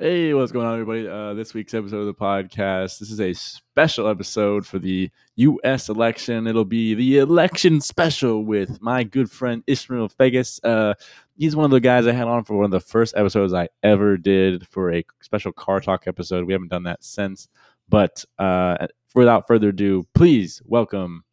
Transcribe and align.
Hey, 0.00 0.32
what's 0.32 0.52
going 0.52 0.64
on, 0.64 0.74
everybody? 0.74 1.08
Uh, 1.08 1.34
this 1.34 1.54
week's 1.54 1.74
episode 1.74 1.98
of 1.98 2.06
the 2.06 2.14
podcast. 2.14 3.00
This 3.00 3.10
is 3.10 3.20
a 3.20 3.32
special 3.32 4.06
episode 4.06 4.64
for 4.64 4.78
the 4.78 5.10
U.S. 5.34 5.88
election. 5.88 6.46
It'll 6.46 6.64
be 6.64 6.94
the 6.94 7.18
election 7.18 7.80
special 7.80 8.44
with 8.44 8.80
my 8.80 9.02
good 9.02 9.28
friend 9.28 9.64
Ismail 9.66 10.10
Feggous. 10.10 10.60
Uh, 10.62 10.94
he's 11.36 11.56
one 11.56 11.64
of 11.64 11.72
the 11.72 11.80
guys 11.80 12.06
I 12.06 12.12
had 12.12 12.28
on 12.28 12.44
for 12.44 12.54
one 12.54 12.66
of 12.66 12.70
the 12.70 12.78
first 12.78 13.16
episodes 13.16 13.52
I 13.52 13.70
ever 13.82 14.16
did 14.16 14.68
for 14.68 14.92
a 14.92 15.04
special 15.20 15.50
car 15.50 15.80
talk 15.80 16.06
episode. 16.06 16.46
We 16.46 16.52
haven't 16.52 16.70
done 16.70 16.84
that 16.84 17.02
since. 17.02 17.48
But 17.88 18.24
uh, 18.38 18.86
without 19.16 19.48
further 19.48 19.70
ado, 19.70 20.06
please 20.14 20.62
welcome 20.64 21.24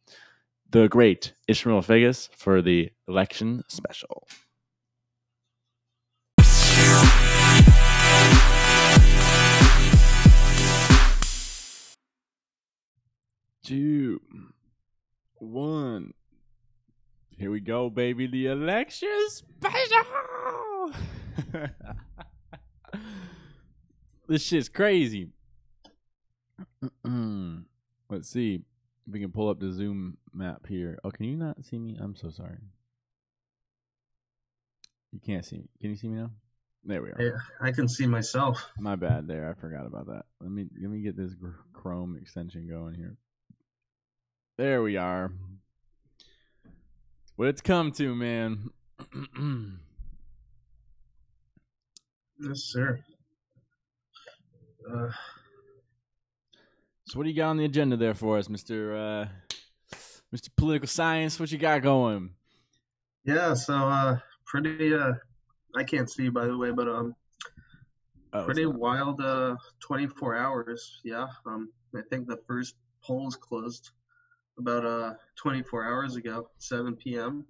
the 0.70 0.88
great 0.88 1.34
Ismail 1.46 1.82
Feggous 1.82 2.30
for 2.36 2.62
the 2.62 2.90
election 3.06 3.62
special. 3.68 4.26
Two, 13.66 14.20
one. 15.34 16.14
Here 17.36 17.50
we 17.50 17.60
go, 17.60 17.90
baby. 17.90 18.28
The 18.28 18.46
election 18.46 19.08
special. 19.28 20.92
this 24.28 24.42
shit's 24.42 24.68
crazy. 24.68 25.30
Let's 28.08 28.28
see 28.30 28.54
if 28.54 29.12
we 29.12 29.18
can 29.18 29.32
pull 29.32 29.48
up 29.48 29.58
the 29.58 29.72
Zoom 29.72 30.16
map 30.32 30.66
here. 30.68 31.00
Oh, 31.02 31.10
can 31.10 31.26
you 31.26 31.36
not 31.36 31.64
see 31.64 31.78
me? 31.78 31.98
I'm 32.00 32.14
so 32.14 32.30
sorry. 32.30 32.58
You 35.10 35.18
can't 35.18 35.44
see 35.44 35.56
me. 35.58 35.68
Can 35.80 35.90
you 35.90 35.96
see 35.96 36.08
me 36.08 36.20
now? 36.20 36.30
There 36.84 37.02
we 37.02 37.08
are. 37.08 37.20
Yeah, 37.20 37.38
I 37.60 37.72
can 37.72 37.88
see 37.88 38.06
myself. 38.06 38.64
My 38.78 38.94
bad. 38.94 39.26
There, 39.26 39.50
I 39.50 39.60
forgot 39.60 39.86
about 39.86 40.06
that. 40.06 40.26
Let 40.40 40.52
me 40.52 40.66
let 40.80 40.88
me 40.88 41.00
get 41.00 41.16
this 41.16 41.32
Chrome 41.72 42.16
extension 42.16 42.68
going 42.68 42.94
here. 42.94 43.16
There 44.58 44.82
we 44.82 44.96
are. 44.96 45.30
What 47.36 47.48
it's 47.48 47.60
come 47.60 47.92
to, 47.92 48.14
man. 48.14 48.70
yes, 52.40 52.62
sir. 52.62 53.04
Uh, 54.90 55.10
so, 57.04 57.18
what 57.18 57.24
do 57.24 57.28
you 57.28 57.36
got 57.36 57.50
on 57.50 57.58
the 57.58 57.66
agenda 57.66 57.98
there 57.98 58.14
for 58.14 58.38
us, 58.38 58.48
Mister 58.48 58.96
uh, 58.96 59.28
Mister 60.32 60.50
Political 60.56 60.88
Science? 60.88 61.38
What 61.38 61.52
you 61.52 61.58
got 61.58 61.82
going? 61.82 62.30
Yeah, 63.26 63.52
so 63.52 63.74
uh, 63.74 64.16
pretty. 64.46 64.94
Uh, 64.94 65.12
I 65.76 65.84
can't 65.84 66.10
see, 66.10 66.30
by 66.30 66.46
the 66.46 66.56
way, 66.56 66.70
but 66.70 66.88
um, 66.88 67.14
oh, 68.32 68.44
pretty 68.46 68.64
wild. 68.64 69.20
Uh, 69.20 69.56
twenty 69.80 70.06
four 70.06 70.34
hours. 70.34 70.98
Yeah. 71.04 71.26
Um, 71.44 71.68
I 71.94 72.00
think 72.08 72.26
the 72.26 72.38
first 72.46 72.76
polls 73.02 73.36
closed 73.36 73.90
about 74.58 74.84
uh 74.84 75.14
24 75.36 75.84
hours 75.84 76.16
ago, 76.16 76.48
7 76.58 76.96
p.m. 76.96 77.44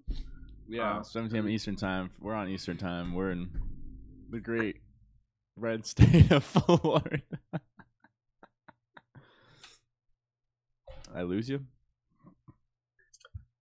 Yeah, 0.69 0.99
uh, 0.99 1.03
7 1.03 1.31
p.m. 1.31 1.49
Eastern 1.49 1.77
time. 1.77 2.11
We're 2.21 2.35
on 2.35 2.49
Eastern 2.49 2.77
time. 2.77 3.15
We're 3.15 3.31
in 3.31 3.49
the 4.31 4.41
great 4.41 4.81
red 5.57 5.87
state 5.93 6.31
of 6.31 6.45
Florida. 6.45 7.23
I 11.15 11.23
lose 11.23 11.49
you. 11.49 11.61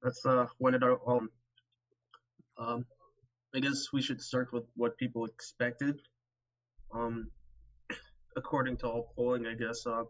That's 0.02 0.26
uh 0.26 0.48
when 0.58 0.74
it 0.74 0.84
all. 0.84 1.22
Um, 2.58 2.86
I 3.54 3.60
guess 3.60 3.88
we 3.94 4.02
should 4.02 4.22
start 4.22 4.52
with 4.52 4.64
what 4.76 4.98
people 4.98 5.26
expected. 5.26 6.02
Um, 6.94 7.30
according 8.36 8.78
to 8.78 8.88
all 8.88 9.14
polling, 9.16 9.46
I 9.48 9.54
guess 9.54 9.86
uh 9.86 10.04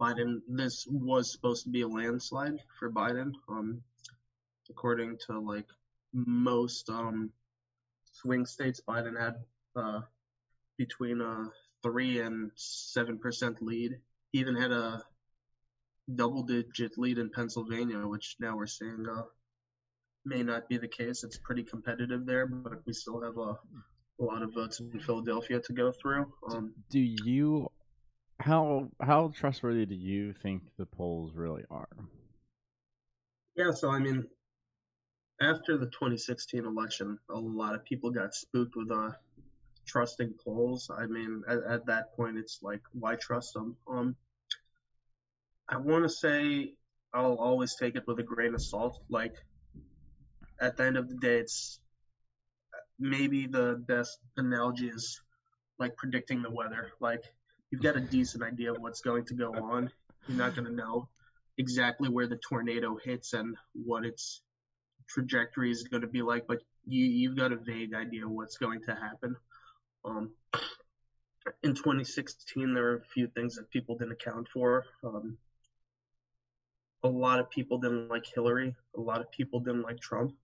Biden. 0.00 0.40
This 0.48 0.86
was 0.90 1.30
supposed 1.30 1.64
to 1.64 1.70
be 1.70 1.82
a 1.82 1.88
landslide 1.88 2.58
for 2.78 2.90
Biden, 2.90 3.32
um, 3.48 3.82
according 4.70 5.18
to 5.26 5.38
like 5.38 5.66
most 6.12 6.88
um, 6.88 7.30
swing 8.12 8.46
states. 8.46 8.80
Biden 8.88 9.20
had 9.20 9.34
uh, 9.76 10.00
between 10.78 11.20
a 11.20 11.50
three 11.82 12.20
and 12.20 12.50
seven 12.56 13.18
percent 13.18 13.62
lead. 13.62 13.98
He 14.32 14.38
even 14.38 14.56
had 14.56 14.72
a 14.72 15.02
double-digit 16.12 16.98
lead 16.98 17.18
in 17.18 17.30
Pennsylvania, 17.30 17.98
which 18.06 18.36
now 18.40 18.56
we're 18.56 18.66
seeing 18.66 19.06
uh, 19.08 19.22
may 20.24 20.42
not 20.42 20.68
be 20.68 20.78
the 20.78 20.88
case. 20.88 21.24
It's 21.24 21.38
pretty 21.38 21.62
competitive 21.62 22.26
there, 22.26 22.46
but 22.46 22.84
we 22.86 22.92
still 22.92 23.20
have 23.22 23.36
a, 23.36 23.58
a 24.20 24.24
lot 24.24 24.42
of 24.42 24.54
votes 24.54 24.80
in 24.80 24.98
Philadelphia 25.00 25.60
to 25.60 25.72
go 25.72 25.92
through. 25.92 26.32
Um, 26.48 26.72
Do 26.90 27.00
you 27.00 27.70
how 28.40 28.88
how 29.00 29.32
trustworthy 29.36 29.84
do 29.84 29.94
you 29.94 30.32
think 30.32 30.62
the 30.78 30.86
polls 30.86 31.32
really 31.34 31.64
are? 31.70 31.88
Yeah, 33.54 33.72
so 33.72 33.90
I 33.90 33.98
mean, 33.98 34.24
after 35.40 35.76
the 35.76 35.86
2016 35.86 36.64
election, 36.64 37.18
a 37.28 37.38
lot 37.38 37.74
of 37.74 37.84
people 37.84 38.10
got 38.10 38.34
spooked 38.34 38.74
with 38.76 38.90
uh 38.90 39.10
trusting 39.86 40.34
polls. 40.42 40.90
I 40.96 41.06
mean, 41.06 41.42
at, 41.46 41.58
at 41.64 41.86
that 41.86 42.16
point, 42.16 42.38
it's 42.38 42.60
like, 42.62 42.80
why 42.92 43.16
trust 43.16 43.54
them? 43.54 43.76
Um, 43.88 44.16
I 45.68 45.76
want 45.76 46.04
to 46.04 46.08
say 46.08 46.74
I'll 47.12 47.36
always 47.36 47.76
take 47.76 47.96
it 47.96 48.04
with 48.06 48.18
a 48.20 48.22
grain 48.22 48.54
of 48.54 48.62
salt. 48.62 49.02
Like, 49.10 49.34
at 50.60 50.76
the 50.76 50.84
end 50.84 50.96
of 50.96 51.08
the 51.08 51.16
day, 51.16 51.38
it's 51.38 51.78
maybe 52.98 53.46
the 53.46 53.82
best 53.86 54.18
analogy 54.36 54.88
is 54.88 55.20
like 55.78 55.96
predicting 55.96 56.42
the 56.42 56.50
weather. 56.50 56.90
Like, 57.00 57.24
you've 57.70 57.82
got 57.82 57.96
a 57.96 58.00
decent 58.00 58.42
idea 58.42 58.72
of 58.72 58.80
what's 58.80 59.00
going 59.00 59.24
to 59.26 59.34
go 59.34 59.52
on. 59.54 59.90
You're 60.28 60.38
not 60.38 60.54
going 60.54 60.66
to 60.66 60.74
know 60.74 61.08
exactly 61.58 62.08
where 62.08 62.26
the 62.26 62.36
tornado 62.36 62.96
hits 63.02 63.32
and 63.32 63.56
what 63.72 64.04
its 64.04 64.42
trajectory 65.08 65.70
is 65.70 65.84
going 65.84 66.02
to 66.02 66.08
be 66.08 66.22
like, 66.22 66.46
but 66.46 66.58
you 66.86 67.04
you've 67.04 67.36
got 67.36 67.52
a 67.52 67.56
vague 67.56 67.94
idea 67.94 68.24
of 68.24 68.30
what's 68.30 68.56
going 68.56 68.80
to 68.82 68.94
happen. 68.94 69.36
Um, 70.04 70.30
in 71.62 71.74
2016, 71.74 72.74
there 72.74 72.82
were 72.82 72.96
a 72.96 73.04
few 73.14 73.26
things 73.28 73.56
that 73.56 73.70
people 73.70 73.96
didn't 73.96 74.12
account 74.12 74.48
for. 74.52 74.84
Um, 75.04 75.36
a 77.02 77.08
lot 77.08 77.40
of 77.40 77.50
people 77.50 77.78
didn't 77.78 78.08
like 78.08 78.24
Hillary. 78.34 78.74
A 78.96 79.00
lot 79.00 79.20
of 79.20 79.30
people 79.30 79.60
didn't 79.60 79.82
like 79.82 80.00
Trump. 80.00 80.34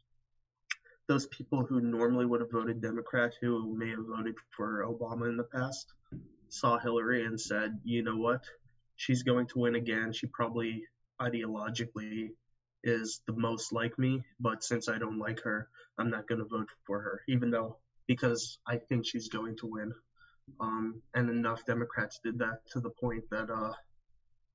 Those 1.07 1.27
people 1.27 1.65
who 1.65 1.81
normally 1.81 2.27
would 2.27 2.41
have 2.41 2.51
voted 2.51 2.81
Democrat, 2.81 3.33
who 3.41 3.77
may 3.77 3.91
have 3.91 4.07
voted 4.07 4.35
for 4.57 4.85
Obama 4.85 5.29
in 5.29 5.37
the 5.37 5.45
past, 5.45 5.93
saw 6.49 6.79
Hillary 6.79 7.25
and 7.25 7.41
said, 7.41 7.79
you 7.85 8.03
know 8.03 8.17
what, 8.17 8.43
she's 8.97 9.23
going 9.23 9.47
to 9.49 9.59
win 9.59 9.75
again. 9.75 10.13
She 10.13 10.27
probably 10.27 10.85
ideologically 11.21 12.31
is 12.85 13.21
the 13.27 13.33
most 13.33 13.73
like 13.73 13.99
me, 13.99 14.23
but 14.39 14.63
since 14.63 14.89
I 14.89 14.99
don't 14.99 15.19
like 15.19 15.41
her, 15.43 15.69
I'm 15.99 16.11
not 16.11 16.29
going 16.29 16.39
to 16.39 16.45
vote 16.45 16.69
for 16.87 17.01
her, 17.01 17.21
even 17.29 17.51
though 17.51 17.79
because 18.07 18.59
I 18.67 18.77
think 18.77 19.07
she's 19.07 19.29
going 19.29 19.57
to 19.59 19.67
win. 19.67 19.93
Um, 20.61 21.03
and 21.15 21.29
enough 21.29 21.65
Democrats 21.67 22.21
did 22.23 22.39
that 22.39 22.61
to 22.71 22.81
the 22.81 22.91
point 22.91 23.25
that 23.31 23.51
uh, 23.51 23.73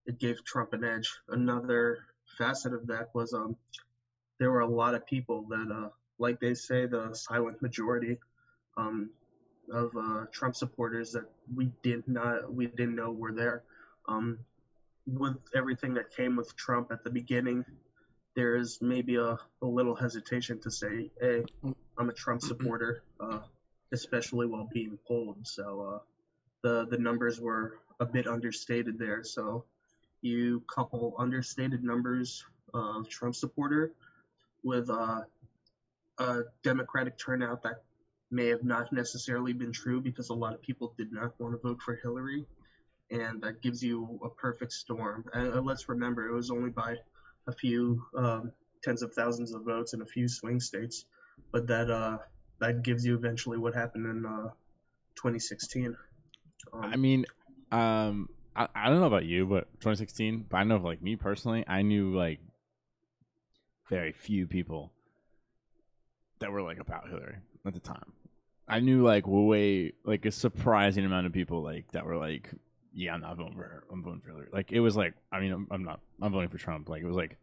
it 0.05 0.19
gave 0.19 0.43
Trump 0.45 0.71
an 0.73 0.85
edge. 0.85 1.11
Another 1.27 1.99
facet 2.37 2.73
of 2.73 2.87
that 2.87 3.09
was 3.13 3.33
um, 3.33 3.57
there 4.39 4.51
were 4.51 4.61
a 4.61 4.67
lot 4.67 4.95
of 4.95 5.05
people 5.05 5.45
that, 5.49 5.69
uh, 5.69 5.89
like 6.17 6.39
they 6.39 6.53
say, 6.53 6.85
the 6.85 7.13
silent 7.13 7.61
majority 7.61 8.17
um, 8.77 9.09
of 9.71 9.91
uh, 9.97 10.25
Trump 10.31 10.55
supporters 10.55 11.11
that 11.13 11.25
we 11.55 11.71
did 11.83 12.07
not 12.07 12.53
we 12.53 12.67
didn't 12.67 12.95
know 12.95 13.11
were 13.11 13.31
there. 13.31 13.63
Um, 14.07 14.39
with 15.07 15.37
everything 15.55 15.93
that 15.95 16.11
came 16.15 16.35
with 16.35 16.55
Trump 16.55 16.91
at 16.91 17.03
the 17.03 17.09
beginning, 17.09 17.65
there 18.35 18.55
is 18.55 18.79
maybe 18.81 19.15
a, 19.15 19.37
a 19.61 19.65
little 19.65 19.95
hesitation 19.95 20.59
to 20.61 20.71
say, 20.71 21.09
"Hey, 21.19 21.43
I'm 21.97 22.09
a 22.09 22.13
Trump 22.13 22.41
supporter," 22.41 23.03
uh, 23.19 23.39
especially 23.91 24.47
while 24.47 24.69
being 24.73 24.97
polled. 25.07 25.47
So 25.47 25.81
uh, 25.81 25.99
the 26.63 26.87
the 26.87 26.97
numbers 26.97 27.39
were 27.39 27.79
a 27.99 28.05
bit 28.05 28.27
understated 28.27 28.97
there. 28.99 29.23
So 29.23 29.65
you 30.21 30.63
couple 30.73 31.15
understated 31.17 31.83
numbers 31.83 32.45
of 32.73 33.09
Trump 33.09 33.35
supporter 33.35 33.91
with 34.63 34.89
uh, 34.89 35.21
a 36.19 36.41
Democratic 36.63 37.17
turnout 37.17 37.63
that 37.63 37.83
may 38.31 38.47
have 38.47 38.63
not 38.63 38.91
necessarily 38.93 39.53
been 39.53 39.71
true 39.71 40.01
because 40.01 40.29
a 40.29 40.33
lot 40.33 40.53
of 40.53 40.61
people 40.61 40.93
did 40.97 41.11
not 41.11 41.39
want 41.39 41.53
to 41.53 41.67
vote 41.67 41.81
for 41.81 41.95
Hillary, 42.01 42.45
and 43.09 43.41
that 43.41 43.61
gives 43.61 43.83
you 43.83 44.19
a 44.23 44.29
perfect 44.29 44.71
storm. 44.71 45.25
And 45.33 45.53
uh, 45.53 45.61
let's 45.61 45.89
remember, 45.89 46.27
it 46.27 46.33
was 46.33 46.49
only 46.49 46.69
by 46.69 46.95
a 47.47 47.51
few 47.51 48.03
um, 48.17 48.51
tens 48.81 49.01
of 49.01 49.13
thousands 49.13 49.53
of 49.53 49.63
votes 49.63 49.93
in 49.93 50.01
a 50.01 50.05
few 50.05 50.27
swing 50.27 50.59
states, 50.59 51.05
but 51.51 51.67
that 51.67 51.91
uh, 51.91 52.17
that 52.59 52.83
gives 52.83 53.05
you 53.05 53.15
eventually 53.15 53.57
what 53.57 53.75
happened 53.75 54.05
in 54.05 54.25
uh, 54.25 54.49
2016. 55.15 55.97
Um, 56.73 56.81
I 56.83 56.95
mean, 56.95 57.25
um, 57.71 58.29
I, 58.55 58.67
I 58.73 58.89
don't 58.89 58.99
know 58.99 59.07
about 59.07 59.25
you, 59.25 59.45
but 59.45 59.71
2016. 59.81 60.45
But 60.49 60.57
I 60.57 60.63
know, 60.63 60.77
like 60.77 61.01
me 61.01 61.15
personally, 61.15 61.65
I 61.67 61.81
knew 61.81 62.15
like 62.15 62.39
very 63.89 64.13
few 64.13 64.47
people 64.47 64.93
that 66.39 66.51
were 66.51 66.61
like 66.61 66.79
about 66.79 67.09
Hillary 67.09 67.37
at 67.65 67.73
the 67.73 67.79
time. 67.79 68.13
I 68.67 68.79
knew 68.79 69.03
like 69.03 69.23
way 69.27 69.93
like 70.05 70.25
a 70.25 70.31
surprising 70.31 71.05
amount 71.05 71.27
of 71.27 71.33
people 71.33 71.61
like 71.61 71.91
that 71.91 72.05
were 72.05 72.17
like, 72.17 72.49
yeah, 72.93 73.13
I'm 73.13 73.21
not 73.21 73.37
voting 73.37 73.55
for 73.55 73.63
her. 73.63 73.83
I'm 73.91 74.03
voting 74.03 74.21
for 74.21 74.29
Hillary. 74.29 74.47
Like 74.51 74.71
it 74.71 74.79
was 74.79 74.95
like, 74.95 75.13
I 75.31 75.39
mean, 75.39 75.51
I'm, 75.51 75.67
I'm 75.71 75.83
not. 75.83 75.99
I'm 76.21 76.31
voting 76.31 76.49
for 76.49 76.57
Trump. 76.57 76.89
Like 76.89 77.01
it 77.01 77.07
was 77.07 77.15
like, 77.15 77.37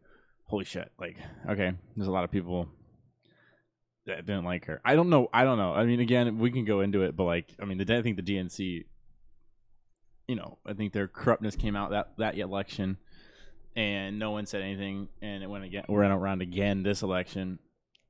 holy 0.45 0.65
shit. 0.65 0.91
Like 0.99 1.17
okay, 1.49 1.73
there's 1.95 2.07
a 2.07 2.11
lot 2.11 2.23
of 2.23 2.31
people 2.31 2.67
that 4.09 4.25
didn't 4.25 4.43
like 4.43 4.65
her. 4.65 4.81
I 4.83 4.95
don't 4.95 5.09
know. 5.09 5.29
I 5.33 5.43
don't 5.43 5.57
know. 5.57 5.73
I 5.73 5.85
mean, 5.85 5.99
again, 5.99 6.37
we 6.39 6.51
can 6.51 6.65
go 6.65 6.81
into 6.81 7.03
it, 7.03 7.15
but 7.15 7.23
like, 7.23 7.55
I 7.61 7.65
mean, 7.65 7.77
the 7.77 7.97
I 7.97 8.01
think 8.01 8.17
the 8.17 8.23
DNC, 8.23 8.85
you 10.27 10.35
know, 10.35 10.57
I 10.65 10.73
think 10.73 10.93
their 10.93 11.07
corruptness 11.07 11.55
came 11.55 11.75
out 11.75 11.91
that 11.91 12.17
that 12.17 12.37
election, 12.37 12.97
and 13.75 14.19
no 14.19 14.31
one 14.31 14.45
said 14.45 14.61
anything, 14.61 15.07
and 15.21 15.43
it 15.43 15.49
went 15.49 15.63
again. 15.63 15.85
We're 15.87 16.03
in 16.03 16.11
around 16.11 16.41
again 16.41 16.83
this 16.83 17.01
election, 17.01 17.59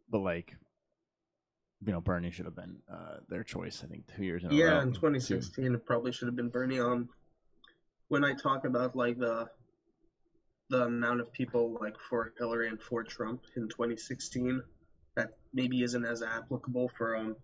but 0.10 0.20
like, 0.20 0.56
you 1.86 1.94
know, 1.94 2.02
Bernie 2.02 2.32
should 2.32 2.46
have 2.46 2.56
been 2.56 2.78
uh, 2.92 3.18
their 3.30 3.44
choice. 3.44 3.84
I 3.84 3.88
think 3.88 4.04
two 4.16 4.24
years 4.24 4.44
in 4.44 4.50
a 4.50 4.54
row. 4.54 4.58
Yeah, 4.58 4.82
in 4.82 4.94
2016, 4.94 5.74
it 5.74 5.86
probably 5.86 6.12
should 6.12 6.28
have 6.28 6.36
been 6.36 6.50
Bernie. 6.50 6.80
Um, 6.80 7.10
when 8.10 8.24
I 8.26 8.34
talk 8.34 8.66
about 8.66 8.96
like 8.96 9.18
the 9.18 9.48
the 10.70 10.84
amount 10.84 11.20
of 11.20 11.32
people 11.32 11.78
like 11.82 11.96
for 12.10 12.34
Hillary 12.38 12.68
and 12.68 12.80
for 12.80 13.04
Trump 13.04 13.42
in 13.56 13.68
2016 13.70 14.62
that 15.16 15.32
maybe 15.52 15.82
isn't 15.82 16.06
as 16.06 16.22
applicable 16.22 16.92
for 16.96 17.18
um, 17.18 17.36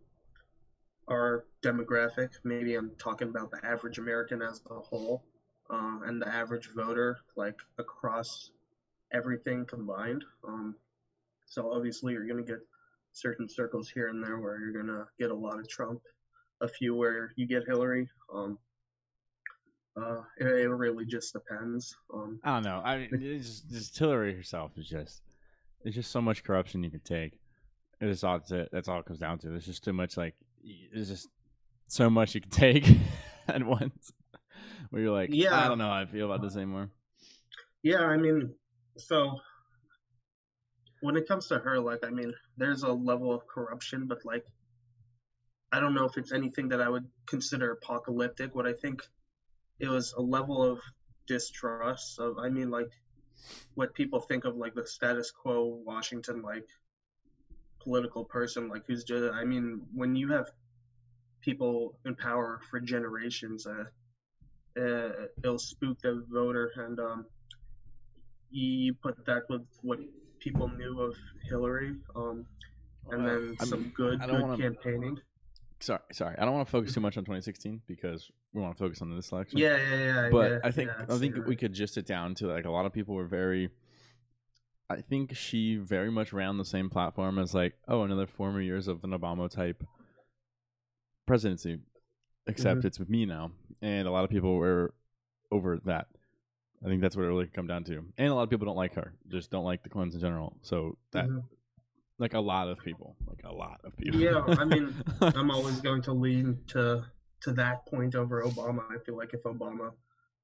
our 1.08 1.46
demographic. 1.64 2.30
Maybe 2.44 2.76
I'm 2.76 2.92
talking 3.00 3.30
about 3.30 3.52
the 3.52 3.66
average 3.66 3.98
American 3.98 4.42
as 4.42 4.62
a 4.70 4.80
whole 4.80 5.24
uh, 5.70 6.00
and 6.06 6.22
the 6.22 6.28
average 6.28 6.70
voter, 6.76 7.18
like 7.36 7.56
across 7.80 8.52
everything 9.12 9.66
combined. 9.66 10.24
Um, 10.48 10.76
so 11.48 11.72
obviously, 11.72 12.14
you're 12.14 12.28
going 12.28 12.44
to 12.44 12.52
get 12.52 12.62
certain 13.16 13.48
circles 13.50 13.90
here 13.90 14.10
and 14.10 14.24
there 14.24 14.40
where 14.40 14.60
you're 14.60 14.84
to 14.84 15.06
get 15.18 15.32
a 15.32 15.36
lot 15.36 15.58
of 15.58 15.68
Trump, 15.70 16.02
a 16.62 16.68
few 16.68 16.96
where 16.96 17.32
you 17.36 17.48
get 17.48 17.64
Hillary. 17.66 18.08
Um, 18.34 18.60
uh, 19.98 20.22
it, 20.38 20.48
it 20.48 20.70
really 20.70 21.06
just 21.06 21.34
depends. 21.34 21.96
Um, 22.14 22.40
I 22.44 22.56
don't 22.56 22.64
know. 22.64 22.82
I 22.84 22.98
mean, 22.98 23.10
it's 23.14 23.48
just, 23.48 23.72
just 23.72 23.98
Hillary 23.98 24.36
herself 24.36 24.72
is 24.78 24.88
just 24.88 25.22
it's 25.84 25.96
just 25.96 26.12
so 26.12 26.22
much 26.22 26.44
corruption 26.44 26.84
you 26.84 26.92
can 26.92 27.00
take. 27.00 27.40
It's 28.02 28.24
all 28.24 28.40
that's. 28.40 28.70
That's 28.72 28.90
all 28.90 29.00
it 29.00 29.06
comes 29.06 29.20
down 29.20 29.40
to. 29.40 29.50
There's 29.50 29.66
just 29.66 29.84
too 29.84 29.94
much. 29.94 30.18
Like 30.18 30.36
there's 30.94 31.08
just 31.08 31.30
so 31.88 32.10
much 32.10 32.36
you 32.36 32.42
can 32.42 32.52
take 32.52 32.86
at 33.48 33.64
once. 33.66 34.12
Where 34.90 35.02
you're 35.02 35.14
like, 35.14 35.30
Yeah. 35.32 35.58
I 35.58 35.68
don't 35.68 35.78
know 35.78 35.88
how 35.88 36.02
I 36.02 36.06
feel 36.06 36.26
about 36.26 36.42
this 36.42 36.56
anymore. 36.56 36.90
Yeah, 37.84 38.02
I 38.02 38.18
mean, 38.18 38.54
so 38.98 39.40
when 41.06 41.16
it 41.16 41.28
comes 41.28 41.48
to 41.48 41.60
her, 41.60 41.80
like, 41.80 42.04
I 42.04 42.10
mean, 42.10 42.34
there's 42.58 42.82
a 42.82 42.92
level 42.92 43.32
of 43.32 43.46
corruption, 43.46 44.08
but 44.08 44.26
like, 44.26 44.44
I 45.72 45.80
don't 45.80 45.94
know 45.94 46.06
if 46.06 46.18
it's 46.18 46.32
anything 46.32 46.70
that 46.70 46.82
I 46.82 46.90
would 46.90 47.06
consider 47.28 47.72
apocalyptic. 47.72 48.56
What 48.56 48.66
I 48.66 48.74
think 48.74 49.04
it 49.80 49.88
was 49.88 50.14
a 50.18 50.22
level 50.22 50.64
of 50.64 50.80
distrust 51.28 52.18
of, 52.20 52.40
I 52.40 52.50
mean, 52.50 52.72
like, 52.72 52.90
what 53.76 53.94
people 53.94 54.20
think 54.20 54.46
of 54.46 54.56
like 54.56 54.74
the 54.74 54.88
status 54.88 55.30
quo 55.30 55.80
Washington, 55.86 56.42
like, 56.42 56.68
political 57.80 58.26
person, 58.26 58.68
like, 58.68 58.84
who's 58.88 59.04
just, 59.04 59.32
I 59.32 59.44
mean, 59.44 59.82
when 59.94 60.16
you 60.16 60.32
have 60.32 60.50
people 61.42 62.00
in 62.06 62.16
power 62.16 62.62
for 62.72 62.80
generations, 62.80 63.68
uh, 63.68 63.84
uh, 64.76 65.28
it'll 65.44 65.60
spook 65.60 66.00
the 66.02 66.26
voter 66.32 66.72
and 66.78 67.00
um, 67.00 67.26
you 68.50 68.94
put 68.96 69.24
that 69.28 69.44
with 69.50 69.62
what 69.84 70.00
people 70.46 70.70
knew 70.70 71.02
of 71.02 71.16
Hillary, 71.50 71.96
um, 72.16 72.46
and 73.12 73.26
then 73.28 73.58
I 73.60 73.66
some 73.66 73.92
good 73.96 74.22
good 74.22 74.42
wanna- 74.42 74.58
campaigning. 74.58 75.18
Sorry, 75.82 76.00
sorry. 76.14 76.36
I 76.40 76.46
don't 76.46 76.54
want 76.54 76.66
to 76.68 76.72
focus 76.72 76.94
too 76.94 77.02
much 77.08 77.18
on 77.18 77.24
2016 77.26 77.82
because 77.86 78.32
we 78.54 78.62
want 78.62 78.78
to 78.78 78.82
focus 78.84 79.02
on 79.02 79.14
this 79.14 79.32
election. 79.32 79.58
Yeah, 79.60 79.76
yeah, 79.78 79.96
yeah. 80.24 80.30
but 80.32 80.52
yeah, 80.52 80.58
I 80.64 80.72
think 80.72 80.90
yeah, 80.98 81.06
I 81.14 81.18
think 81.18 81.36
you're 81.36 81.46
we 81.46 81.56
could 81.58 81.74
just 81.74 81.94
sit 81.96 82.06
down 82.06 82.34
to 82.36 82.48
like 82.48 82.66
a 82.66 82.72
lot 82.72 82.86
of 82.86 82.94
people 82.94 83.14
were 83.16 83.26
very. 83.28 83.70
I 84.90 85.02
think 85.02 85.36
she 85.36 85.78
very 85.78 86.12
much 86.12 86.32
ran 86.32 86.58
the 86.58 86.64
same 86.66 86.90
platform 86.92 87.40
as 87.40 87.54
like 87.56 87.74
oh 87.88 88.04
another 88.04 88.28
four 88.28 88.52
more 88.52 88.62
years 88.62 88.88
of 88.88 89.04
an 89.04 89.10
Obama 89.12 89.50
type 89.50 89.84
presidency, 91.28 91.80
except 92.48 92.80
Mm-hmm. 92.80 92.88
it's 92.88 93.00
with 93.00 93.10
me 93.10 93.26
now, 93.26 93.52
and 93.82 94.08
a 94.08 94.12
lot 94.12 94.24
of 94.24 94.30
people 94.30 94.56
were 94.56 94.94
over 95.52 95.80
that. 95.86 96.08
I 96.86 96.88
think 96.88 97.02
that's 97.02 97.16
what 97.16 97.24
it 97.24 97.30
really 97.30 97.48
come 97.48 97.66
down 97.66 97.84
to, 97.86 98.06
and 98.18 98.28
a 98.28 98.36
lot 98.36 98.44
of 98.44 98.50
people 98.52 98.68
don't 98.68 98.76
like 98.76 98.94
her, 98.94 99.14
just 99.28 99.50
don't 99.50 99.66
like 99.66 99.82
the 99.82 99.90
Clintons 99.90 100.14
in 100.14 100.22
general. 100.22 100.56
So 100.62 100.98
that 101.14 101.28
Mhm. 101.28 101.44
like 102.20 102.36
a 102.36 102.40
lot 102.40 102.68
of 102.70 102.78
people, 102.84 103.16
like 103.28 103.42
a 103.44 103.52
lot 103.52 103.82
of 103.84 103.98
people. 103.98 104.20
Yeah, 104.20 104.44
I 104.58 104.66
mean, 104.66 104.94
I'm 105.36 105.50
always 105.50 105.82
going 105.82 106.04
to 106.04 106.14
lean 106.14 106.64
to 106.68 107.04
to 107.42 107.52
that 107.54 107.86
point 107.88 108.16
over 108.16 108.44
Obama. 108.44 108.84
I 108.90 109.00
feel 109.00 109.18
like 109.18 109.34
if 109.34 109.44
Obama 109.44 109.94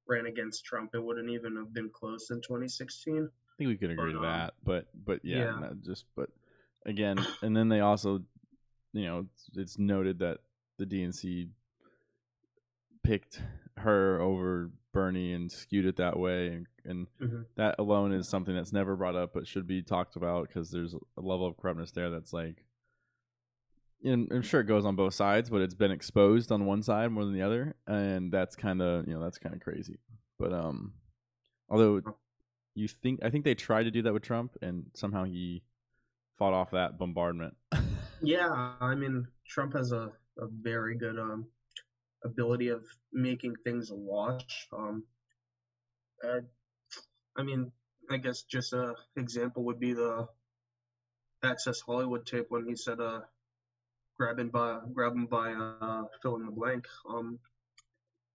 ran 0.08 0.26
against 0.26 0.66
Trump, 0.66 0.96
it 0.96 1.04
wouldn't 1.04 1.30
even 1.30 1.56
have 1.56 1.74
been 1.74 1.90
close 1.90 2.32
in 2.32 2.42
2016. 2.42 3.24
I 3.24 3.28
think 3.58 3.68
we 3.68 3.78
could 3.78 3.92
agree 3.92 4.12
to 4.14 4.20
But, 4.20 4.26
um, 4.26 4.32
that, 4.32 4.54
but 4.64 4.88
but 5.06 5.24
yeah, 5.24 5.60
yeah. 5.62 5.70
just 5.82 6.06
but 6.16 6.30
again, 6.88 7.24
and 7.44 7.56
then 7.56 7.70
they 7.70 7.82
also, 7.82 8.24
you 8.94 9.06
know, 9.06 9.28
it's, 9.32 9.50
it's 9.56 9.78
noted 9.80 10.20
that 10.20 10.40
the 10.78 10.86
DNC 10.88 11.50
picked 13.04 13.42
her 13.78 14.20
over 14.20 14.72
Bernie 14.94 15.34
and 15.34 15.52
skewed 15.52 15.86
it 15.86 15.98
that 15.98 16.18
way, 16.20 16.48
and, 16.48 16.68
and 16.84 17.08
Mhm. 17.22 17.46
that 17.56 17.76
alone 17.80 18.12
is 18.12 18.28
something 18.28 18.54
that's 18.56 18.74
never 18.74 18.96
brought 18.96 19.16
up 19.16 19.34
but 19.34 19.48
should 19.48 19.68
be 19.68 19.82
talked 19.82 20.16
about 20.16 20.48
because 20.48 20.70
there's 20.72 20.94
a 20.94 21.22
level 21.22 21.46
of 21.48 21.58
corruptness 21.58 21.92
there 21.92 22.10
that's 22.10 22.34
like. 22.34 22.66
And 24.04 24.32
I'm 24.32 24.42
sure 24.42 24.62
it 24.62 24.66
goes 24.66 24.84
on 24.86 24.96
both 24.96 25.14
sides, 25.14 25.50
but 25.50 25.62
it's 25.62 25.76
been 25.76 25.92
exposed 25.92 26.52
on 26.52 26.66
one 26.66 26.82
side 26.82 27.12
more 27.12 27.24
than 27.24 27.34
the 27.34 27.44
other, 27.44 27.76
and 27.86 28.32
that's 28.32 28.56
kind 28.56 28.82
of 28.82 29.08
you 29.08 29.14
know 29.14 29.22
that's 29.22 29.38
kind 29.38 29.54
of 29.56 29.62
crazy. 29.62 30.00
But 30.40 30.52
um, 30.54 30.94
although 31.70 32.02
you 32.74 32.88
think 32.88 33.20
I 33.24 33.30
think 33.30 33.46
they 33.46 33.54
tried 33.56 33.84
to 33.84 33.92
do 33.92 34.02
that 34.04 34.14
with 34.14 34.24
Trump, 34.24 34.58
and 34.62 34.90
somehow 34.96 35.24
he 35.24 35.62
fought 36.38 36.54
off 36.54 36.72
that 36.72 36.98
bombardment. 36.98 37.56
Yeah, 38.24 38.76
I 38.80 38.94
mean, 38.94 39.28
Trump 39.48 39.74
has 39.74 39.92
a, 39.92 40.12
a 40.38 40.46
very 40.48 40.96
good 40.96 41.18
um, 41.18 41.48
ability 42.24 42.70
of 42.70 42.84
making 43.12 43.56
things 43.64 43.92
a 43.92 43.96
wash. 43.96 44.68
Um, 44.72 45.04
uh, 46.24 46.42
I 47.38 47.44
mean, 47.44 47.72
I 48.10 48.18
guess 48.18 48.44
just 48.44 48.74
a 48.74 48.96
example 49.16 49.64
would 49.66 49.80
be 49.80 49.94
the 49.94 50.28
Access 51.44 51.82
Hollywood 51.82 52.26
tape 52.26 52.48
when 52.50 52.68
he 52.68 52.76
said, 52.76 53.00
uh, 53.00 53.22
grab 54.18 54.36
grabbing 54.36 54.50
by, 54.50 54.80
grab 54.94 55.14
him 55.14 55.26
by, 55.26 55.54
uh, 55.54 56.04
fill 56.22 56.36
in 56.36 56.46
the 56.46 56.52
blank. 56.52 56.86
Um, 57.10 57.40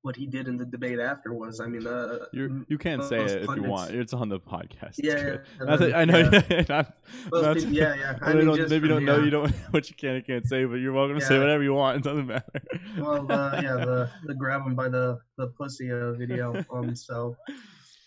what 0.07 0.15
he 0.15 0.25
did 0.27 0.47
in 0.47 0.57
the 0.57 0.65
debate 0.65 1.01
after 1.01 1.35
was, 1.35 1.59
I 1.61 1.67
mean, 1.67 1.85
uh, 1.85 2.27
you 2.33 2.65
you 2.69 2.79
can 2.79 3.03
say 3.03 3.19
it 3.25 3.43
if 3.43 3.57
you 3.57 3.65
want. 3.65 3.91
It's 3.91 4.15
on 4.15 4.29
the 4.29 4.39
podcast. 4.39 4.95
Yeah, 4.99 5.17
yeah, 5.19 5.37
Not 5.67 5.79
that- 5.81 5.95
I 5.97 6.05
know. 6.05 6.31
then, 6.31 6.67
not- 6.69 6.95
not- 7.33 7.57
people- 7.57 7.73
yeah, 7.73 7.95
yeah. 8.03 8.19
I 8.23 8.33
they 8.33 8.39
mean, 8.45 8.47
don't- 8.57 8.71
maybe 8.71 8.87
you 8.87 8.95
don't 8.95 9.05
know 9.05 9.19
you 9.19 9.31
don't 9.31 9.51
what 9.73 9.91
you 9.91 9.97
can 9.97 10.15
and 10.17 10.25
can't 10.25 10.47
say, 10.47 10.65
but 10.65 10.77
you're 10.77 10.93
welcome 10.93 11.19
to 11.19 11.25
say 11.27 11.39
whatever 11.41 11.65
you 11.65 11.75
want. 11.75 11.97
It 11.99 12.03
doesn't 12.05 12.29
matter. 12.29 12.61
well, 12.99 13.27
the, 13.27 13.61
yeah, 13.65 13.75
the 13.85 14.09
the 14.29 14.35
grab 14.35 14.63
him 14.65 14.77
by 14.77 14.89
the 14.89 15.19
the 15.39 15.49
pussy 15.49 15.91
uh, 15.91 16.13
video. 16.13 16.65
Um, 16.73 16.95
so 16.95 17.37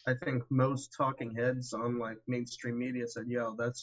I 0.08 0.14
think 0.24 0.44
most 0.50 0.94
talking 0.96 1.36
heads 1.36 1.74
on 1.74 2.00
like 2.00 2.18
mainstream 2.28 2.78
media 2.80 3.08
said, 3.08 3.26
"Yo, 3.28 3.56
that's 3.58 3.82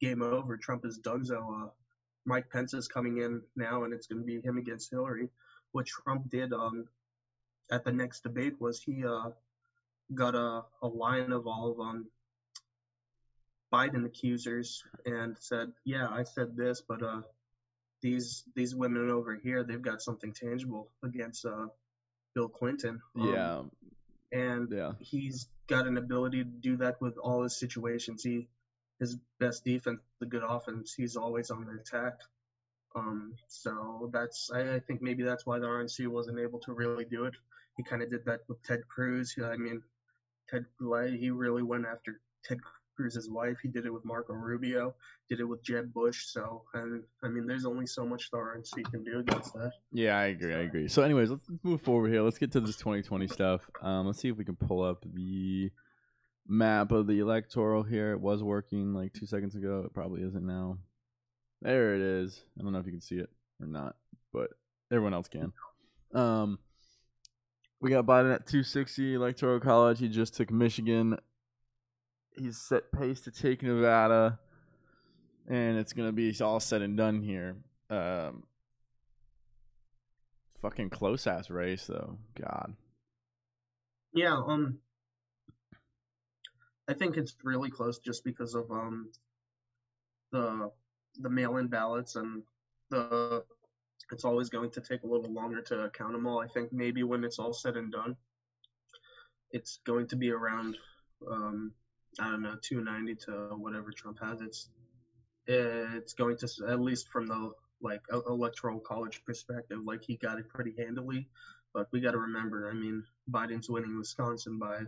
game 0.00 0.22
over. 0.22 0.56
Trump 0.56 0.84
is 0.84 0.98
donezo. 1.06 1.40
Uh, 1.66 1.68
Mike 2.26 2.50
Pence 2.50 2.74
is 2.74 2.88
coming 2.88 3.18
in 3.18 3.42
now, 3.54 3.84
and 3.84 3.94
it's 3.94 4.06
going 4.08 4.20
to 4.20 4.26
be 4.26 4.40
him 4.46 4.58
against 4.58 4.90
Hillary." 4.90 5.28
What 5.70 5.86
Trump 5.86 6.28
did 6.30 6.52
um 6.52 6.86
at 7.70 7.84
the 7.84 7.92
next 7.92 8.22
debate 8.22 8.60
was 8.60 8.82
he 8.82 9.04
uh 9.04 9.30
got 10.14 10.34
a 10.34 10.62
a 10.82 10.88
line 10.88 11.32
of 11.32 11.46
all 11.46 11.72
of 11.72 11.80
um 11.80 12.06
Biden 13.72 14.06
accusers 14.06 14.84
and 15.04 15.36
said, 15.40 15.72
"Yeah, 15.84 16.06
I 16.08 16.24
said 16.24 16.56
this, 16.56 16.82
but 16.86 17.02
uh." 17.02 17.22
these 18.02 18.44
these 18.54 18.74
women 18.74 19.10
over 19.10 19.34
here 19.34 19.64
they've 19.64 19.80
got 19.80 20.02
something 20.02 20.30
tangible 20.34 20.90
against 21.02 21.46
uh 21.46 21.68
Bill 22.34 22.48
Clinton. 22.48 23.00
Um, 23.18 23.32
yeah, 23.32 23.62
and 24.32 24.68
yeah. 24.70 24.92
he's 25.00 25.48
got 25.68 25.86
an 25.86 25.96
ability 25.96 26.44
to 26.44 26.50
do 26.50 26.76
that 26.78 27.00
with 27.00 27.16
all 27.16 27.42
his 27.42 27.58
situations. 27.58 28.22
He 28.22 28.48
his 29.00 29.16
best 29.40 29.64
defense, 29.64 30.00
the 30.20 30.26
good 30.26 30.42
offense. 30.46 30.94
He's 30.94 31.16
always 31.16 31.50
on 31.50 31.64
the 31.64 31.80
attack. 31.80 32.20
Um, 32.94 33.34
so 33.48 34.10
that's 34.12 34.50
I, 34.54 34.74
I 34.74 34.80
think 34.80 35.02
maybe 35.02 35.22
that's 35.22 35.46
why 35.46 35.58
the 35.58 35.66
RNC 35.66 36.06
wasn't 36.08 36.38
able 36.38 36.60
to 36.60 36.72
really 36.72 37.04
do 37.04 37.24
it. 37.24 37.34
He 37.76 37.82
kind 37.82 38.02
of 38.02 38.10
did 38.10 38.24
that 38.26 38.40
with 38.48 38.62
Ted 38.62 38.86
Cruz. 38.88 39.34
I 39.42 39.56
mean, 39.56 39.82
Ted 40.48 40.64
he 41.18 41.30
really 41.30 41.62
went 41.62 41.86
after 41.86 42.20
Ted 42.44 42.58
Cruz's 42.96 43.28
wife. 43.28 43.56
He 43.62 43.68
did 43.68 43.86
it 43.86 43.92
with 43.92 44.04
Marco 44.04 44.32
Rubio. 44.32 44.94
Did 45.28 45.40
it 45.40 45.44
with 45.44 45.64
Jeb 45.64 45.92
Bush. 45.92 46.26
So 46.26 46.62
and 46.74 47.02
I 47.22 47.28
mean, 47.28 47.46
there's 47.46 47.64
only 47.64 47.86
so 47.86 48.06
much 48.06 48.30
the 48.30 48.36
RNC 48.36 48.90
can 48.90 49.02
do 49.02 49.20
against 49.20 49.52
that. 49.54 49.72
Yeah, 49.92 50.16
I 50.16 50.26
agree. 50.26 50.54
I 50.54 50.60
agree. 50.60 50.88
So, 50.88 51.02
anyways, 51.02 51.30
let's, 51.30 51.42
let's 51.48 51.64
move 51.64 51.82
forward 51.82 52.12
here. 52.12 52.22
Let's 52.22 52.38
get 52.38 52.52
to 52.52 52.60
this 52.60 52.76
2020 52.76 53.26
stuff. 53.28 53.68
Um, 53.82 54.06
let's 54.06 54.20
see 54.20 54.28
if 54.28 54.36
we 54.36 54.44
can 54.44 54.56
pull 54.56 54.82
up 54.82 55.04
the 55.12 55.70
map 56.46 56.92
of 56.92 57.06
the 57.06 57.18
electoral 57.18 57.82
here. 57.82 58.12
It 58.12 58.20
was 58.20 58.42
working 58.42 58.94
like 58.94 59.12
two 59.12 59.26
seconds 59.26 59.56
ago. 59.56 59.82
It 59.86 59.94
probably 59.94 60.22
isn't 60.22 60.46
now. 60.46 60.78
There 61.64 61.94
it 61.94 62.02
is. 62.02 62.42
I 62.58 62.62
don't 62.62 62.72
know 62.72 62.78
if 62.78 62.84
you 62.84 62.92
can 62.92 63.00
see 63.00 63.16
it 63.16 63.30
or 63.58 63.66
not, 63.66 63.96
but 64.34 64.50
everyone 64.92 65.14
else 65.14 65.28
can. 65.28 65.52
Um, 66.14 66.58
we 67.80 67.88
got 67.88 68.04
Biden 68.04 68.34
at 68.34 68.46
260 68.46 69.14
electoral 69.14 69.60
college. 69.60 69.98
He 69.98 70.08
just 70.08 70.34
took 70.34 70.50
Michigan. 70.50 71.16
He's 72.36 72.58
set 72.58 72.92
pace 72.92 73.22
to 73.22 73.30
take 73.30 73.62
Nevada, 73.62 74.38
and 75.48 75.78
it's 75.78 75.94
gonna 75.94 76.12
be 76.12 76.38
all 76.42 76.60
said 76.60 76.82
and 76.82 76.98
done 76.98 77.22
here. 77.22 77.56
Um, 77.88 78.42
fucking 80.60 80.90
close 80.90 81.26
ass 81.26 81.48
race 81.48 81.86
though. 81.86 82.18
God. 82.34 82.74
Yeah, 84.12 84.36
um 84.46 84.80
I 86.86 86.92
think 86.92 87.16
it's 87.16 87.34
really 87.42 87.70
close 87.70 87.98
just 87.98 88.22
because 88.22 88.54
of 88.54 88.70
um 88.70 89.10
the 90.30 90.70
the 91.20 91.30
mail-in 91.30 91.68
ballots 91.68 92.16
and 92.16 92.42
the 92.90 93.44
it's 94.12 94.24
always 94.24 94.50
going 94.50 94.70
to 94.70 94.80
take 94.80 95.02
a 95.02 95.06
little 95.06 95.32
longer 95.32 95.62
to 95.62 95.90
count 95.94 96.12
them 96.12 96.26
all. 96.26 96.40
I 96.40 96.46
think 96.46 96.72
maybe 96.72 97.02
when 97.02 97.24
it's 97.24 97.38
all 97.38 97.54
said 97.54 97.76
and 97.76 97.90
done, 97.90 98.16
it's 99.50 99.78
going 99.86 100.06
to 100.08 100.16
be 100.16 100.30
around 100.30 100.76
um 101.30 101.72
I 102.20 102.28
don't 102.28 102.42
know 102.42 102.56
290 102.60 103.14
to 103.26 103.32
whatever 103.56 103.90
Trump 103.90 104.18
has. 104.22 104.40
It's 104.40 104.68
it's 105.46 106.14
going 106.14 106.36
to 106.38 106.48
at 106.68 106.80
least 106.80 107.08
from 107.08 107.26
the 107.26 107.52
like 107.80 108.02
electoral 108.26 108.80
college 108.80 109.22
perspective, 109.26 109.78
like 109.84 110.02
he 110.02 110.16
got 110.16 110.38
it 110.38 110.48
pretty 110.48 110.74
handily. 110.78 111.28
But 111.72 111.88
we 111.92 112.00
got 112.00 112.12
to 112.12 112.18
remember, 112.18 112.70
I 112.70 112.74
mean, 112.74 113.02
Biden's 113.30 113.68
winning 113.68 113.98
Wisconsin 113.98 114.58
by 114.58 114.82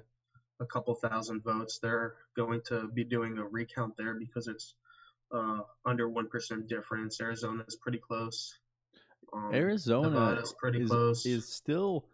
a 0.60 0.66
couple 0.66 0.94
thousand 0.94 1.42
votes. 1.42 1.78
They're 1.78 2.14
going 2.36 2.60
to 2.68 2.88
be 2.88 3.04
doing 3.04 3.38
a 3.38 3.44
recount 3.44 3.96
there 3.96 4.14
because 4.14 4.46
it's 4.46 4.74
uh, 5.32 5.60
under 5.84 6.08
one 6.08 6.28
percent 6.28 6.68
difference. 6.68 7.20
Arizona's 7.20 7.76
pretty 7.76 7.98
close. 7.98 8.58
Um, 9.32 9.50
Arizona 9.52 10.38
is 10.42 10.54
pretty 10.58 10.82
is, 10.82 10.90
close. 10.90 11.26
is 11.26 11.48
still. 11.48 12.06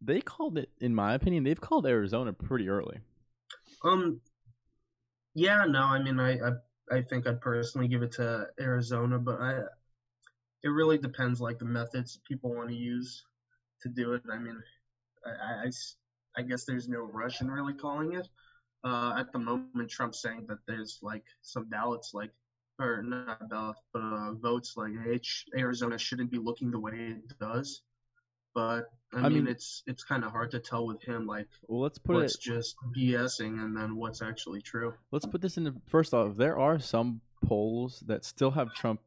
They 0.00 0.20
called 0.20 0.58
it, 0.58 0.70
in 0.80 0.94
my 0.94 1.14
opinion, 1.14 1.44
they've 1.44 1.60
called 1.60 1.86
Arizona 1.86 2.32
pretty 2.32 2.68
early. 2.68 2.98
Um. 3.82 4.20
Yeah. 5.34 5.64
No. 5.64 5.82
I 5.82 6.02
mean, 6.02 6.20
I, 6.20 6.32
I 6.34 6.50
I 6.90 7.02
think 7.02 7.26
I'd 7.26 7.40
personally 7.40 7.88
give 7.88 8.02
it 8.02 8.12
to 8.12 8.46
Arizona, 8.60 9.18
but 9.18 9.40
I 9.40 9.62
it 10.62 10.68
really 10.68 10.98
depends 10.98 11.40
like 11.40 11.58
the 11.58 11.64
methods 11.64 12.18
people 12.26 12.54
want 12.54 12.70
to 12.70 12.74
use 12.74 13.24
to 13.82 13.88
do 13.88 14.14
it. 14.14 14.22
I 14.32 14.38
mean, 14.38 14.58
I, 15.26 15.66
I, 15.66 15.70
I 16.38 16.42
guess 16.42 16.64
there's 16.64 16.88
no 16.88 17.00
rush 17.00 17.40
in 17.42 17.50
really 17.50 17.74
calling 17.74 18.14
it. 18.14 18.28
Uh, 18.82 19.14
at 19.18 19.32
the 19.32 19.38
moment, 19.38 19.90
Trump's 19.90 20.20
saying 20.20 20.46
that 20.48 20.58
there's 20.66 20.98
like 21.02 21.24
some 21.42 21.68
ballots, 21.68 22.12
like 22.14 22.30
or 22.78 23.02
not 23.02 23.48
ballots, 23.48 23.80
but 23.92 24.00
uh, 24.02 24.32
votes 24.32 24.74
like 24.76 24.92
H- 25.08 25.46
Arizona 25.56 25.98
shouldn't 25.98 26.30
be 26.30 26.38
looking 26.38 26.70
the 26.70 26.78
way 26.78 26.92
it 26.92 27.38
does. 27.38 27.82
But 28.54 28.90
I, 29.12 29.18
I 29.18 29.22
mean, 29.22 29.32
mean, 29.44 29.48
it's 29.48 29.82
it's 29.86 30.04
kind 30.04 30.24
of 30.24 30.30
hard 30.30 30.50
to 30.52 30.60
tell 30.60 30.86
with 30.86 31.02
him, 31.02 31.26
like 31.26 31.48
well, 31.66 31.80
let's 31.80 31.98
put 31.98 32.16
what's 32.16 32.36
it, 32.36 32.40
just 32.40 32.76
BSing 32.96 33.60
and 33.60 33.76
then 33.76 33.96
what's 33.96 34.22
actually 34.22 34.62
true. 34.62 34.94
Let's 35.10 35.26
put 35.26 35.40
this 35.42 35.56
in 35.56 35.64
the 35.64 35.74
first 35.86 36.14
off. 36.14 36.36
There 36.36 36.58
are 36.58 36.78
some 36.78 37.20
polls 37.44 38.02
that 38.06 38.24
still 38.24 38.52
have 38.52 38.72
Trump 38.74 39.00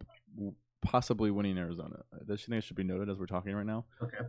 possibly 0.82 1.32
winning 1.32 1.58
Arizona. 1.58 2.04
This 2.26 2.44
thing 2.44 2.60
should 2.62 2.76
be 2.76 2.84
noted 2.84 3.10
as 3.10 3.18
we're 3.18 3.26
talking 3.26 3.54
right 3.54 3.66
now. 3.66 3.86
Okay. 4.02 4.26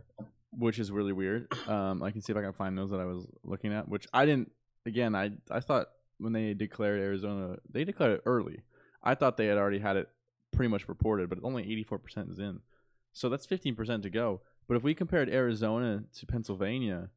Which 0.51 0.79
is 0.79 0.91
really 0.91 1.13
weird. 1.13 1.53
Um, 1.67 2.01
I 2.01 2.11
can 2.11 2.21
see 2.21 2.31
if 2.33 2.37
I 2.37 2.41
can 2.41 2.53
find 2.53 2.77
those 2.77 2.89
that 2.89 2.99
I 2.99 3.05
was 3.05 3.27
looking 3.43 3.73
at, 3.73 3.87
which 3.87 4.07
I 4.13 4.25
didn't. 4.25 4.51
Again, 4.85 5.15
I 5.15 5.31
I 5.51 5.59
thought 5.59 5.87
when 6.17 6.33
they 6.33 6.53
declared 6.53 7.01
Arizona, 7.01 7.57
they 7.69 7.83
declared 7.83 8.13
it 8.13 8.21
early. 8.25 8.63
I 9.03 9.15
thought 9.15 9.37
they 9.37 9.47
had 9.47 9.57
already 9.57 9.79
had 9.79 9.97
it 9.97 10.09
pretty 10.51 10.69
much 10.69 10.87
reported, 10.87 11.29
but 11.29 11.39
only 11.43 11.63
84% 11.63 12.31
is 12.31 12.39
in. 12.39 12.61
So 13.13 13.29
that's 13.29 13.47
15% 13.47 14.03
to 14.03 14.09
go. 14.09 14.41
But 14.67 14.77
if 14.77 14.83
we 14.83 14.93
compared 14.93 15.29
Arizona 15.29 16.03
to 16.17 16.25
Pennsylvania, 16.25 17.09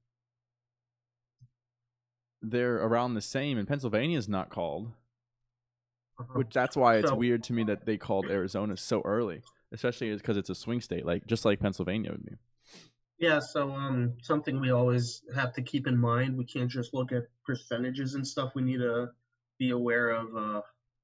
they're 2.41 2.77
around 2.77 3.15
the 3.15 3.21
same, 3.21 3.59
and 3.59 3.69
Pennsylvania 3.69 4.19
is 4.19 4.29
not 4.29 4.51
called. 4.51 4.93
Uh-huh. 6.19 6.39
Which 6.39 6.51
that's 6.53 6.77
why 6.77 6.97
it's 6.97 7.09
so, 7.09 7.15
weird 7.15 7.43
to 7.45 7.53
me 7.53 7.65
that 7.65 7.87
they 7.87 7.97
called 7.97 8.27
Arizona 8.31 8.77
so 8.77 9.03
early, 9.05 9.43
especially 9.73 10.15
because 10.15 10.37
it's 10.37 10.51
a 10.51 10.55
swing 10.55 10.81
state, 10.81 11.07
like 11.07 11.27
just 11.27 11.45
like 11.45 11.61
Pennsylvania 11.61 12.11
would 12.11 12.25
be. 12.25 12.37
Yeah, 13.19 13.39
so 13.39 13.71
um, 13.71 14.15
something 14.21 14.61
we 14.61 14.73
always 14.73 15.23
have 15.35 15.53
to 15.55 15.63
keep 15.63 15.87
in 15.87 15.97
mind. 15.97 16.37
We 16.37 16.45
can't 16.45 16.71
just 16.71 16.93
look 16.93 17.13
at 17.13 17.25
percentages 17.47 18.15
and 18.15 18.27
stuff. 18.27 18.53
We 18.55 18.63
need 18.63 18.79
to 18.79 19.11
be 19.59 19.71
aware 19.71 20.11
of 20.11 20.37
uh, 20.37 20.61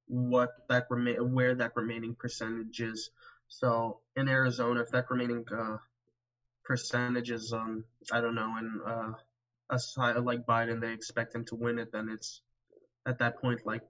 what 0.08 0.50
that 0.68 0.86
remain, 0.90 1.32
where 1.32 1.54
that 1.54 1.72
remaining 1.76 2.14
percentage 2.14 2.80
is. 2.80 3.10
So 3.48 4.00
in 4.16 4.28
Arizona, 4.28 4.80
if 4.80 4.90
that 4.90 5.06
remaining 5.10 5.44
uh, 5.50 5.78
percentage 6.64 7.30
is, 7.30 7.52
um, 7.52 7.84
I 8.12 8.20
don't 8.20 8.34
know, 8.34 8.54
and 8.56 8.80
uh, 8.86 9.12
aside 9.70 10.16
like 10.18 10.46
Biden, 10.46 10.80
they 10.80 10.92
expect 10.92 11.34
him 11.34 11.44
to 11.46 11.54
win 11.54 11.78
it, 11.78 11.92
then 11.92 12.08
it's 12.10 12.40
at 13.06 13.18
that 13.18 13.40
point 13.40 13.60
like 13.64 13.82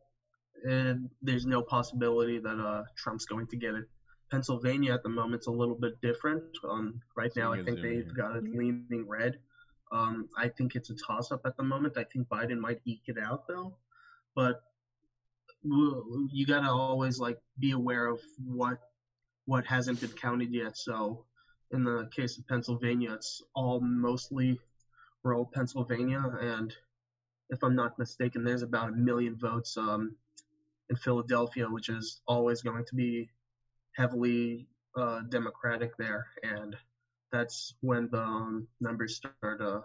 and 0.64 1.08
there's 1.22 1.46
no 1.46 1.62
possibility 1.62 2.38
that 2.38 2.58
uh, 2.58 2.82
Trump's 2.96 3.26
going 3.26 3.46
to 3.48 3.56
get 3.56 3.74
it. 3.74 3.84
Pennsylvania 4.30 4.92
at 4.92 5.02
the 5.02 5.08
moment's 5.08 5.46
a 5.46 5.50
little 5.50 5.74
bit 5.74 6.00
different. 6.02 6.42
Um, 6.68 7.00
right 7.16 7.30
now, 7.36 7.52
I 7.52 7.62
think 7.62 7.80
they've 7.80 8.14
got 8.14 8.36
it 8.36 8.44
leaning 8.44 9.06
red. 9.08 9.38
Um, 9.90 10.28
I 10.36 10.48
think 10.48 10.74
it's 10.74 10.90
a 10.90 10.94
toss 10.94 11.32
up 11.32 11.42
at 11.46 11.56
the 11.56 11.62
moment. 11.62 11.96
I 11.96 12.04
think 12.04 12.28
Biden 12.28 12.58
might 12.58 12.80
eke 12.84 13.04
it 13.06 13.16
out 13.18 13.46
though, 13.48 13.76
but 14.34 14.60
you 16.32 16.46
gotta 16.46 16.70
always 16.70 17.18
like 17.18 17.38
be 17.58 17.72
aware 17.72 18.06
of 18.06 18.20
what 18.44 18.78
what 19.46 19.64
hasn't 19.64 20.00
been 20.00 20.10
counted 20.10 20.52
yet. 20.52 20.76
So 20.76 21.24
in 21.70 21.84
the 21.84 22.08
case 22.14 22.38
of 22.38 22.46
Pennsylvania, 22.46 23.12
it's 23.14 23.42
all 23.54 23.80
mostly 23.80 24.60
rural 25.22 25.50
Pennsylvania, 25.52 26.22
and 26.40 26.74
if 27.50 27.62
I'm 27.62 27.74
not 27.74 27.98
mistaken, 27.98 28.44
there's 28.44 28.62
about 28.62 28.90
a 28.90 28.92
million 28.92 29.36
votes 29.36 29.76
um, 29.76 30.14
in 30.90 30.96
Philadelphia, 30.96 31.66
which 31.66 31.88
is 31.88 32.20
always 32.26 32.62
going 32.62 32.84
to 32.86 32.94
be 32.94 33.30
heavily 33.96 34.66
uh, 34.96 35.20
Democratic 35.28 35.96
there, 35.96 36.26
and 36.42 36.76
that's 37.32 37.74
when 37.80 38.08
the 38.10 38.22
um, 38.22 38.66
numbers 38.80 39.16
start 39.16 39.60
uh, 39.60 39.80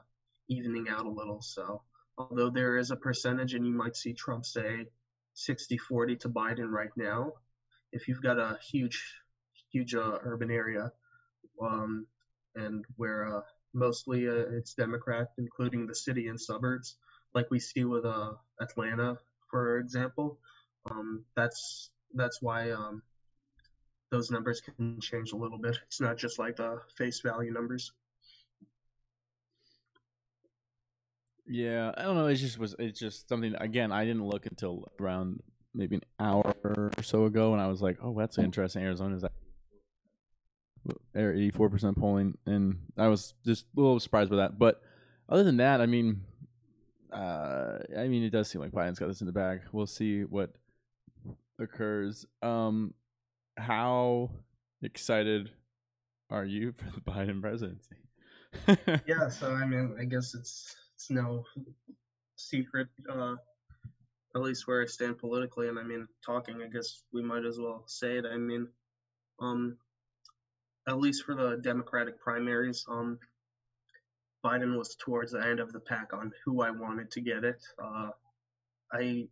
evening 0.47 0.87
out 0.89 1.05
a 1.05 1.09
little. 1.09 1.41
So, 1.41 1.81
although 2.17 2.49
there 2.49 2.77
is 2.77 2.91
a 2.91 2.95
percentage, 2.95 3.53
and 3.53 3.65
you 3.65 3.73
might 3.73 3.95
see 3.95 4.13
Trump 4.13 4.45
say 4.45 4.87
60-40 5.35 6.19
to 6.21 6.29
Biden 6.29 6.69
right 6.69 6.91
now, 6.95 7.33
if 7.91 8.07
you've 8.07 8.21
got 8.21 8.39
a 8.39 8.57
huge, 8.71 9.15
huge 9.71 9.95
uh, 9.95 10.17
urban 10.23 10.51
area, 10.51 10.91
um, 11.61 12.05
and 12.55 12.85
where 12.97 13.37
uh, 13.37 13.41
mostly 13.73 14.27
uh, 14.27 14.45
it's 14.51 14.73
Democrat, 14.73 15.29
including 15.37 15.87
the 15.87 15.95
city 15.95 16.27
and 16.27 16.39
suburbs, 16.39 16.97
like 17.33 17.49
we 17.49 17.59
see 17.59 17.83
with 17.83 18.05
uh, 18.05 18.33
Atlanta, 18.61 19.17
for 19.49 19.79
example, 19.79 20.39
um, 20.89 21.23
that's 21.35 21.89
that's 22.13 22.41
why 22.41 22.71
um, 22.71 23.01
those 24.11 24.29
numbers 24.29 24.61
can 24.61 24.99
change 25.01 25.31
a 25.31 25.35
little 25.35 25.57
bit. 25.57 25.77
It's 25.87 26.01
not 26.01 26.17
just 26.17 26.37
like 26.37 26.57
the 26.57 26.79
face 26.97 27.21
value 27.21 27.51
numbers. 27.51 27.91
Yeah, 31.45 31.91
I 31.97 32.03
don't 32.03 32.15
know. 32.15 32.27
It 32.27 32.35
just 32.35 32.57
was. 32.57 32.75
It's 32.79 32.99
just 32.99 33.27
something. 33.27 33.53
Again, 33.55 33.91
I 33.91 34.05
didn't 34.05 34.25
look 34.25 34.45
until 34.45 34.91
around 34.99 35.41
maybe 35.73 35.95
an 35.95 36.03
hour 36.19 36.55
or 36.63 36.91
so 37.01 37.25
ago, 37.25 37.53
and 37.53 37.61
I 37.61 37.67
was 37.67 37.81
like, 37.81 37.97
"Oh, 38.01 38.15
that's 38.17 38.37
interesting." 38.37 38.83
Arizona's 38.83 39.25
eighty-four 41.15 41.69
percent 41.69 41.97
polling, 41.97 42.37
and 42.45 42.77
I 42.97 43.07
was 43.07 43.33
just 43.45 43.65
a 43.75 43.79
little 43.79 43.99
surprised 43.99 44.29
by 44.29 44.37
that. 44.37 44.57
But 44.57 44.81
other 45.27 45.43
than 45.43 45.57
that, 45.57 45.81
I 45.81 45.85
mean, 45.85 46.21
uh, 47.11 47.79
I 47.97 48.07
mean, 48.07 48.23
it 48.23 48.31
does 48.31 48.49
seem 48.49 48.61
like 48.61 48.71
Biden's 48.71 48.99
got 48.99 49.07
this 49.07 49.21
in 49.21 49.27
the 49.27 49.33
bag. 49.33 49.61
We'll 49.71 49.87
see 49.87 50.21
what 50.21 50.51
occurs. 51.59 52.25
Um, 52.41 52.93
how 53.57 54.31
excited 54.81 55.51
are 56.29 56.45
you 56.45 56.73
for 56.77 56.85
the 56.85 57.01
Biden 57.01 57.41
presidency? 57.41 57.97
yeah, 59.07 59.27
so 59.29 59.51
I 59.51 59.65
mean, 59.65 59.95
I 59.99 60.05
guess 60.05 60.33
it's 60.35 60.75
it's 61.03 61.09
no 61.09 61.43
secret, 62.37 62.87
uh, 63.09 63.35
at 64.35 64.41
least 64.41 64.67
where 64.67 64.81
I 64.81 64.85
stand 64.85 65.17
politically, 65.17 65.67
and 65.67 65.77
I 65.77 65.83
mean, 65.83 66.07
talking. 66.25 66.61
I 66.63 66.69
guess 66.69 67.03
we 67.11 67.21
might 67.21 67.45
as 67.45 67.59
well 67.59 67.83
say 67.87 68.17
it. 68.17 68.25
I 68.25 68.37
mean, 68.37 68.69
um, 69.41 69.77
at 70.87 70.99
least 70.99 71.25
for 71.25 71.35
the 71.35 71.57
Democratic 71.61 72.21
primaries, 72.21 72.85
um, 72.87 73.19
Biden 74.45 74.77
was 74.77 74.95
towards 74.95 75.33
the 75.33 75.45
end 75.45 75.59
of 75.59 75.73
the 75.73 75.79
pack 75.81 76.13
on 76.13 76.31
who 76.45 76.61
I 76.61 76.71
wanted 76.71 77.11
to 77.11 77.21
get 77.21 77.43
it. 77.43 77.61
Uh, 77.81 78.09
I 78.93 79.27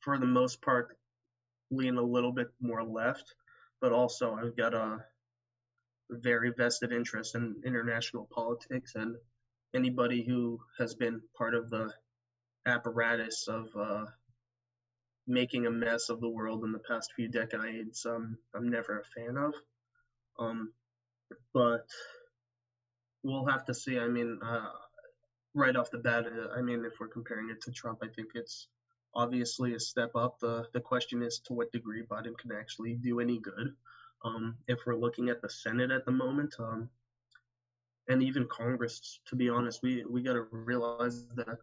for 0.00 0.18
the 0.18 0.26
most 0.26 0.62
part, 0.62 0.96
lean 1.70 1.98
a 1.98 2.02
little 2.02 2.32
bit 2.32 2.48
more 2.60 2.82
left, 2.82 3.34
but 3.82 3.92
also 3.92 4.34
I've 4.34 4.56
got 4.56 4.72
a 4.72 5.04
very 6.08 6.52
vested 6.56 6.90
interest 6.90 7.34
in 7.34 7.56
international 7.66 8.26
politics 8.32 8.94
and 8.94 9.16
anybody 9.74 10.22
who 10.22 10.60
has 10.78 10.94
been 10.94 11.20
part 11.36 11.54
of 11.54 11.70
the 11.70 11.92
apparatus 12.66 13.46
of 13.48 13.68
uh, 13.78 14.04
making 15.26 15.66
a 15.66 15.70
mess 15.70 16.08
of 16.08 16.20
the 16.20 16.28
world 16.28 16.64
in 16.64 16.72
the 16.72 16.80
past 16.80 17.12
few 17.14 17.28
decades, 17.28 18.06
um, 18.06 18.38
I'm 18.54 18.68
never 18.68 19.00
a 19.00 19.20
fan 19.20 19.36
of. 19.36 19.54
Um, 20.38 20.72
but 21.52 21.86
we'll 23.22 23.46
have 23.46 23.64
to 23.66 23.74
see. 23.74 23.98
I 23.98 24.08
mean, 24.08 24.38
uh, 24.42 24.70
right 25.54 25.76
off 25.76 25.90
the 25.90 25.98
bat, 25.98 26.26
uh, 26.26 26.52
I 26.56 26.62
mean, 26.62 26.84
if 26.84 26.94
we're 27.00 27.08
comparing 27.08 27.50
it 27.50 27.60
to 27.62 27.72
Trump, 27.72 27.98
I 28.02 28.08
think 28.08 28.28
it's 28.34 28.68
obviously 29.14 29.74
a 29.74 29.80
step 29.80 30.12
up. 30.14 30.38
The 30.40 30.66
the 30.72 30.80
question 30.80 31.22
is 31.22 31.40
to 31.46 31.52
what 31.52 31.72
degree 31.72 32.02
Biden 32.02 32.38
can 32.38 32.52
actually 32.52 32.94
do 32.94 33.20
any 33.20 33.38
good. 33.38 33.74
Um, 34.24 34.56
if 34.66 34.78
we're 34.86 34.96
looking 34.96 35.28
at 35.28 35.42
the 35.42 35.50
Senate 35.50 35.90
at 35.90 36.04
the 36.04 36.12
moment, 36.12 36.54
um, 36.58 36.88
and 38.08 38.22
even 38.22 38.46
Congress, 38.46 39.20
to 39.26 39.36
be 39.36 39.48
honest, 39.48 39.82
we 39.82 40.04
we 40.08 40.22
got 40.22 40.34
to 40.34 40.46
realize 40.50 41.26
that 41.34 41.58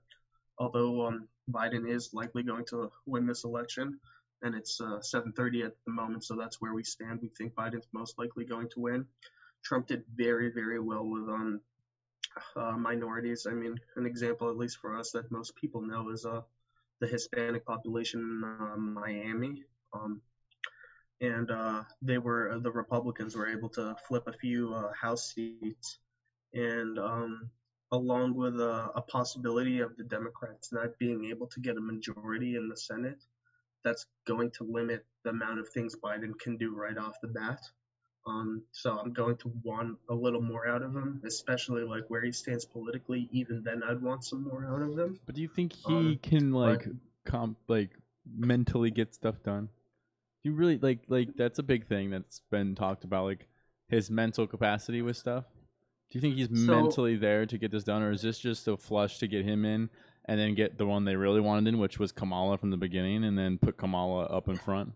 although 0.57 1.07
um, 1.07 1.27
Biden 1.51 1.89
is 1.89 2.13
likely 2.13 2.43
going 2.43 2.65
to 2.65 2.91
win 3.05 3.25
this 3.25 3.43
election, 3.43 3.99
and 4.41 4.55
it's 4.55 4.79
uh, 4.79 4.99
7:30 4.99 5.65
at 5.65 5.73
the 5.85 5.91
moment, 5.91 6.23
so 6.23 6.35
that's 6.35 6.61
where 6.61 6.73
we 6.73 6.83
stand. 6.83 7.19
We 7.21 7.29
think 7.29 7.55
Biden's 7.55 7.87
most 7.93 8.17
likely 8.17 8.45
going 8.45 8.69
to 8.69 8.79
win. 8.79 9.05
Trump 9.63 9.87
did 9.87 10.03
very 10.15 10.51
very 10.51 10.79
well 10.79 11.05
with 11.05 11.27
um, 11.29 11.61
uh, 12.55 12.77
minorities. 12.77 13.47
I 13.49 13.53
mean, 13.53 13.79
an 13.95 14.05
example, 14.05 14.49
at 14.49 14.57
least 14.57 14.77
for 14.77 14.97
us, 14.97 15.11
that 15.11 15.31
most 15.31 15.55
people 15.55 15.81
know 15.81 16.09
is 16.09 16.25
uh, 16.25 16.41
the 16.99 17.07
Hispanic 17.07 17.65
population 17.65 18.21
in 18.21 18.43
uh, 18.43 18.77
Miami. 18.77 19.63
Um, 19.93 20.21
and 21.21 21.49
uh, 21.49 21.83
they 22.01 22.17
were 22.17 22.59
the 22.59 22.71
Republicans 22.71 23.35
were 23.35 23.47
able 23.47 23.69
to 23.69 23.95
flip 24.07 24.27
a 24.27 24.33
few 24.33 24.73
uh, 24.73 24.91
House 24.93 25.33
seats, 25.33 25.99
and 26.53 26.97
um, 26.99 27.49
along 27.91 28.35
with 28.35 28.59
a, 28.59 28.91
a, 28.95 29.01
possibility 29.01 29.79
of 29.79 29.95
the 29.97 30.03
Democrats 30.03 30.71
not 30.71 30.97
being 30.99 31.25
able 31.25 31.47
to 31.47 31.59
get 31.59 31.77
a 31.77 31.81
majority 31.81 32.55
in 32.55 32.67
the 32.69 32.77
Senate, 32.77 33.21
that's 33.83 34.05
going 34.25 34.51
to 34.51 34.63
limit 34.63 35.05
the 35.23 35.29
amount 35.29 35.59
of 35.59 35.69
things 35.69 35.95
Biden 35.95 36.37
can 36.39 36.57
do 36.57 36.75
right 36.75 36.97
off 36.97 37.15
the 37.21 37.27
bat. 37.27 37.61
Um, 38.27 38.63
so 38.71 38.97
I'm 38.97 39.13
going 39.13 39.37
to 39.37 39.51
want 39.63 39.97
a 40.09 40.15
little 40.15 40.41
more 40.41 40.67
out 40.67 40.81
of 40.81 40.95
him, 40.95 41.21
especially 41.25 41.83
like 41.83 42.05
where 42.07 42.23
he 42.23 42.31
stands 42.31 42.65
politically. 42.65 43.29
Even 43.31 43.61
then, 43.63 43.83
I'd 43.83 44.01
want 44.01 44.25
some 44.25 44.43
more 44.43 44.65
out 44.65 44.81
of 44.81 44.97
him. 44.97 45.19
But 45.27 45.35
do 45.35 45.41
you 45.41 45.47
think 45.47 45.73
he 45.73 45.93
um, 45.93 46.19
can 46.23 46.51
like 46.51 46.85
but, 46.85 47.31
comp 47.31 47.57
like 47.67 47.91
mentally 48.35 48.89
get 48.89 49.13
stuff 49.13 49.35
done? 49.43 49.69
Do 50.43 50.49
you 50.49 50.55
really 50.55 50.79
like 50.79 51.01
like 51.07 51.35
that's 51.35 51.59
a 51.59 51.63
big 51.63 51.85
thing 51.85 52.09
that's 52.09 52.41
been 52.49 52.73
talked 52.73 53.03
about, 53.03 53.25
like 53.25 53.47
his 53.87 54.09
mental 54.09 54.47
capacity 54.47 55.01
with 55.01 55.17
stuff. 55.17 55.45
Do 56.11 56.17
you 56.17 56.21
think 56.21 56.35
he's 56.35 56.47
so, 56.47 56.81
mentally 56.81 57.15
there 57.15 57.45
to 57.45 57.57
get 57.57 57.71
this 57.71 57.83
done, 57.83 58.01
or 58.01 58.11
is 58.11 58.21
this 58.21 58.39
just 58.39 58.67
a 58.67 58.77
flush 58.77 59.17
to 59.19 59.27
get 59.27 59.43
him 59.43 59.65
in 59.65 59.89
and 60.25 60.39
then 60.39 60.55
get 60.55 60.77
the 60.77 60.85
one 60.85 61.05
they 61.05 61.15
really 61.15 61.41
wanted 61.41 61.67
in, 61.67 61.79
which 61.79 61.99
was 61.99 62.11
Kamala 62.11 62.57
from 62.57 62.69
the 62.71 62.77
beginning, 62.77 63.23
and 63.23 63.37
then 63.37 63.57
put 63.57 63.77
Kamala 63.77 64.25
up 64.25 64.47
in 64.47 64.55
front? 64.55 64.93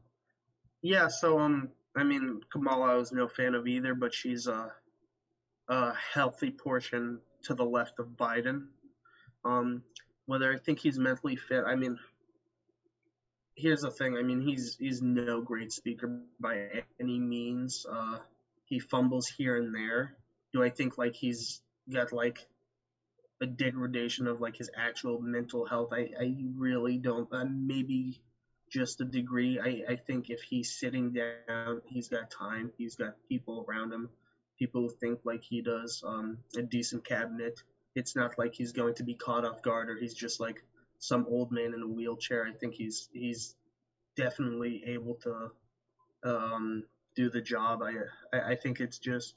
Yeah. 0.82 1.08
So 1.08 1.39
um, 1.39 1.70
I 1.96 2.04
mean, 2.04 2.42
Kamala 2.51 2.94
I 2.94 2.96
was 2.96 3.12
no 3.12 3.28
fan 3.28 3.56
of 3.56 3.68
either, 3.68 3.94
but 3.94 4.13
she's 4.13 4.48
a, 4.48 4.72
a 5.68 5.94
healthy 5.94 6.51
portion 6.51 7.20
to 7.44 7.54
the 7.54 7.66
left 7.66 8.00
of 8.00 8.08
Biden. 8.10 8.68
Um, 9.44 9.84
whether 10.25 10.54
I 10.54 10.58
think 10.58 10.80
he's 10.80 11.00
mentally 11.00 11.36
fit, 11.36 11.63
I 11.66 11.75
mean, 11.75 11.98
here's 13.56 13.82
the 13.82 13.92
thing. 13.92 14.16
I 14.18 14.22
mean, 14.22 14.42
he's 14.42 14.78
he's 14.80 15.01
no 15.01 15.42
great 15.42 15.72
speaker 15.72 16.22
by 16.39 16.84
any 17.00 17.20
means. 17.20 17.86
Uh, 17.92 18.20
he 18.66 18.80
fumbles 18.80 19.28
here 19.28 19.58
and 19.58 19.74
there. 19.74 20.16
Do 20.53 20.63
I 20.63 20.70
think 20.70 20.98
like 20.98 21.15
he's 21.15 21.62
got 21.91 22.12
like 22.12 22.48
a 23.41 23.46
degradation 23.46 24.27
of 24.27 24.41
like 24.41 24.58
his 24.58 24.70
actual 24.75 25.20
mental 25.22 25.65
health? 25.65 25.89
I 25.94 26.10
I 26.20 26.36
really 26.56 26.98
don't. 26.98 27.32
Uh, 27.32 27.46
maybe 27.46 28.22
just 28.70 29.01
a 29.01 29.06
degree. 29.06 29.60
I, 29.60 29.94
I 29.94 29.96
think 29.96 30.29
if 30.29 30.41
he's 30.41 30.72
sitting 30.72 31.12
down, 31.12 31.82
he's 31.88 32.08
got 32.08 32.29
time. 32.32 32.72
He's 32.77 32.96
got 32.96 33.15
people 33.27 33.65
around 33.68 33.91
him, 33.91 34.10
people 34.58 34.82
who 34.82 34.89
think 34.89 35.20
like 35.24 35.44
he 35.44 35.62
does, 35.62 36.03
um, 36.06 36.38
a 36.56 36.62
decent 36.62 37.06
cabinet. 37.06 37.60
It's 37.96 38.15
not 38.15 38.38
like 38.38 38.53
he's 38.53 38.72
going 38.72 38.96
to 38.96 39.03
be 39.03 39.15
caught 39.15 39.46
off 39.46 39.64
guard 39.64 39.90
or 39.90 39.98
he's 39.98 40.14
just 40.14 40.40
like 40.40 40.64
some 41.00 41.25
old 41.27 41.51
man 41.51 41.74
in 41.74 41.81
a 41.81 41.88
wheelchair. 41.88 42.46
I 42.46 42.53
think 42.53 42.75
he's 42.75 43.09
he's 43.12 43.55
definitely 44.16 44.83
able 44.85 45.16
to 45.24 45.51
um, 46.24 46.83
do 47.16 47.29
the 47.29 47.42
job. 47.42 47.81
I, 47.81 47.94
I 48.38 48.51
I 48.51 48.55
think 48.55 48.79
it's 48.79 49.00
just 49.00 49.33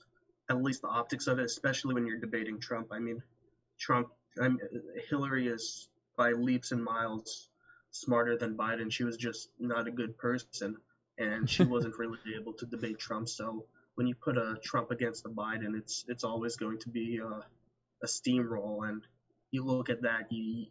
at 0.50 0.62
least 0.62 0.83
the 0.83 0.88
optics 0.88 1.26
of 1.26 1.38
it, 1.38 1.44
especially 1.44 1.94
when 1.94 2.07
you're 2.07 2.18
debating 2.18 2.61
Trump. 2.61 2.88
I 2.90 2.98
mean, 2.98 3.22
Trump, 3.78 4.09
I'm, 4.40 4.59
Hillary 5.09 5.48
is 5.48 5.88
by 6.16 6.33
leaps 6.33 6.72
and 6.72 6.83
miles 6.83 7.48
smarter 7.90 8.37
than 8.37 8.57
Biden. 8.57 8.90
She 8.90 9.05
was 9.05 9.16
just 9.16 9.48
not 9.59 9.87
a 9.87 9.90
good 9.90 10.18
person, 10.18 10.76
and 11.18 11.48
she 11.48 11.64
wasn't 11.74 11.98
really 11.98 12.18
able 12.38 12.52
to 12.55 12.66
debate 12.66 12.98
Trump. 12.98 13.28
So 13.28 13.66
when 13.94 14.07
you 14.07 14.14
put 14.14 14.37
a 14.37 14.57
Trump 14.62 14.90
against 14.90 15.26
a 15.26 15.28
Biden, 15.28 15.76
it's 15.76 16.05
it's 16.09 16.24
always 16.24 16.57
going 16.57 16.78
to 16.81 16.88
be 16.88 17.18
a, 17.18 17.44
a 18.02 18.07
steamroll. 18.07 18.88
And 18.88 19.02
you 19.50 19.64
look 19.64 19.90
at 19.90 20.02
that, 20.02 20.33
you, 20.33 20.66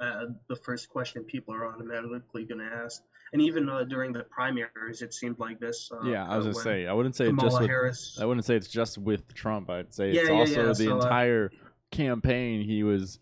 uh, 0.00 0.26
the 0.48 0.56
first 0.56 0.88
question 0.88 1.24
people 1.24 1.54
are 1.54 1.66
automatically 1.66 2.44
going 2.44 2.60
to 2.60 2.76
ask. 2.84 3.02
And 3.34 3.42
even 3.42 3.68
uh, 3.68 3.84
during 3.84 4.12
the 4.12 4.22
primaries, 4.22 5.02
it 5.02 5.12
seemed 5.12 5.38
like 5.38 5.60
this. 5.60 5.90
Uh, 5.92 6.08
yeah, 6.08 6.26
I 6.26 6.36
was 6.36 6.46
gonna 6.46 6.54
say 6.54 6.86
I 6.86 6.92
wouldn't 6.92 7.16
say 7.16 7.26
Kamala 7.26 7.50
just 7.50 7.60
with, 7.60 7.68
Harris. 7.68 8.18
I 8.20 8.24
wouldn't 8.24 8.46
say 8.46 8.54
it's 8.54 8.68
just 8.68 8.96
with 8.96 9.34
Trump. 9.34 9.68
I'd 9.68 9.92
say 9.92 10.12
yeah, 10.12 10.20
it's 10.20 10.30
yeah, 10.30 10.36
also 10.36 10.60
yeah. 10.60 10.68
the 10.68 10.74
so, 10.74 10.92
uh, 10.92 11.02
entire 11.02 11.50
campaign. 11.90 12.62
He 12.62 12.82
was 12.84 13.18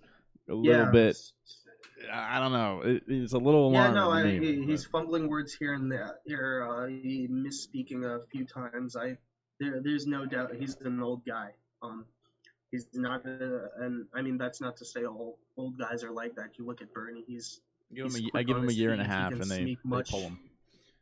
a 0.48 0.54
little 0.54 0.92
bit 0.92 1.16
I 2.10 2.40
don't 2.40 2.52
know. 2.52 2.82
It, 2.82 3.02
it's 3.06 3.32
a 3.32 3.38
little 3.38 3.68
alarming. 3.68 3.94
yeah. 3.94 4.00
No, 4.00 4.10
I, 4.10 4.38
me, 4.38 4.64
he's 4.66 4.84
fumbling 4.84 5.28
words 5.28 5.54
here 5.54 5.74
and 5.74 5.90
there. 5.90 6.18
Here, 6.26 6.68
uh, 6.68 6.86
he 6.86 7.28
misspeaking 7.30 8.04
a 8.04 8.20
few 8.30 8.44
times. 8.44 8.96
I 8.96 9.16
there, 9.60 9.80
there's 9.82 10.06
no 10.06 10.26
doubt 10.26 10.54
he's 10.58 10.76
an 10.80 11.02
old 11.02 11.24
guy. 11.24 11.50
Um, 11.82 12.04
he's 12.70 12.86
not, 12.94 13.24
a, 13.26 13.68
and 13.80 14.06
I 14.14 14.22
mean 14.22 14.38
that's 14.38 14.60
not 14.60 14.76
to 14.78 14.84
say 14.84 15.04
all 15.04 15.38
old 15.56 15.78
guys 15.78 16.02
are 16.02 16.10
like 16.10 16.34
that. 16.36 16.58
You 16.58 16.66
look 16.66 16.82
at 16.82 16.92
Bernie. 16.92 17.24
He's 17.26 17.60
give 17.94 18.06
him 18.06 18.30
a, 18.34 18.38
I 18.38 18.42
give 18.42 18.56
him 18.56 18.68
a 18.68 18.72
year 18.72 18.92
and 18.92 19.00
a 19.00 19.04
half, 19.04 19.32
and 19.32 19.44
they, 19.44 19.76
much, 19.84 20.10
they 20.10 20.10
pull 20.12 20.20
him. 20.22 20.38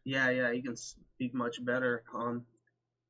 Yeah, 0.05 0.31
yeah, 0.31 0.53
he 0.53 0.63
can 0.63 0.77
speak 0.77 1.35
much 1.35 1.65
better. 1.65 2.03
Um, 2.15 2.45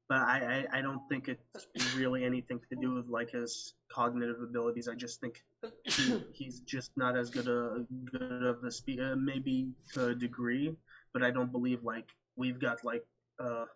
but 0.08 0.18
I, 0.18 0.66
I, 0.72 0.78
I 0.78 0.82
don't 0.82 1.02
think 1.08 1.28
it's 1.28 1.94
really 1.94 2.24
anything 2.24 2.60
to 2.68 2.76
do 2.76 2.94
with 2.94 3.06
like 3.08 3.30
his 3.30 3.74
cognitive 3.92 4.42
abilities. 4.42 4.88
I 4.88 4.94
just 4.94 5.20
think 5.20 5.44
he, 5.84 6.20
he's 6.32 6.60
just 6.60 6.90
not 6.96 7.16
as 7.16 7.30
good 7.30 7.46
a 7.46 7.86
good 8.10 8.42
of 8.42 8.64
a 8.64 8.72
speaker, 8.72 9.14
maybe 9.14 9.68
to 9.94 10.08
a 10.08 10.14
degree, 10.14 10.74
but 11.12 11.22
I 11.22 11.30
don't 11.30 11.52
believe 11.52 11.84
like 11.84 12.08
we've 12.36 12.58
got 12.58 12.84
like 12.84 13.04
uh, 13.38 13.66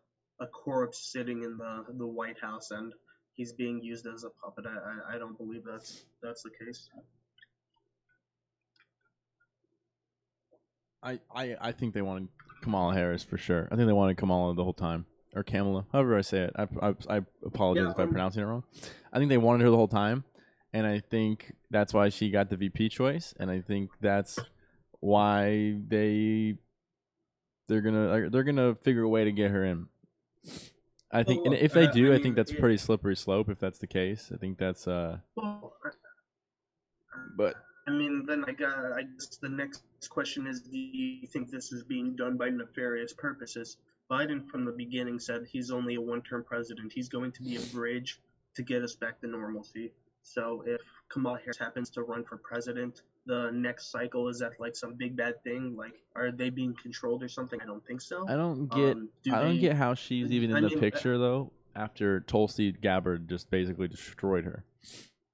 a 0.41 0.47
corpse 0.49 1.13
sitting 1.13 1.45
in 1.45 1.57
the 1.57 1.85
the 1.97 2.07
White 2.07 2.41
House 2.41 2.73
and 2.73 2.93
he's 3.35 3.53
being 3.53 3.81
used 3.81 4.07
as 4.07 4.25
a 4.25 4.31
puppet. 4.31 4.65
I, 4.67 5.13
I, 5.13 5.15
I 5.15 5.19
don't 5.19 5.39
believe 5.39 5.63
that's 5.65 6.05
that's 6.21 6.43
the 6.43 6.51
case. 6.51 6.91
I, 11.05 11.21
I, 11.35 11.57
I 11.61 11.73
think 11.73 11.95
they 11.95 12.03
wanted 12.03 12.29
Kamala 12.63 12.95
Harris 12.95 13.23
for 13.23 13.37
sure. 13.37 13.69
I 13.71 13.77
think 13.77 13.87
they 13.87 13.93
wanted 13.93 14.17
Kamala 14.17 14.55
the 14.55 14.65
whole 14.65 14.73
time 14.73 15.07
or 15.35 15.43
Kamala, 15.43 15.85
however 15.93 16.17
I 16.17 16.23
say 16.23 16.43
it. 16.43 16.53
I, 16.57 16.67
I, 16.81 16.95
I 17.09 17.21
apologize 17.45 17.85
yeah, 17.85 17.91
if 17.91 17.99
I'm 17.99 18.09
pronouncing 18.09 18.43
it 18.43 18.47
wrong. 18.47 18.65
I 19.13 19.19
think 19.19 19.29
they 19.29 19.39
wanted 19.39 19.65
her 19.65 19.71
the 19.71 19.77
whole 19.77 19.89
time, 19.89 20.25
and 20.73 20.87
I 20.87 21.01
think 21.01 21.55
that's 21.71 21.93
why 21.93 22.09
she 22.09 22.31
got 22.31 22.51
the 22.51 22.57
VP 22.57 22.89
choice, 22.89 23.35
and 23.39 23.51
I 23.51 23.61
think 23.61 23.91
that's 24.01 24.39
why 25.01 25.77
they 25.87 26.57
they're 27.69 27.81
gonna 27.81 28.31
they're 28.31 28.45
gonna 28.45 28.75
figure 28.77 29.03
a 29.03 29.09
way 29.09 29.25
to 29.25 29.33
get 29.33 29.51
her 29.51 29.65
in. 29.65 29.89
I 31.13 31.23
think, 31.23 31.45
and 31.47 31.55
if 31.55 31.73
they 31.73 31.87
uh, 31.87 31.93
do, 31.93 32.07
I, 32.07 32.11
mean, 32.11 32.19
I 32.19 32.23
think 32.23 32.37
that's 32.37 32.53
yeah. 32.53 32.61
pretty 32.61 32.77
slippery 32.77 33.15
slope. 33.15 33.49
If 33.49 33.61
that's 33.61 33.79
the 33.79 33.87
case, 33.87 34.31
I 34.35 34.37
think 34.37 34.59
that's 34.59 34.89
uh. 34.89 35.19
But 37.37 37.55
I 37.87 37.91
mean, 37.91 38.25
then 38.27 38.45
I 38.47 38.53
got. 38.53 38.93
I 38.93 39.03
guess 39.03 39.37
the 39.41 39.49
next 39.49 39.83
question 40.09 40.47
is: 40.47 40.61
Do 40.61 40.79
you 40.79 41.27
think 41.27 41.51
this 41.51 41.73
is 41.73 41.83
being 41.83 42.17
done 42.17 42.37
by 42.37 42.51
nefarious 42.51 43.13
purposes? 43.13 43.77
Biden 44.11 44.47
from 44.47 44.65
the 44.65 44.73
beginning 44.73 45.19
said 45.19 45.47
he's 45.51 45.71
only 45.71 45.95
a 45.95 46.01
one-term 46.01 46.45
president. 46.45 46.93
He's 46.93 47.09
going 47.09 47.33
to 47.33 47.43
be 47.43 47.57
a 47.57 47.61
bridge 47.73 48.21
to 48.55 48.63
get 48.63 48.83
us 48.83 48.95
back 48.95 49.21
to 49.21 49.27
normalcy. 49.27 49.93
So 50.23 50.63
if 50.67 50.81
Kamala 51.11 51.39
Harris 51.39 51.59
happens 51.59 51.91
to 51.91 52.03
run 52.03 52.25
for 52.25 52.37
president, 52.39 53.03
the 53.27 53.51
next 53.53 53.91
cycle 53.91 54.29
is 54.29 54.39
that 54.39 54.53
like 54.59 54.77
some 54.77 54.95
big 54.95 55.17
bad 55.17 55.43
thing? 55.43 55.75
Like, 55.77 55.95
are 56.17 56.31
they 56.31 56.51
being 56.51 56.75
controlled 56.81 57.23
or 57.23 57.29
something? 57.29 57.61
I 57.63 57.67
don't 57.67 57.85
think 57.87 58.01
so. 58.01 58.27
I 58.29 58.37
don't 58.37 58.67
get. 58.67 58.97
Um, 58.97 59.09
do 59.23 59.35
I 59.35 59.43
don't 59.43 59.61
get 59.61 59.77
how 59.77 59.95
she's 59.95 60.31
even 60.31 60.51
in 60.51 60.57
I 60.57 60.61
the 60.61 60.69
mean, 60.69 60.81
picture 60.81 61.19
though. 61.19 61.53
After 61.77 62.21
Tulsi 62.21 62.71
Gabbard 62.71 63.29
just 63.29 63.51
basically 63.51 63.89
destroyed 63.89 64.45
her, 64.45 64.65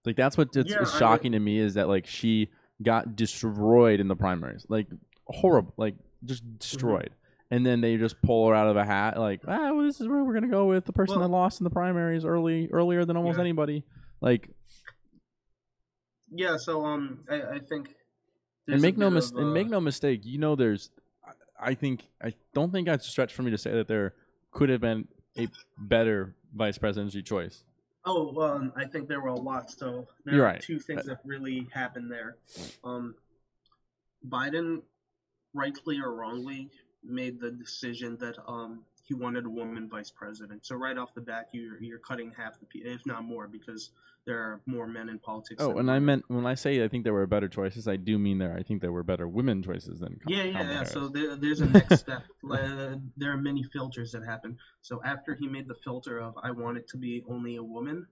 like 0.04 0.16
that's 0.16 0.36
what 0.36 0.48
yeah, 0.54 0.80
is 0.80 0.92
shocking 0.94 1.34
I 1.34 1.38
mean, 1.38 1.40
to 1.40 1.40
me 1.40 1.58
is 1.58 1.74
that 1.74 1.88
like 1.88 2.06
she 2.06 2.48
got 2.82 3.16
destroyed 3.16 4.00
in 4.00 4.08
the 4.08 4.16
primaries, 4.16 4.66
like 4.68 4.86
horrible, 5.26 5.74
like 5.76 5.94
just 6.24 6.44
mm-hmm. 6.44 6.56
destroyed 6.58 7.10
and 7.50 7.66
then 7.66 7.80
they 7.80 7.96
just 7.96 8.20
pull 8.22 8.48
her 8.48 8.54
out 8.54 8.68
of 8.68 8.76
a 8.76 8.84
hat, 8.84 9.18
like, 9.18 9.40
ah, 9.46 9.72
well, 9.72 9.84
this 9.84 10.00
is 10.00 10.06
where 10.06 10.22
we're 10.22 10.34
gonna 10.34 10.48
go 10.48 10.66
with 10.66 10.84
the 10.84 10.92
person 10.92 11.18
well, 11.18 11.28
that 11.28 11.32
lost 11.32 11.60
in 11.60 11.64
the 11.64 11.70
primaries 11.70 12.24
early, 12.24 12.68
earlier 12.72 13.04
than 13.04 13.16
almost 13.16 13.38
yeah. 13.38 13.42
anybody. 13.42 13.84
Like, 14.20 14.48
yeah. 16.30 16.56
So 16.56 16.84
um, 16.84 17.24
I, 17.28 17.42
I 17.42 17.58
think, 17.58 17.94
and 18.68 18.80
make 18.80 18.96
no 18.96 19.10
mis- 19.10 19.32
uh, 19.32 19.38
and 19.38 19.52
make 19.52 19.68
no 19.68 19.80
mistake, 19.80 20.20
you 20.24 20.38
know, 20.38 20.54
there's, 20.54 20.90
I 21.60 21.74
think, 21.74 22.06
I 22.22 22.34
don't 22.54 22.70
think 22.70 22.88
I'd 22.88 23.02
stretch 23.02 23.34
for 23.34 23.42
me 23.42 23.50
to 23.50 23.58
say 23.58 23.72
that 23.72 23.88
there 23.88 24.14
could 24.52 24.68
have 24.68 24.80
been 24.80 25.08
a 25.36 25.48
better 25.76 26.36
vice 26.54 26.78
presidency 26.78 27.22
choice? 27.22 27.64
Oh, 28.04 28.40
um, 28.40 28.72
I 28.76 28.86
think 28.86 29.08
there 29.08 29.20
were 29.20 29.28
a 29.28 29.34
lot. 29.34 29.70
So 29.70 30.08
there 30.24 30.34
You're 30.34 30.44
are 30.44 30.52
right. 30.52 30.62
two 30.62 30.78
things 30.78 31.04
that 31.06 31.18
really 31.24 31.66
happened 31.72 32.10
there. 32.10 32.36
Um, 32.82 33.14
Biden, 34.26 34.82
rightly 35.54 36.00
or 36.00 36.14
wrongly, 36.14 36.70
made 37.02 37.40
the 37.40 37.50
decision 37.50 38.16
that 38.20 38.36
um, 38.46 38.84
he 39.10 39.14
wanted 39.14 39.44
a 39.44 39.50
woman 39.50 39.88
vice 39.88 40.08
president. 40.08 40.64
So 40.64 40.76
right 40.76 40.96
off 40.96 41.12
the 41.14 41.20
bat, 41.20 41.48
you're 41.50 41.82
you're 41.82 41.98
cutting 41.98 42.32
half 42.36 42.60
the 42.60 42.66
people, 42.66 42.92
if 42.92 43.04
not 43.04 43.24
more, 43.24 43.48
because 43.48 43.90
there 44.24 44.38
are 44.38 44.60
more 44.66 44.86
men 44.86 45.08
in 45.08 45.18
politics. 45.18 45.60
Oh, 45.60 45.78
and 45.78 45.90
I 45.90 45.98
meant 45.98 46.24
when 46.28 46.46
I 46.46 46.54
say 46.54 46.84
I 46.84 46.86
think 46.86 47.02
there 47.02 47.12
were 47.12 47.26
better 47.26 47.48
choices, 47.48 47.88
I 47.88 47.96
do 47.96 48.20
mean 48.20 48.38
there. 48.38 48.56
I 48.56 48.62
think 48.62 48.80
there 48.80 48.92
were 48.92 49.02
better 49.02 49.26
women 49.26 49.64
choices 49.64 49.98
than. 49.98 50.20
Kam- 50.20 50.32
Yeah, 50.32 50.44
yeah, 50.44 50.52
Kamala 50.52 50.68
yeah. 50.68 50.74
Harris. 50.74 50.92
So 50.92 51.08
there, 51.08 51.34
there's 51.34 51.60
a 51.60 51.66
next 51.66 51.98
step. 52.06 52.22
Uh, 52.48 52.94
there 53.16 53.32
are 53.32 53.36
many 53.36 53.64
filters 53.64 54.12
that 54.12 54.24
happen. 54.24 54.56
So 54.82 55.02
after 55.04 55.34
he 55.34 55.48
made 55.48 55.66
the 55.66 55.74
filter 55.74 56.20
of 56.20 56.34
I 56.40 56.52
want 56.52 56.78
it 56.78 56.86
to 56.90 56.96
be 56.96 57.24
only 57.28 57.56
a 57.56 57.64
woman, 57.64 58.06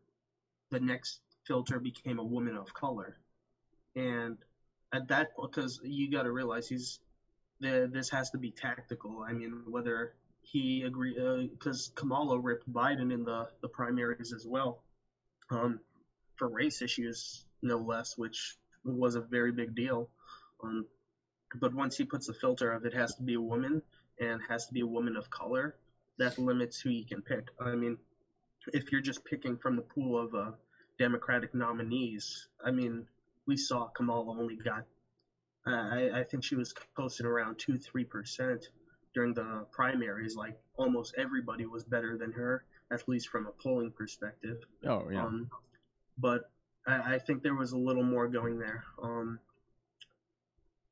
the 0.73 0.81
next 0.81 1.21
filter 1.47 1.79
became 1.79 2.19
a 2.19 2.25
woman 2.25 2.57
of 2.57 2.75
color, 2.75 3.19
and 3.95 4.37
at 4.93 5.07
that 5.09 5.29
because 5.41 5.81
you 5.85 6.11
got 6.11 6.25
to 6.25 6.33
realize 6.33 6.67
he's 6.67 6.99
the, 7.61 7.89
this 7.93 8.11
has 8.11 8.31
to 8.31 8.39
be 8.39 8.51
tactical. 8.51 9.25
I 9.25 9.33
mean, 9.33 9.63
whether 9.69 10.15
he 10.51 10.83
agreed 10.83 11.17
because 11.51 11.91
Kamala 11.95 12.39
ripped 12.39 12.71
Biden 12.73 13.13
in 13.13 13.25
the 13.25 13.49
the 13.61 13.69
primaries 13.69 14.33
as 14.33 14.47
well, 14.47 14.83
um, 15.51 15.81
for 16.37 16.49
race 16.49 16.83
issues 16.83 17.45
no 17.63 17.79
less, 17.79 18.17
which 18.17 18.57
was 18.85 19.15
a 19.15 19.21
very 19.21 19.53
big 19.53 19.75
deal. 19.75 20.09
Um, 20.63 20.87
but 21.61 21.75
once 21.75 21.97
he 21.97 22.05
puts 22.05 22.27
the 22.27 22.35
filter 22.35 22.73
of 22.73 22.85
it 22.85 22.95
has 22.95 23.15
to 23.17 23.23
be 23.23 23.35
a 23.35 23.41
woman 23.41 23.83
and 24.21 24.41
has 24.49 24.67
to 24.67 24.73
be 24.73 24.81
a 24.81 24.87
woman 24.87 25.17
of 25.17 25.31
color, 25.31 25.77
that 26.19 26.39
limits 26.39 26.81
who 26.81 26.91
you 26.91 27.05
can 27.05 27.23
pick. 27.23 27.49
I 27.61 27.75
mean, 27.75 27.97
if 28.73 28.91
you're 28.91 29.01
just 29.01 29.25
picking 29.25 29.57
from 29.57 29.77
the 29.77 29.83
pool 29.83 30.19
of 30.19 30.35
uh, 30.35 30.51
Democratic 30.99 31.55
nominees, 31.55 32.49
I 32.65 32.71
mean, 32.71 33.07
we 33.47 33.57
saw 33.57 33.87
Kamala 33.87 34.39
only 34.39 34.57
got, 34.57 34.85
uh, 35.67 35.71
I, 35.71 36.21
I 36.21 36.25
think 36.25 36.45
she 36.45 36.57
was 36.57 36.75
posted 36.97 37.27
around 37.27 37.59
two, 37.59 37.79
three 37.79 38.05
percent 38.05 38.69
during 39.15 39.35
the 39.35 39.67
primaries. 39.71 40.37
Like 40.37 40.59
almost 40.77 41.15
everybody 41.19 41.67
was 41.67 41.85
better 41.85 42.17
than 42.17 42.33
her, 42.33 42.65
at 42.91 43.09
least 43.09 43.29
from 43.29 43.47
a 43.47 43.51
polling 43.63 43.91
perspective. 43.91 44.59
oh 44.87 45.09
yeah. 45.11 45.25
Um, 45.25 45.51
but 46.19 46.51
I, 46.87 47.15
I 47.15 47.19
think 47.19 47.43
there 47.43 47.55
was 47.55 47.73
a 47.73 47.79
little 47.79 48.03
more 48.03 48.29
going 48.29 48.59
there. 48.59 48.85
Um, 49.03 49.39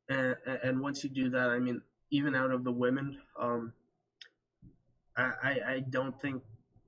and, 0.09 0.37
and 0.62 0.81
once 0.81 1.02
you 1.02 1.11
do 1.11 1.31
that, 1.31 1.48
I 1.48 1.59
mean, 1.59 1.81
even 2.11 2.35
out 2.35 2.52
of 2.52 2.62
the 2.62 2.70
women, 2.70 3.18
um, 3.38 3.72
I, 5.16 5.33
I, 5.42 5.61
I 5.68 5.81
don't 5.90 6.20
think. 6.20 6.42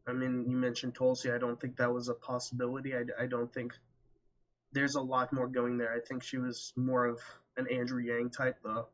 I 0.07 0.12
mean, 0.12 0.47
you 0.49 0.57
mentioned 0.57 0.95
Tulsi. 0.95 1.31
I 1.31 1.37
don't 1.37 1.61
think 1.61 1.77
that 1.77 1.93
was 1.93 2.09
a 2.09 2.14
possibility. 2.14 2.95
I, 2.95 3.03
I 3.23 3.27
don't 3.27 3.53
think 3.53 3.75
there's 4.73 4.95
a 4.95 5.01
lot 5.01 5.33
more 5.35 5.47
going 5.47 5.77
there. 5.77 5.93
I 5.93 6.01
think 6.01 6.23
she 6.23 6.38
was 6.38 6.73
more 6.77 7.05
of 7.05 7.21
an 7.59 7.67
Andrew 7.71 8.01
Yang 8.01 8.31
type. 8.31 8.57
The 8.62 8.87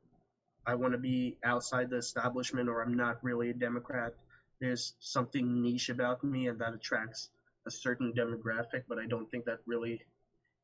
I 0.67 0.75
want 0.75 0.93
to 0.93 0.99
be 0.99 1.37
outside 1.45 1.91
the 1.91 1.97
establishment, 1.97 2.69
or 2.69 2.83
I'm 2.83 2.95
not 2.95 3.23
really 3.23 3.51
a 3.51 3.55
Democrat. 3.55 4.15
There's 4.61 4.95
something 5.01 5.63
niche 5.63 5.91
about 5.91 6.25
me, 6.25 6.49
and 6.49 6.59
that 6.61 6.75
attracts 6.75 7.31
a 7.67 7.71
certain 7.71 8.13
demographic, 8.13 8.85
but 8.89 8.99
I 8.99 9.07
don't 9.07 9.31
think 9.31 9.45
that 9.45 9.59
really 9.67 10.01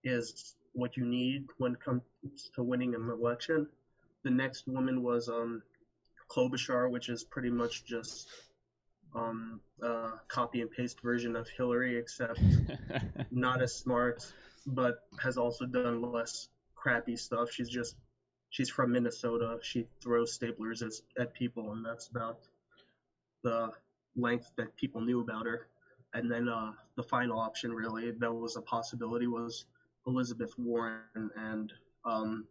is 0.05 0.55
what 0.73 0.97
you 0.97 1.05
need 1.05 1.47
when 1.59 1.73
it 1.73 1.81
comes 1.81 2.03
to 2.55 2.63
winning 2.63 2.95
an 2.95 3.11
election. 3.11 3.67
The 4.23 4.31
next 4.31 4.67
woman 4.67 5.03
was 5.03 5.29
um, 5.29 5.63
Klobuchar, 6.29 6.91
which 6.91 7.09
is 7.09 7.25
pretty 7.25 7.51
much 7.51 7.85
just 7.85 8.29
um, 9.15 9.61
a 9.83 10.11
copy 10.29 10.61
and 10.61 10.71
paste 10.71 11.01
version 11.03 11.37
of 11.37 11.49
Hillary, 11.49 11.99
except 11.99 12.41
not 13.31 13.61
as 13.61 13.75
smart, 13.75 14.25
but 14.67 15.01
has 15.21 15.37
also 15.37 15.67
done 15.67 16.01
less 16.01 16.49
crappy 16.75 17.17
stuff. 17.17 17.51
She's 17.51 17.69
just 17.69 17.97
she's 18.51 18.69
from 18.69 18.93
Minnesota. 18.93 19.59
She 19.63 19.87
throws 20.03 20.37
staplers 20.37 20.83
at, 20.83 20.93
at 21.21 21.33
people, 21.35 21.73
and 21.73 21.85
that's 21.85 22.09
about 22.09 22.41
the 23.43 23.71
length 24.17 24.51
that 24.57 24.77
people 24.77 25.01
knew 25.01 25.21
about 25.21 25.47
her. 25.47 25.69
And 26.13 26.31
then 26.31 26.49
uh, 26.49 26.73
the 26.97 27.03
final 27.03 27.39
option, 27.39 27.73
really, 27.73 28.11
that 28.11 28.33
was 28.33 28.57
a 28.57 28.63
possibility, 28.63 29.27
was 29.27 29.67
Elizabeth 30.07 30.53
Warren, 30.59 31.31
and 31.37 31.73
um, 32.05 32.47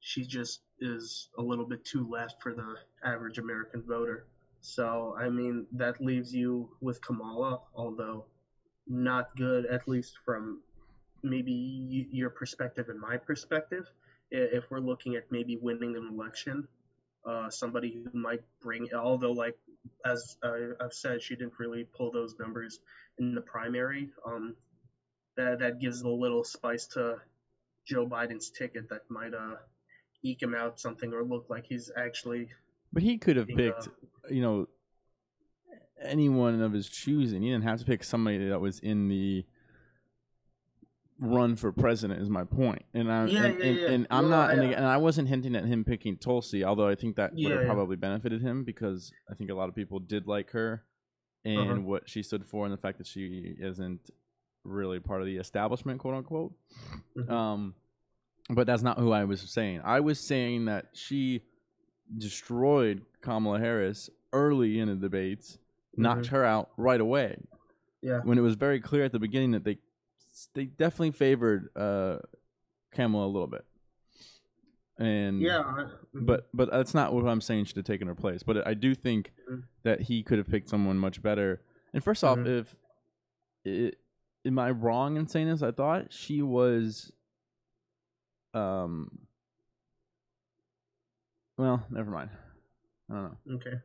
she 0.00 0.24
just 0.24 0.60
is 0.80 1.28
a 1.38 1.42
little 1.42 1.64
bit 1.64 1.84
too 1.84 2.08
left 2.08 2.40
for 2.42 2.54
the 2.54 2.76
average 3.04 3.38
American 3.38 3.82
voter. 3.82 4.26
So, 4.60 5.16
I 5.18 5.28
mean, 5.28 5.66
that 5.72 6.00
leaves 6.00 6.34
you 6.34 6.68
with 6.80 7.00
Kamala, 7.00 7.60
although 7.74 8.26
not 8.86 9.34
good, 9.36 9.66
at 9.66 9.88
least 9.88 10.18
from 10.24 10.60
maybe 11.22 12.08
your 12.12 12.30
perspective 12.30 12.88
and 12.88 13.00
my 13.00 13.16
perspective. 13.16 13.90
If 14.30 14.64
we're 14.70 14.80
looking 14.80 15.16
at 15.16 15.30
maybe 15.30 15.56
winning 15.56 15.96
an 15.96 16.08
election, 16.12 16.66
uh, 17.24 17.48
somebody 17.50 18.04
who 18.12 18.18
might 18.18 18.42
bring, 18.60 18.88
although, 18.94 19.32
like, 19.32 19.56
as 20.04 20.36
I, 20.42 20.70
I've 20.80 20.92
said, 20.92 21.22
she 21.22 21.36
didn't 21.36 21.54
really 21.58 21.84
pull 21.84 22.10
those 22.10 22.34
numbers 22.38 22.80
in 23.18 23.34
the 23.34 23.40
primary. 23.40 24.10
Um, 24.24 24.56
that 25.36 25.58
that 25.60 25.80
gives 25.80 26.02
a 26.02 26.08
little 26.08 26.44
spice 26.44 26.86
to 26.88 27.16
Joe 27.86 28.06
Biden's 28.06 28.50
ticket 28.50 28.88
that 28.88 29.02
might 29.08 29.34
uh 29.34 29.56
eke 30.22 30.42
him 30.42 30.54
out 30.54 30.80
something 30.80 31.12
or 31.12 31.22
look 31.22 31.46
like 31.50 31.66
he's 31.66 31.90
actually 31.96 32.48
but 32.92 33.02
he 33.02 33.18
could 33.18 33.36
have 33.36 33.48
picked, 33.48 33.88
uh, 33.88 34.30
you 34.30 34.40
know, 34.40 34.68
anyone 36.02 36.62
of 36.62 36.72
his 36.72 36.88
choosing. 36.88 37.42
He 37.42 37.50
didn't 37.50 37.64
have 37.64 37.78
to 37.80 37.84
pick 37.84 38.04
somebody 38.04 38.48
that 38.48 38.60
was 38.60 38.78
in 38.80 39.08
the 39.08 39.44
run 41.18 41.56
for 41.56 41.72
president. 41.72 42.20
Is 42.20 42.28
my 42.30 42.44
point, 42.44 42.84
and 42.94 43.10
I 43.10 43.26
Yeah, 43.26 43.44
and, 43.44 43.58
yeah, 43.58 43.64
and, 43.66 43.76
yeah. 43.78 43.86
and 43.90 44.06
I'm 44.10 44.24
No, 44.24 44.30
not, 44.30 44.50
and, 44.50 44.60
I- 44.62 44.64
and 44.72 44.84
I 44.84 44.96
wasn't 44.98 45.28
hinting 45.28 45.56
at 45.56 45.64
him 45.64 45.84
picking 45.84 46.16
Tulsi, 46.16 46.62
although 46.64 46.88
I 46.88 46.94
think 46.94 47.16
that 47.16 47.34
would 47.34 47.50
have 47.52 47.64
probably 47.66 47.96
benefited 47.96 48.42
him 48.42 48.64
because 48.64 49.12
I 49.30 49.34
think 49.34 49.50
a 49.50 49.54
lot 49.54 49.68
of 49.68 49.74
people 49.74 49.98
did 49.98 50.26
like 50.26 50.50
her 50.50 50.84
and 51.44 51.58
Uh-huh. 51.70 51.80
what 51.80 52.08
she 52.08 52.22
stood 52.22 52.44
for, 52.44 52.64
and 52.66 52.72
the 52.72 52.76
fact 52.78 52.98
that 52.98 53.06
she 53.06 53.54
isn't 53.58 54.10
really 54.64 54.98
part 55.00 55.20
of 55.20 55.26
the 55.26 55.36
establishment, 55.36 56.00
quote 56.00 56.14
unquote. 56.16 56.52
Mhm. 57.16 57.30
Um, 57.30 57.74
but 58.50 58.66
that's 58.66 58.82
not 58.82 58.98
who 58.98 59.12
I 59.12 59.24
was 59.24 59.40
saying. 59.40 59.80
I 59.84 60.00
was 60.00 60.18
saying 60.20 60.64
that 60.66 60.88
she 60.92 61.42
destroyed 62.18 63.02
Kamala 63.20 63.58
Harris 63.58 64.10
early 64.32 64.78
in 64.78 64.88
the 64.88 64.94
debates, 64.96 65.58
knocked 65.96 66.26
her 66.26 66.44
out 66.44 66.70
right 66.76 67.00
away. 67.00 67.36
Mm-hmm. 67.40 68.06
Yeah. 68.08 68.20
When 68.22 68.38
it 68.38 68.42
was 68.42 68.54
very 68.54 68.80
clear 68.80 69.04
at 69.04 69.12
the 69.12 69.18
beginning 69.18 69.52
that 69.52 69.64
they 69.64 69.78
they 70.54 70.64
definitely 70.66 71.12
favored 71.12 71.70
uh, 71.76 72.18
Kamala 72.92 73.26
a 73.26 73.28
little 73.28 73.46
bit. 73.48 73.64
And 74.98 75.40
yeah. 75.42 75.88
But 76.14 76.48
but 76.54 76.70
that's 76.70 76.94
not 76.94 77.12
what 77.12 77.26
I'm 77.26 77.40
saying 77.42 77.66
should 77.66 77.76
have 77.76 77.84
taken 77.84 78.08
her 78.08 78.14
place. 78.14 78.42
But 78.42 78.66
I 78.66 78.74
do 78.74 78.94
think 78.94 79.32
Mhm. 79.50 79.64
that 79.82 80.00
he 80.02 80.22
could 80.22 80.38
have 80.38 80.48
picked 80.48 80.68
someone 80.70 80.96
much 80.98 81.22
better. 81.22 81.60
And 81.92 82.02
first 82.02 82.24
off, 82.24 82.38
Mhm. 82.38 82.46
if 82.60 82.76
it, 83.64 83.98
am 84.46 84.58
I 84.58 84.70
wrong 84.70 85.16
in 85.16 85.26
saying 85.26 85.48
this? 85.48 85.62
I 85.62 85.70
thought 85.72 86.12
she 86.12 86.40
was, 86.40 87.12
um, 88.54 89.26
well, 91.58 91.84
never 91.90 92.10
mind. 92.10 92.30
I 93.10 93.14
don't 93.14 93.22
know. 93.24 93.54
Okay. 93.56 93.80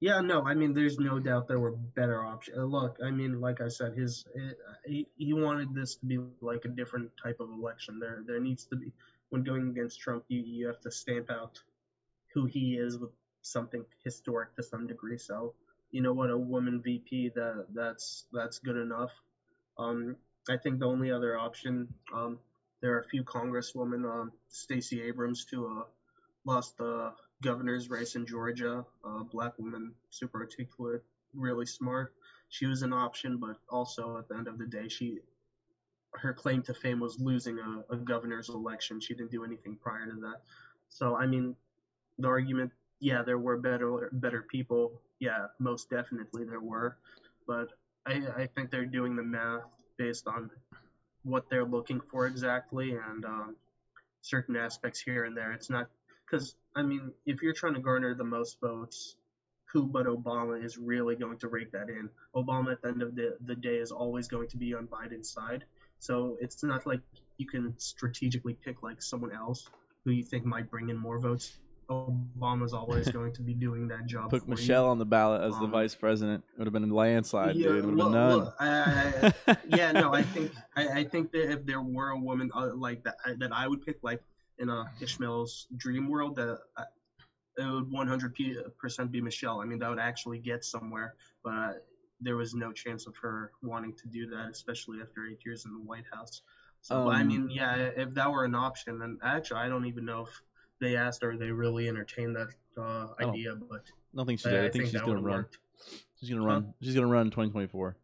Yeah, 0.00 0.20
no, 0.20 0.42
I 0.46 0.54
mean, 0.54 0.72
there's 0.72 0.98
no 0.98 1.18
doubt 1.18 1.46
there 1.46 1.60
were 1.60 1.72
better 1.76 2.24
options. 2.24 2.56
Uh, 2.58 2.62
Look, 2.64 2.98
I 3.04 3.10
mean, 3.10 3.40
like 3.40 3.60
I 3.60 3.68
said, 3.68 3.94
his 3.94 4.24
uh, 4.34 4.52
he, 4.86 5.06
he 5.16 5.34
wanted 5.34 5.74
this 5.74 5.96
to 5.96 6.06
be 6.06 6.18
like 6.40 6.64
a 6.64 6.68
different 6.68 7.10
type 7.22 7.38
of 7.40 7.50
election. 7.50 7.98
There 7.98 8.22
there 8.26 8.40
needs 8.40 8.64
to 8.66 8.76
be 8.76 8.92
when 9.28 9.42
going 9.42 9.68
against 9.68 10.00
Trump, 10.00 10.24
you 10.28 10.40
you 10.40 10.66
have 10.66 10.80
to 10.80 10.90
stamp 10.90 11.30
out 11.30 11.60
who 12.34 12.46
he 12.46 12.76
is 12.76 12.98
with 12.98 13.10
something 13.42 13.84
historic 14.04 14.54
to 14.56 14.62
some 14.62 14.86
degree. 14.86 15.18
So 15.18 15.54
you 15.90 16.00
know 16.02 16.14
what, 16.14 16.30
a 16.30 16.38
woman 16.38 16.80
VP 16.82 17.30
that 17.34 17.66
that's 17.74 18.26
that's 18.32 18.58
good 18.58 18.76
enough. 18.76 19.12
Um, 19.78 20.16
I 20.48 20.56
think 20.56 20.78
the 20.78 20.86
only 20.86 21.10
other 21.10 21.38
option, 21.38 21.92
um, 22.14 22.38
there 22.80 22.94
are 22.94 23.00
a 23.00 23.08
few 23.08 23.22
congresswomen, 23.24 24.04
um, 24.10 24.32
Stacey 24.48 25.02
Abrams 25.02 25.44
to 25.46 25.66
uh 25.66 25.84
lost 26.46 26.78
the 26.78 27.12
governor's 27.42 27.90
race 27.90 28.14
in 28.14 28.26
Georgia. 28.26 28.84
A 29.04 29.24
black 29.24 29.58
woman, 29.58 29.92
super 30.10 30.40
articulate, 30.40 31.02
really 31.34 31.66
smart. 31.66 32.14
She 32.48 32.66
was 32.66 32.82
an 32.82 32.92
option, 32.92 33.38
but 33.38 33.56
also 33.68 34.18
at 34.18 34.28
the 34.28 34.36
end 34.36 34.48
of 34.48 34.58
the 34.58 34.66
day, 34.66 34.88
she 34.88 35.20
her 36.14 36.32
claim 36.32 36.60
to 36.62 36.74
fame 36.74 36.98
was 36.98 37.20
losing 37.20 37.58
a, 37.58 37.84
a 37.94 37.96
governor's 37.96 38.48
election. 38.48 39.00
She 39.00 39.14
didn't 39.14 39.30
do 39.30 39.44
anything 39.44 39.76
prior 39.80 40.06
to 40.06 40.20
that. 40.20 40.42
So 40.88 41.16
I 41.16 41.26
mean, 41.26 41.54
the 42.18 42.28
argument, 42.28 42.72
yeah, 43.00 43.22
there 43.22 43.38
were 43.38 43.56
better 43.56 44.10
better 44.12 44.42
people. 44.42 45.00
Yeah, 45.20 45.46
most 45.58 45.90
definitely 45.90 46.44
there 46.44 46.60
were, 46.60 46.96
but 47.46 47.68
I 48.06 48.22
I 48.36 48.46
think 48.54 48.70
they're 48.70 48.86
doing 48.86 49.14
the 49.16 49.22
math 49.22 49.62
based 49.98 50.26
on 50.26 50.50
what 51.22 51.48
they're 51.50 51.64
looking 51.64 52.00
for 52.10 52.26
exactly 52.26 52.92
and 52.92 53.24
um, 53.24 53.56
certain 54.22 54.56
aspects 54.56 55.00
here 55.00 55.24
and 55.24 55.36
there. 55.36 55.52
It's 55.52 55.70
not 55.70 55.88
because 56.30 56.54
I 56.76 56.82
mean, 56.82 57.12
if 57.26 57.42
you're 57.42 57.52
trying 57.54 57.74
to 57.74 57.80
garner 57.80 58.14
the 58.14 58.24
most 58.24 58.60
votes, 58.60 59.16
who 59.72 59.86
but 59.86 60.06
Obama 60.06 60.62
is 60.64 60.78
really 60.78 61.16
going 61.16 61.38
to 61.38 61.48
rake 61.48 61.72
that 61.72 61.88
in. 61.88 62.08
Obama 62.34 62.72
at 62.72 62.82
the 62.82 62.88
end 62.88 63.02
of 63.02 63.14
the, 63.14 63.36
the 63.46 63.54
day 63.54 63.76
is 63.76 63.90
always 63.92 64.28
going 64.28 64.48
to 64.48 64.56
be 64.56 64.74
on 64.74 64.86
Biden's 64.86 65.30
side. 65.30 65.64
So 65.98 66.36
it's 66.40 66.62
not 66.64 66.86
like 66.86 67.00
you 67.38 67.46
can 67.46 67.74
strategically 67.78 68.54
pick 68.64 68.82
like 68.82 69.00
someone 69.02 69.32
else 69.32 69.68
who 70.04 70.10
you 70.12 70.22
think 70.24 70.44
might 70.44 70.70
bring 70.70 70.88
in 70.88 70.96
more 70.96 71.18
votes. 71.20 71.58
Obama's 71.88 72.72
always 72.72 73.08
going 73.18 73.32
to 73.34 73.42
be 73.42 73.52
doing 73.54 73.86
that 73.88 74.06
job. 74.06 74.30
Put 74.30 74.48
Michelle 74.48 74.84
you. 74.84 74.90
on 74.90 74.98
the 74.98 75.04
ballot 75.04 75.42
as 75.42 75.54
the 75.58 75.64
Um, 75.64 75.70
vice 75.72 75.94
president. 75.94 76.42
It 76.54 76.58
would 76.58 76.66
have 76.66 76.72
been 76.72 76.88
a 76.90 76.94
landslide, 76.94 77.54
Yeah, 77.56 77.68
dude. 77.68 77.84
It 77.84 77.86
would 77.86 77.90
have 77.90 77.98
well, 77.98 78.06
been 78.08 78.12
none. 78.12 78.38
well, 78.38 78.54
I- 78.58 79.32
I- 79.48 79.56
yeah, 79.76 79.92
no, 79.92 80.12
I 80.14 80.22
think 80.34 80.52
I, 80.76 80.88
I 81.00 81.04
think 81.04 81.32
that 81.32 81.50
if 81.52 81.66
there 81.66 81.80
were 81.82 82.10
a 82.10 82.18
woman 82.18 82.50
uh, 82.54 82.74
like 82.74 83.02
that 83.04 83.16
that 83.38 83.52
I 83.52 83.66
would 83.68 83.84
pick, 83.84 83.98
like 84.02 84.22
in 84.60 84.70
uh, 84.70 84.84
Ismail's 85.00 85.66
dream 85.76 86.08
world, 86.08 86.36
that 86.36 86.58
uh, 86.76 86.84
it 87.58 87.64
would 87.64 87.90
100 87.90 88.36
percent 88.78 89.10
be 89.10 89.20
Michelle. 89.20 89.60
I 89.60 89.64
mean, 89.64 89.78
that 89.80 89.90
would 89.90 89.98
actually 89.98 90.38
get 90.38 90.64
somewhere, 90.64 91.14
but 91.42 91.50
uh, 91.50 91.72
there 92.20 92.36
was 92.36 92.54
no 92.54 92.72
chance 92.72 93.06
of 93.06 93.16
her 93.16 93.52
wanting 93.62 93.94
to 93.96 94.08
do 94.08 94.26
that, 94.28 94.48
especially 94.50 94.98
after 95.00 95.26
eight 95.26 95.40
years 95.44 95.64
in 95.64 95.72
the 95.72 95.80
White 95.80 96.04
House. 96.12 96.42
So, 96.82 97.04
but 97.04 97.14
I 97.16 97.20
Um, 97.20 97.28
mean, 97.28 97.50
yeah, 97.50 97.74
if 97.76 98.14
that 98.14 98.30
were 98.30 98.44
an 98.44 98.54
option, 98.54 98.98
then 98.98 99.18
actually, 99.22 99.60
I 99.60 99.68
don't 99.68 99.86
even 99.86 100.04
know 100.04 100.22
if 100.22 100.42
they 100.80 100.96
asked 100.96 101.22
or 101.22 101.36
they 101.36 101.50
really 101.50 101.88
entertained 101.88 102.36
that 102.36 102.48
uh, 102.78 103.08
idea, 103.20 103.54
but 103.54 103.82
I 103.86 104.16
don't 104.16 104.26
think 104.26 104.40
she 104.40 104.48
I, 104.48 104.52
did. 104.52 104.62
I, 104.62 104.66
I 104.66 104.70
think, 104.70 104.86
she's 104.86 105.00
gonna 105.00 105.14
run. 105.20 105.34
worked. 105.34 105.58
She's 106.18 106.30
gonna 106.30 106.44
run. 106.44 106.72
She's 106.82 106.94
gonna 106.94 107.06
run 107.06 107.26
in 107.26 107.30
2024. 107.30 107.96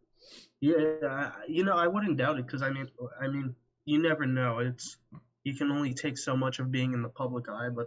Yeah, 0.60 1.32
you 1.46 1.64
know, 1.64 1.76
I 1.76 1.86
wouldn't 1.86 2.16
doubt 2.16 2.38
it 2.38 2.46
because 2.46 2.62
I 2.62 2.70
mean, 2.70 2.88
I 3.20 3.28
mean, 3.28 3.54
you 3.84 4.00
never 4.00 4.26
know. 4.26 4.58
It's 4.58 4.96
you 5.46 5.54
can 5.54 5.70
only 5.70 5.94
take 5.94 6.18
so 6.18 6.36
much 6.36 6.58
of 6.58 6.72
being 6.72 6.92
in 6.92 7.02
the 7.02 7.08
public 7.08 7.48
eye, 7.48 7.68
but 7.68 7.86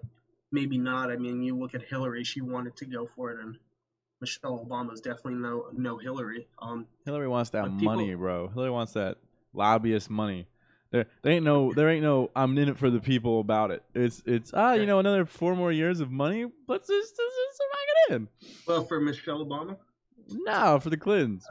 maybe 0.49 0.77
not. 0.77 1.11
I 1.11 1.17
mean, 1.17 1.43
you 1.43 1.57
look 1.57 1.75
at 1.75 1.81
Hillary; 1.83 2.23
she 2.23 2.39
wanted 2.39 2.77
to 2.77 2.85
go 2.85 3.05
for 3.05 3.31
it, 3.31 3.39
and 3.41 3.57
Michelle 4.21 4.65
Obama's 4.65 5.01
definitely 5.01 5.35
no 5.35 5.65
no 5.73 5.97
Hillary. 5.97 6.47
Um, 6.61 6.87
Hillary 7.03 7.27
wants 7.27 7.49
that 7.49 7.65
people- 7.65 7.83
money, 7.83 8.15
bro. 8.15 8.47
Hillary 8.47 8.71
wants 8.71 8.93
that 8.93 9.17
lobbyist 9.53 10.09
money. 10.09 10.47
There, 10.91 11.05
there 11.21 11.33
ain't 11.33 11.43
no, 11.43 11.73
there 11.73 11.89
ain't 11.89 12.01
no. 12.01 12.31
I'm 12.33 12.57
in 12.57 12.69
it 12.69 12.77
for 12.77 12.89
the 12.89 13.01
people 13.01 13.41
about 13.41 13.71
it. 13.71 13.83
It's, 13.93 14.23
it's 14.25 14.51
ah, 14.53 14.73
you 14.73 14.85
know, 14.85 14.99
another 14.99 15.25
four 15.25 15.53
more 15.53 15.71
years 15.71 15.99
of 15.99 16.09
money. 16.09 16.45
Let's 16.67 16.87
just, 16.87 17.13
let's 17.19 17.35
just 17.35 17.57
smack 17.57 17.87
it 18.09 18.13
in. 18.15 18.27
well, 18.65 18.85
for 18.85 18.99
Michelle 19.01 19.45
Obama, 19.45 19.77
No, 20.31 20.79
for 20.79 20.89
the 20.89 20.97
Clintons. 20.97 21.45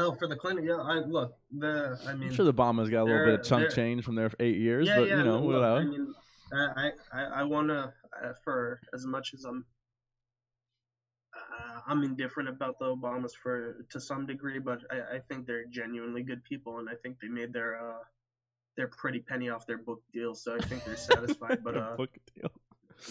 Oh, 0.00 0.14
for 0.14 0.28
the 0.28 0.36
Clinton, 0.36 0.64
yeah. 0.64 0.76
I 0.76 1.00
look 1.00 1.36
the. 1.56 1.98
I 2.06 2.14
mean, 2.14 2.28
I'm 2.28 2.34
sure 2.34 2.44
the 2.44 2.54
Obama's 2.54 2.90
got 2.90 3.02
a 3.02 3.04
little 3.04 3.24
bit 3.24 3.40
of 3.40 3.46
chunk 3.46 3.70
change 3.70 4.04
from 4.04 4.14
their 4.14 4.30
eight 4.40 4.58
years, 4.58 4.88
yeah, 4.88 4.96
but 4.98 5.08
yeah. 5.08 5.18
you 5.18 5.24
know, 5.24 5.40
no, 5.40 5.46
look. 5.46 5.62
I 5.62 5.84
mean, 5.84 6.14
I, 6.52 6.90
I, 7.12 7.22
I 7.22 7.42
wanna 7.44 7.92
uh, 8.22 8.32
for 8.44 8.80
as 8.94 9.06
much 9.06 9.34
as 9.34 9.44
I'm. 9.44 9.64
Uh, 11.34 11.80
I'm 11.86 12.02
indifferent 12.02 12.48
about 12.48 12.78
the 12.78 12.86
Obamas 12.86 13.32
for 13.40 13.86
to 13.90 14.00
some 14.00 14.26
degree, 14.26 14.58
but 14.58 14.80
I, 14.90 15.16
I 15.16 15.18
think 15.28 15.46
they're 15.46 15.66
genuinely 15.66 16.22
good 16.22 16.42
people, 16.44 16.78
and 16.78 16.88
I 16.88 16.94
think 17.02 17.18
they 17.20 17.28
made 17.28 17.52
their 17.52 17.80
uh, 17.80 17.98
their 18.76 18.88
pretty 18.88 19.20
penny 19.20 19.48
off 19.48 19.66
their 19.66 19.78
book 19.78 20.02
deal, 20.12 20.34
so 20.34 20.56
I 20.56 20.58
think 20.58 20.84
they're 20.84 20.96
satisfied. 20.96 21.58
but 21.64 21.76
uh, 21.76 21.96
Book 21.96 22.10
deal. 22.34 22.50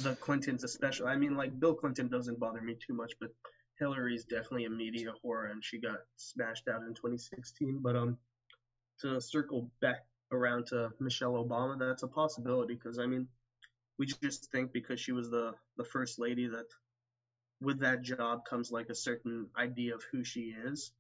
the 0.02 0.16
Clintons, 0.16 0.64
especially, 0.64 1.08
I 1.08 1.16
mean, 1.16 1.36
like 1.36 1.58
Bill 1.60 1.74
Clinton 1.74 2.08
doesn't 2.08 2.40
bother 2.40 2.62
me 2.62 2.76
too 2.76 2.94
much, 2.94 3.14
but 3.20 3.30
Hillary's 3.80 4.26
definitely 4.26 4.66
a 4.66 4.70
media 4.70 5.14
whore, 5.24 5.52
and 5.52 5.64
she 5.64 5.80
got 5.80 6.00
smashed 6.18 6.68
out 6.68 6.82
in 6.82 6.94
2016. 6.94 7.80
But 7.82 7.96
um, 7.96 8.18
to 9.02 9.22
circle 9.22 9.70
back 9.82 10.06
around 10.32 10.68
to 10.68 10.90
Michelle 11.00 11.34
Obama, 11.34 11.80
that's 11.80 12.04
a 12.04 12.08
possibility 12.08 12.76
because 12.76 13.00
I 13.00 13.06
mean, 13.06 13.28
we 13.98 14.06
just 14.06 14.52
think 14.52 14.74
because 14.74 15.00
she 15.00 15.12
was 15.12 15.30
the 15.30 15.54
the 15.78 15.86
first 15.86 16.20
lady 16.20 16.48
that 16.48 16.66
with 17.62 17.80
that 17.80 18.02
job 18.02 18.46
comes 18.46 18.72
like 18.72 18.90
a 18.90 18.96
certain 18.96 19.48
idea 19.58 19.96
of 19.96 20.04
who 20.12 20.24
she 20.24 20.54
is. 20.66 20.92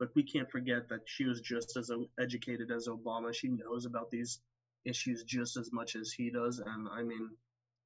But 0.00 0.08
we 0.16 0.24
can't 0.24 0.50
forget 0.50 0.88
that 0.88 1.02
she 1.06 1.24
was 1.24 1.40
just 1.40 1.76
as 1.76 1.90
educated 2.18 2.72
as 2.72 2.88
Obama. 2.88 3.32
She 3.32 3.48
knows 3.48 3.86
about 3.86 4.10
these 4.10 4.40
issues 4.84 5.22
just 5.22 5.56
as 5.56 5.72
much 5.72 5.94
as 5.94 6.12
he 6.12 6.30
does, 6.30 6.58
and 6.58 6.88
I 6.88 7.02
mean, 7.02 7.30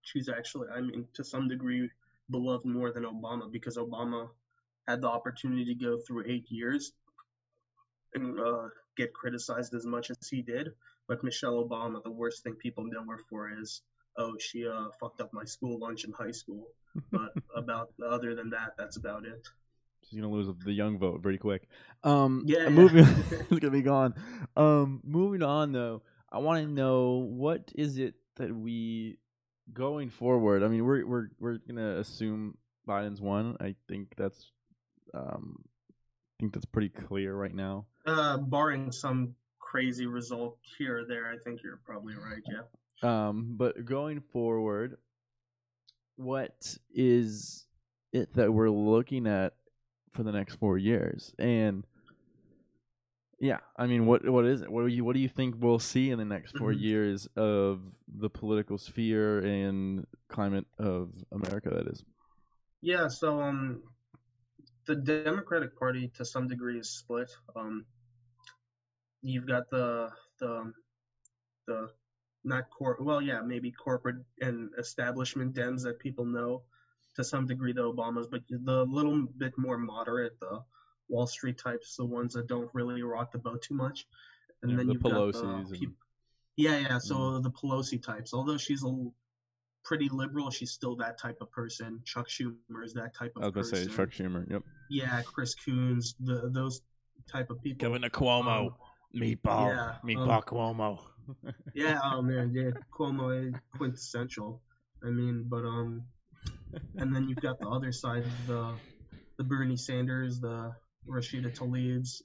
she's 0.03 0.29
actually, 0.29 0.69
I 0.75 0.81
mean, 0.81 1.07
to 1.15 1.23
some 1.23 1.49
degree, 1.49 1.91
beloved 2.31 2.65
more 2.65 2.93
than 2.93 3.05
Obama 3.05 3.51
because 3.51 3.77
Obama 3.77 4.29
had 4.89 5.03
the 5.03 5.09
opportunity 5.09 5.65
to 5.67 5.75
go 5.75 5.99
through 5.99 6.25
eight 6.27 6.47
years 6.49 6.93
and 8.15 8.41
uh, 8.41 8.69
get 8.97 9.13
criticized 9.13 9.75
as 9.75 9.85
much 9.85 10.11
as 10.11 10.17
he 10.29 10.41
did. 10.43 10.71
But 11.07 11.23
Michelle 11.23 11.65
Obama, 11.65 12.03
the 12.03 12.11
worst 12.11 12.43
thing 12.43 12.55
people 12.55 12.85
know 12.85 13.05
her 13.09 13.19
for 13.29 13.51
is, 13.51 13.83
oh, 14.17 14.35
she 14.39 14.67
uh, 14.67 14.87
fucked 14.99 15.21
up 15.21 15.33
my 15.33 15.45
school 15.45 15.79
lunch 15.79 16.05
in 16.05 16.13
high 16.13 16.33
school. 16.33 16.69
But 17.13 17.33
about 17.57 17.91
other 18.05 18.35
than 18.35 18.51
that, 18.51 18.73
that's 18.79 18.97
about 18.97 19.25
it. 19.25 19.47
She's 20.09 20.19
gonna 20.19 20.33
lose 20.33 20.49
the 20.65 20.73
young 20.73 20.99
vote 20.99 21.23
pretty 21.23 21.39
quick. 21.39 21.69
Um, 22.03 22.45
Yeah, 22.47 22.69
moving, 22.71 23.05
it's 23.31 23.49
gonna 23.49 23.71
be 23.71 23.83
gone. 23.83 24.15
Um, 24.57 25.01
moving 25.05 25.43
on 25.43 25.73
though, 25.73 26.03
I 26.33 26.39
want 26.39 26.65
to 26.65 26.73
know 26.73 27.29
what 27.31 27.71
is 27.75 27.99
it 27.99 28.15
that 28.37 28.55
we 28.55 29.19
going 29.73 30.09
forward. 30.09 30.63
I 30.63 30.69
mean, 30.69 30.85
we're 30.85 31.07
we're 31.07 31.29
we're 31.39 31.59
gonna 31.59 31.99
assume 31.99 32.57
Biden's 32.89 33.21
won. 33.21 33.57
I 33.61 33.75
think 33.87 34.15
that's, 34.17 34.51
um, 35.15 35.57
I 35.91 35.93
think 36.41 36.53
that's 36.55 36.67
pretty 36.67 36.89
clear 36.91 37.35
right 37.35 37.55
now. 37.55 37.87
Uh, 38.07 38.39
barring 38.39 38.93
some 38.93 39.35
crazy 39.59 40.07
result 40.07 40.57
here 40.79 40.99
or 41.01 41.05
there, 41.05 41.31
I 41.31 41.37
think 41.39 41.63
you're 41.63 41.81
probably 41.85 42.15
right. 42.15 42.43
Yeah. 42.51 42.63
Um, 43.03 43.55
but 43.57 43.85
going 43.85 44.21
forward, 44.21 44.97
what 46.17 46.77
is 46.93 47.67
it 48.13 48.35
that 48.35 48.53
we're 48.53 48.71
looking 48.71 49.27
at 49.27 49.55
for 50.13 50.23
the 50.23 50.33
next 50.33 50.57
four 50.57 50.79
years? 50.79 51.33
And 51.39 51.87
yeah, 53.41 53.59
I 53.77 53.87
mean, 53.87 54.07
what 54.07 54.29
what 54.29 54.45
is 54.47 54.63
it? 54.63 54.71
What 54.71 54.83
do 54.83 54.89
you 54.89 55.05
what 55.05 55.15
do 55.15 55.21
you 55.21 55.29
think 55.29 55.55
we'll 55.59 55.79
see 55.79 56.11
in 56.11 56.19
the 56.19 56.25
next 56.25 56.57
4 56.59 56.73
Mhm. 56.73 56.81
years 56.81 57.29
of 57.37 57.83
the 58.09 58.29
political 58.29 58.79
sphere 58.79 59.39
and 59.39 60.07
climate 60.29 60.67
of 60.79 61.13
America? 61.31 61.71
That 61.71 61.87
is. 61.87 62.05
Yeah, 62.81 63.07
so 63.07 63.41
um, 63.41 63.83
the 64.89 64.97
Democratic 64.97 65.79
Party 65.79 66.11
to 66.17 66.25
some 66.25 66.49
degree 66.49 66.79
is 66.79 66.89
split. 66.89 67.31
Um, 67.55 67.85
you've 69.23 69.47
got 69.47 69.69
the 69.71 70.11
the 70.41 70.73
the 71.67 71.91
not 72.43 72.71
cor 72.71 72.97
well, 72.99 73.21
yeah, 73.21 73.43
maybe 73.43 73.71
corporate 73.71 74.17
and 74.41 74.71
establishment 74.79 75.55
Dems 75.55 75.83
that 75.83 75.99
people 75.99 76.25
know 76.25 76.63
to 77.17 77.23
some 77.23 77.47
degree 77.47 77.73
the 77.75 77.83
Obamas, 77.83 78.31
but 78.31 78.43
the 78.49 78.85
little 78.85 79.27
bit 79.37 79.53
more 79.59 79.77
moderate, 79.77 80.41
the 80.41 80.63
Wall 81.09 81.27
Street 81.27 81.59
types, 81.59 81.97
the 81.97 82.05
ones 82.07 82.33
that 82.33 82.47
don't 82.47 82.71
really 82.73 83.03
rock 83.03 83.33
the 83.33 83.39
boat 83.39 83.61
too 83.61 83.75
much. 83.75 84.07
And 84.63 84.71
Yeah, 84.71 84.77
then 84.79 84.87
the 84.87 84.93
you've 84.95 85.03
got 85.03 85.33
the 85.33 85.45
and- 85.45 85.95
yeah, 86.57 86.79
yeah. 86.79 86.99
So 86.99 87.39
the 87.41 87.51
Pelosi 87.51 88.03
types, 88.03 88.33
although 88.33 88.57
she's 88.57 88.83
a 88.83 89.11
pretty 89.89 90.11
liberal, 90.11 90.51
she's 90.51 90.71
still 90.71 90.95
that 90.95 91.19
type 91.19 91.39
of 91.41 91.51
person. 91.51 91.99
Chuck 92.05 92.29
Schumer 92.29 92.85
is 92.85 92.93
that 92.93 93.17
type 93.17 93.33
of 93.37 93.43
I 93.43 93.47
was 93.47 93.55
gonna 93.55 93.65
say 93.65 93.87
person. 93.87 93.97
Chuck 93.97 94.11
Schumer. 94.11 94.51
Yep. 94.51 94.63
Yeah, 94.91 95.23
Chris 95.23 95.55
Coons, 95.55 96.15
the 96.21 96.51
those 96.53 96.83
type 97.27 97.49
of 97.49 97.63
people. 97.63 97.89
Governor 97.89 98.11
Cuomo, 98.11 98.67
Um, 98.67 98.75
meatball, 99.17 99.75
yeah, 99.75 99.95
meatball 100.05 100.37
um, 100.37 100.43
Cuomo. 100.43 101.01
yeah, 101.75 101.99
oh 102.05 102.21
man, 102.21 102.53
yeah, 102.55 102.71
Cuomo 102.93 103.49
is 103.49 103.55
quintessential. 103.79 104.61
I 105.03 105.09
mean, 105.09 105.47
but 105.49 105.65
um, 105.65 106.03
and 106.97 107.15
then 107.15 107.27
you've 107.27 107.41
got 107.41 107.59
the 107.59 107.69
other 107.69 107.91
side, 107.91 108.25
of 108.25 108.47
the 108.47 108.75
the 109.39 109.45
Bernie 109.45 109.77
Sanders, 109.79 110.39
the 110.39 110.71
Rashida 111.09 111.55
Tlaib's, 111.57 112.23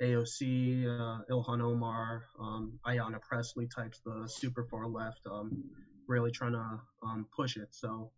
AOC, 0.00 0.86
uh, 0.86 1.24
Ilhan 1.30 1.60
Omar, 1.60 2.24
um, 2.40 2.78
Ayanna 2.86 3.20
Pressley 3.20 3.66
types, 3.66 4.00
the 4.06 4.26
super 4.26 4.64
far 4.70 4.86
left, 4.86 5.20
um, 5.30 5.64
really 6.08 6.30
trying 6.30 6.52
to 6.52 6.80
um, 7.02 7.26
push 7.34 7.56
it. 7.56 7.68
So 7.70 8.10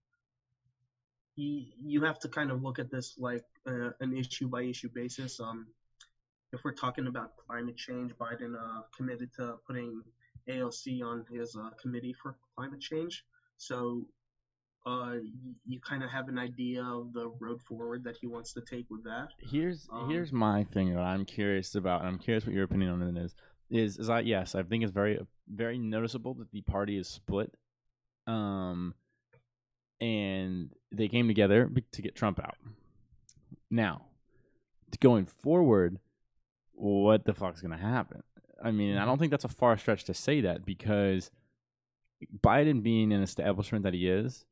you 1.37 1.67
you 1.83 2.05
have 2.05 2.19
to 2.21 2.29
kind 2.29 2.51
of 2.51 2.63
look 2.63 2.79
at 2.79 2.91
this 2.91 3.17
like 3.19 3.45
uh, 3.67 3.91
an 4.01 4.17
issue 4.17 4.49
by 4.49 4.63
issue 4.63 4.89
basis. 4.95 5.41
Um, 5.41 5.67
if 6.53 6.61
we're 6.65 6.73
talking 6.73 7.07
about 7.07 7.33
climate 7.37 7.77
change, 7.77 8.13
Biden 8.17 8.55
uh, 8.55 8.83
committed 8.97 9.31
to 9.37 9.57
putting 9.67 10.03
AOC 10.49 11.03
on 11.05 11.25
his 11.31 11.57
uh, 11.57 11.71
committee 11.81 12.15
for 12.21 12.37
climate 12.57 12.81
change. 12.81 13.25
So 13.57 14.07
uh, 14.87 15.15
you, 15.23 15.55
you 15.67 15.81
kind 15.81 16.03
of 16.03 16.11
have 16.11 16.29
an 16.29 16.39
idea 16.39 16.83
of 16.83 17.13
the 17.13 17.31
road 17.39 17.61
forward 17.63 18.03
that 18.05 18.17
he 18.21 18.27
wants 18.27 18.53
to 18.55 18.63
take 18.63 18.87
with 18.91 19.05
that. 19.05 19.29
Here's 19.39 19.89
Um, 19.93 20.11
here's 20.11 20.33
my 20.33 20.65
thing 20.65 20.95
that 20.95 21.03
I'm 21.03 21.25
curious 21.25 21.75
about, 21.75 22.01
and 22.01 22.09
I'm 22.09 22.19
curious 22.19 22.47
what 22.47 22.55
your 22.55 22.65
opinion 22.65 22.91
on 22.91 23.17
it 23.17 23.21
is. 23.23 23.35
Is 23.71 23.99
is 23.99 24.11
I 24.11 24.21
yes, 24.21 24.55
I 24.55 24.63
think 24.63 24.83
it's 24.83 24.93
very 24.93 25.21
very 25.49 25.79
noticeable 25.79 26.35
that 26.35 26.51
the 26.51 26.63
party 26.63 26.97
is 26.97 27.09
split, 27.09 27.55
um, 28.27 28.95
and 30.01 30.71
they 30.93 31.09
came 31.09 31.29
together 31.29 31.71
to 31.93 32.03
get 32.03 32.15
Trump 32.17 32.41
out. 32.41 32.57
Now, 33.71 34.07
going 35.01 35.27
forward, 35.27 35.99
what 36.73 37.25
the 37.25 37.35
fuck's 37.35 37.61
gonna 37.61 37.77
happen? 37.77 38.23
I 38.63 38.71
mean, 38.73 38.97
I 38.97 39.05
don't 39.05 39.19
think 39.19 39.31
that's 39.31 39.45
a 39.45 39.49
far 39.49 39.77
stretch 39.79 40.05
to 40.05 40.15
say 40.15 40.41
that 40.43 40.65
because 40.65 41.31
Biden 42.43 42.83
being 42.83 43.13
an 43.13 43.23
establishment 43.23 43.85
that 43.85 43.95
he 43.95 44.09
is, 44.09 44.45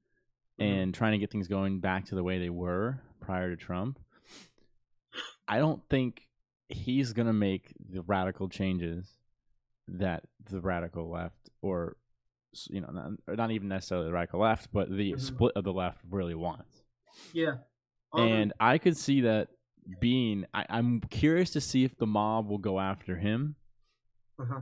Mhm. 0.59 0.65
and 0.65 0.95
trying 0.95 1.13
to 1.13 1.19
get 1.19 1.31
things 1.31 1.49
going 1.49 1.81
back 1.81 2.07
to 2.07 2.15
the 2.15 2.23
way 2.25 2.39
they 2.39 2.51
were 2.51 3.03
prior 3.21 3.51
to 3.51 3.57
Trump, 3.57 3.99
I 5.47 5.59
don't 5.59 5.87
think 5.89 6.29
he's 6.69 7.13
gonna 7.13 7.33
make 7.33 7.75
the 7.79 8.03
radical 8.03 8.49
changes 8.49 9.19
that 9.89 10.25
the 10.45 10.61
radical 10.61 11.09
left 11.09 11.49
or 11.63 11.97
you 12.71 12.81
know 12.81 12.91
not, 12.91 13.37
not 13.37 13.51
even 13.51 13.69
necessarily 13.69 14.07
the 14.07 14.13
radical 14.13 14.41
left, 14.41 14.73
but 14.73 14.91
the 14.91 15.13
Mhm. 15.13 15.21
split 15.21 15.53
of 15.57 15.65
the 15.65 15.73
left 15.73 16.01
really 16.11 16.35
wants. 16.35 16.83
Yeah. 17.33 17.57
Um, 18.13 18.29
and 18.29 18.53
I 18.59 18.79
could 18.79 18.97
see 18.97 19.23
that 19.23 19.49
being. 20.01 20.47
I, 20.55 20.67
I'm 20.69 21.01
curious 21.01 21.51
to 21.51 21.61
see 21.61 21.85
if 21.85 21.97
the 21.99 22.07
mob 22.07 22.49
will 22.49 22.59
go 22.59 22.81
after 22.81 23.17
him 23.17 23.57
uh-huh. 24.39 24.61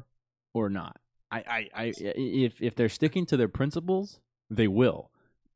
or 0.54 0.68
not. 0.68 0.98
I, 1.30 1.38
I, 1.74 1.84
I 1.84 1.92
if 1.98 2.60
if 2.60 2.74
they're 2.74 2.88
sticking 2.88 3.26
to 3.26 3.36
their 3.36 3.48
principles, 3.48 4.20
they 4.50 4.68
will. 4.68 5.10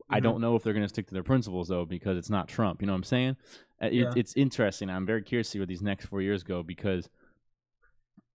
I 0.09 0.19
Mhm. 0.19 0.23
don't 0.25 0.41
know 0.41 0.57
if 0.57 0.65
they're 0.65 0.73
going 0.73 0.85
to 0.85 0.89
stick 0.89 1.07
to 1.09 1.15
their 1.15 1.23
principles 1.23 1.69
though, 1.69 1.85
because 1.85 2.17
it's 2.17 2.31
not 2.31 2.49
Trump. 2.49 2.81
You 2.81 2.87
know 2.87 2.93
what 2.93 2.99
I'm 2.99 3.05
saying? 3.05 3.37
Uh, 3.81 3.87
It, 3.87 3.93
Yeah. 3.93 4.13
It's 4.17 4.35
interesting. 4.37 4.91
I'm 4.91 5.07
very 5.07 5.23
curious 5.23 5.47
to 5.49 5.51
see 5.53 5.59
where 5.61 5.67
these 5.67 5.83
next 5.83 6.07
four 6.07 6.21
years 6.21 6.43
go 6.43 6.63
because 6.65 7.09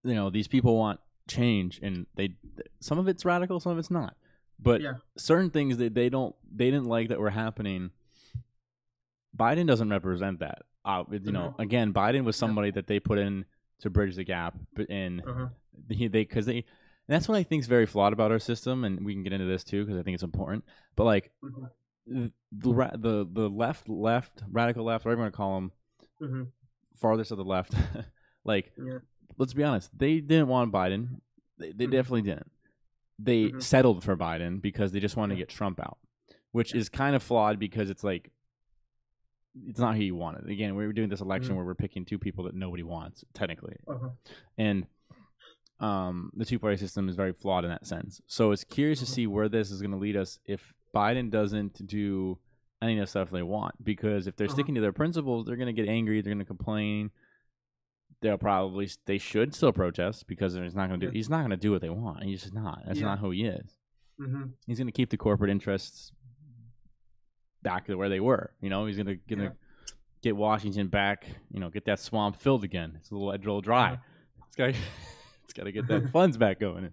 you 0.04 0.14
know 0.16 0.30
these 0.30 0.48
people 0.48 0.78
want 0.78 1.00
change, 1.28 1.80
and 1.82 2.06
they 2.16 2.36
some 2.80 2.98
of 3.00 3.08
it's 3.08 3.26
radical, 3.26 3.60
some 3.60 3.72
of 3.72 3.78
it's 3.78 3.92
not. 3.92 4.16
But 4.60 4.82
Yeah. 4.82 4.94
certain 5.18 5.50
things 5.50 5.78
that 5.78 5.94
they 5.94 6.10
don't 6.10 6.36
they 6.52 6.66
didn't 6.72 6.86
like 6.88 7.10
that 7.10 7.20
were 7.20 7.30
happening. 7.32 7.92
Biden 9.36 9.68
doesn't 9.68 9.90
represent 9.90 10.40
that. 10.40 10.60
Uh, 10.86 11.04
you 11.12 11.32
know, 11.32 11.54
Mhm. 11.58 11.60
again, 11.60 11.94
Biden 11.94 12.24
was 12.24 12.36
somebody 12.36 12.72
that 12.72 12.88
they 12.88 13.00
put 13.00 13.18
in 13.18 13.46
to 13.80 13.90
bridge 13.90 14.16
the 14.16 14.24
gap, 14.24 14.58
but 14.74 14.90
in 14.90 15.22
Uh-huh. 15.22 15.50
he, 15.90 16.08
they 16.08 16.22
because 16.22 16.46
they 16.46 16.58
and 17.08 17.14
that's 17.14 17.28
what 17.28 17.38
I 17.38 17.44
think 17.44 17.62
is 17.62 17.68
very 17.68 17.86
flawed 17.86 18.14
about 18.14 18.32
our 18.32 18.40
system, 18.40 18.84
and 18.84 19.06
we 19.06 19.14
can 19.14 19.22
get 19.24 19.34
into 19.34 19.46
this 19.46 19.64
too 19.64 19.84
because 19.84 20.00
I 20.00 20.04
think 20.04 20.16
it's 20.16 20.24
important. 20.24 20.64
But 20.96 21.04
like 21.04 21.32
Mhm. 21.44 21.70
the 22.08 22.32
the 22.52 22.74
ra- 22.74 22.96
the, 22.96 23.28
the 23.32 23.50
left, 23.50 23.90
left, 23.90 24.44
radical 24.50 24.86
left, 24.86 25.06
whatever 25.06 25.20
you 25.20 25.24
want 25.24 25.34
to 25.34 25.38
call 25.38 25.56
them, 25.56 25.72
Mhm. 26.22 26.52
farthest 26.96 27.32
of 27.32 27.38
the 27.38 27.44
left, 27.44 27.74
like 28.46 28.72
Yeah. 28.78 29.00
Let's 29.38 29.54
be 29.54 29.64
honest, 29.64 29.98
they 29.98 30.20
didn't 30.20 30.48
want 30.48 30.72
Biden. 30.72 31.22
They, 31.58 31.72
they 31.72 31.88
Mhm. 31.88 31.92
definitely 31.92 32.22
didn't. 32.24 32.52
They 33.18 33.50
Mhm. 33.50 33.62
settled 33.64 34.04
for 34.04 34.16
Biden 34.18 34.62
because 34.62 34.92
they 34.92 35.00
just 35.00 35.16
wanted 35.16 35.36
to 35.36 35.40
get 35.40 35.50
Trump 35.50 35.80
out, 35.80 35.98
which 36.52 36.74
is 36.76 36.90
kind 36.90 37.16
of 37.16 37.24
flawed 37.24 37.60
because 37.60 37.90
it's 37.90 38.04
like 38.04 38.32
it's 39.70 39.80
not 39.80 39.96
who 39.96 40.02
you 40.04 40.16
wanted. 40.16 40.50
Again, 40.50 40.76
we 40.76 40.86
were 40.86 40.92
doing 40.92 41.08
this 41.08 41.22
election 41.22 41.54
Mhm. 41.54 41.56
where 41.58 41.66
we're 41.66 41.76
picking 41.76 42.04
two 42.04 42.20
people 42.20 42.44
that 42.44 42.54
nobody 42.56 42.84
wants 42.84 43.24
technically, 43.34 43.78
Uh-huh. 43.88 44.10
and 44.58 44.86
um, 45.80 46.32
the 46.36 46.46
two 46.46 46.58
party 46.58 46.78
system 46.78 47.10
is 47.10 47.16
very 47.18 47.34
flawed 47.34 47.64
in 47.66 47.70
that 47.70 47.86
sense. 47.86 48.22
So 48.28 48.52
it's 48.52 48.64
curious 48.64 49.00
to 49.00 49.06
Mhm. 49.06 49.10
see 49.10 49.28
where 49.28 49.50
this 49.50 49.72
is 49.72 49.82
going 49.82 49.92
to 49.92 49.98
lead 49.98 50.16
us 50.16 50.40
if 50.46 50.74
Biden 50.94 51.30
doesn't 51.30 51.86
do 51.86 52.38
any 52.82 52.98
of 52.98 53.02
the 53.04 53.08
stuff 53.08 53.30
they 53.30 53.44
want. 53.44 53.82
Because 53.84 54.26
if 54.26 54.36
they're 54.38 54.48
Uh-huh. 54.48 54.54
sticking 54.54 54.76
to 54.76 54.82
their 54.82 54.94
principles, 54.94 55.46
they're 55.46 55.58
going 55.58 55.74
to 55.74 55.82
get 55.82 55.90
angry. 55.90 56.22
They're 56.22 56.34
going 56.34 56.40
to 56.40 56.46
complain. 56.46 57.12
They'll 58.26 58.40
probably 58.40 58.90
they 59.06 59.20
should 59.20 59.54
still 59.54 59.72
protest 59.72 60.26
because 60.26 60.56
he's 60.56 60.74
not 60.74 60.88
going 60.88 61.00
to 61.00 61.06
do 61.06 61.12
he's 61.12 61.30
not 61.30 61.40
going 61.42 61.52
to 61.52 61.58
do 61.58 61.72
what 61.72 61.82
they 61.82 61.90
want. 61.90 62.24
He's 62.24 62.42
just 62.42 62.56
not. 62.56 62.82
That's 62.88 63.00
Yeah. 63.00 63.06
not 63.06 63.20
who 63.20 63.30
he 63.30 63.46
is. 63.46 63.78
Mhm. 64.20 64.54
He's 64.66 64.80
going 64.80 64.88
to 64.88 64.92
keep 64.92 65.12
the 65.12 65.18
corporate 65.18 65.52
interests 65.52 66.12
back 67.62 67.86
to 67.86 67.96
where 67.96 68.10
they 68.10 68.20
were. 68.20 68.50
You 68.62 68.70
know, 68.72 68.88
he's 68.88 68.96
going 68.96 69.06
to 69.06 69.16
going 69.16 69.40
to 69.40 69.46
Yeah. 69.46 69.94
get 70.24 70.36
Washington 70.36 70.88
back. 70.88 71.28
You 71.52 71.60
know, 71.60 71.70
get 71.70 71.86
that 71.86 72.00
swamp 72.00 72.38
filled 72.38 72.64
again. 72.64 72.94
It's 72.98 73.12
a 73.12 73.14
little 73.14 73.30
a 73.30 73.38
little 73.38 73.62
dry. 73.62 73.94
Uh-huh. 73.94 74.44
It's 74.48 74.56
got 74.56 74.70
it's 75.44 75.54
got 75.54 75.66
to 75.66 75.72
get 75.72 75.88
that 75.90 76.10
funds 76.12 76.36
back 76.38 76.60
going. 76.60 76.92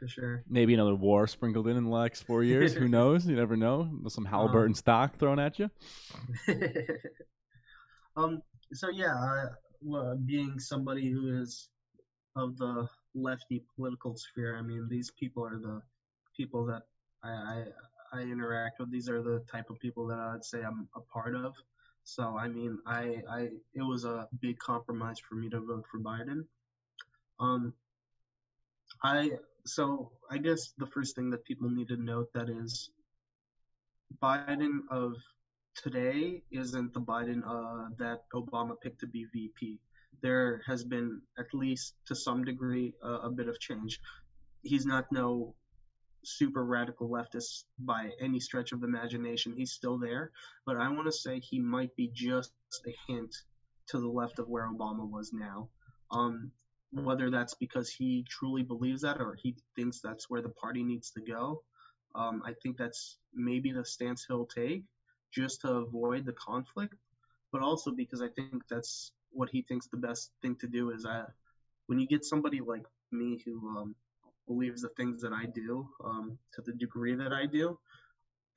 For 0.00 0.08
sure. 0.08 0.44
Maybe 0.48 0.74
another 0.74 0.94
war 0.96 1.26
sprinkled 1.28 1.66
in 1.68 1.76
in 1.78 1.84
the 1.88 2.02
next 2.02 2.24
four 2.24 2.42
years. 2.42 2.74
Who 2.74 2.88
knows? 2.98 3.26
You 3.26 3.36
never 3.36 3.56
know. 3.56 3.88
Some 4.08 4.26
Halliburton 4.26 4.74
stock 4.74 5.16
thrown 5.16 5.38
at 5.38 5.58
you. 5.58 5.70
um. 8.16 8.42
So 8.74 8.88
yeah, 8.88 9.14
well, 9.14 9.50
being 10.26 10.58
somebody 10.58 11.10
who 11.10 11.40
is 11.40 11.68
of 12.36 12.56
the 12.58 12.88
lefty 13.14 13.62
political 13.76 14.16
sphere, 14.16 14.56
I 14.58 14.62
mean, 14.62 14.88
these 14.88 15.10
people 15.10 15.44
are 15.44 15.58
the 15.58 15.82
people 16.36 16.64
that 16.66 16.82
I, 17.22 17.30
I 17.30 17.64
I 18.14 18.20
interact 18.22 18.80
with. 18.80 18.90
These 18.90 19.08
are 19.08 19.22
the 19.22 19.42
type 19.50 19.70
of 19.70 19.78
people 19.78 20.06
that 20.08 20.18
I'd 20.18 20.44
say 20.44 20.62
I'm 20.62 20.88
a 20.94 21.00
part 21.00 21.34
of. 21.34 21.54
So 22.04 22.36
I 22.36 22.48
mean, 22.48 22.78
I 22.86 23.22
I 23.30 23.40
it 23.74 23.82
was 23.82 24.04
a 24.04 24.28
big 24.40 24.58
compromise 24.58 25.18
for 25.18 25.34
me 25.34 25.48
to 25.50 25.60
vote 25.60 25.84
for 25.90 25.98
Biden. 25.98 26.44
Um. 27.40 27.74
I 29.02 29.32
so 29.64 30.10
I 30.30 30.38
guess 30.38 30.72
the 30.78 30.86
first 30.86 31.16
thing 31.16 31.30
that 31.30 31.44
people 31.44 31.70
need 31.70 31.88
to 31.88 31.96
note 31.96 32.32
that 32.34 32.48
is 32.48 32.90
Biden 34.22 34.80
of 34.90 35.14
today 35.74 36.42
isn't 36.50 36.92
the 36.92 37.00
Biden 37.00 37.42
uh, 37.46 37.88
that 37.98 38.22
Obama 38.34 38.80
picked 38.80 39.00
to 39.00 39.06
be 39.06 39.26
VP. 39.32 39.78
There 40.22 40.62
has 40.66 40.84
been, 40.84 41.20
at 41.38 41.52
least 41.52 41.94
to 42.06 42.14
some 42.14 42.44
degree, 42.44 42.94
uh, 43.04 43.20
a 43.20 43.30
bit 43.30 43.48
of 43.48 43.58
change. 43.58 44.00
He's 44.62 44.86
not 44.86 45.06
no 45.10 45.54
super 46.24 46.64
radical 46.64 47.08
leftist 47.08 47.64
by 47.78 48.10
any 48.20 48.38
stretch 48.38 48.72
of 48.72 48.84
imagination. 48.84 49.54
He's 49.56 49.72
still 49.72 49.98
there, 49.98 50.30
but 50.64 50.76
I 50.76 50.88
want 50.88 51.06
to 51.06 51.12
say 51.12 51.40
he 51.40 51.58
might 51.58 51.94
be 51.96 52.10
just 52.12 52.52
a 52.86 52.94
hint 53.08 53.34
to 53.88 53.98
the 53.98 54.08
left 54.08 54.38
of 54.38 54.48
where 54.48 54.68
Obama 54.68 55.08
was 55.08 55.32
now. 55.32 55.68
Um, 56.10 56.52
whether 56.92 57.30
that's 57.30 57.54
because 57.54 57.88
he 57.88 58.24
truly 58.28 58.62
believes 58.62 59.02
that 59.02 59.18
or 59.18 59.36
he 59.42 59.56
thinks 59.74 60.00
that's 60.00 60.28
where 60.28 60.42
the 60.42 60.50
party 60.50 60.82
needs 60.82 61.10
to 61.12 61.22
go, 61.22 61.62
um, 62.14 62.42
I 62.44 62.52
think 62.62 62.76
that's 62.76 63.16
maybe 63.34 63.72
the 63.72 63.84
stance 63.84 64.24
he'll 64.28 64.46
take 64.46 64.84
just 65.32 65.62
to 65.62 65.68
avoid 65.68 66.26
the 66.26 66.32
conflict, 66.32 66.94
but 67.52 67.62
also 67.62 67.90
because 67.90 68.22
I 68.22 68.28
think 68.28 68.62
that's 68.68 69.12
what 69.30 69.48
he 69.50 69.62
thinks 69.62 69.86
the 69.86 69.96
best 69.96 70.30
thing 70.42 70.56
to 70.56 70.66
do 70.66 70.90
is 70.90 71.04
uh, 71.04 71.26
when 71.86 71.98
you 71.98 72.06
get 72.06 72.24
somebody 72.24 72.60
like 72.60 72.84
me 73.10 73.40
who 73.44 73.76
um, 73.76 73.94
believes 74.46 74.82
the 74.82 74.88
things 74.90 75.22
that 75.22 75.32
I 75.32 75.46
do 75.46 75.88
um, 76.04 76.38
to 76.54 76.62
the 76.62 76.72
degree 76.72 77.14
that 77.14 77.32
I 77.32 77.46
do, 77.46 77.78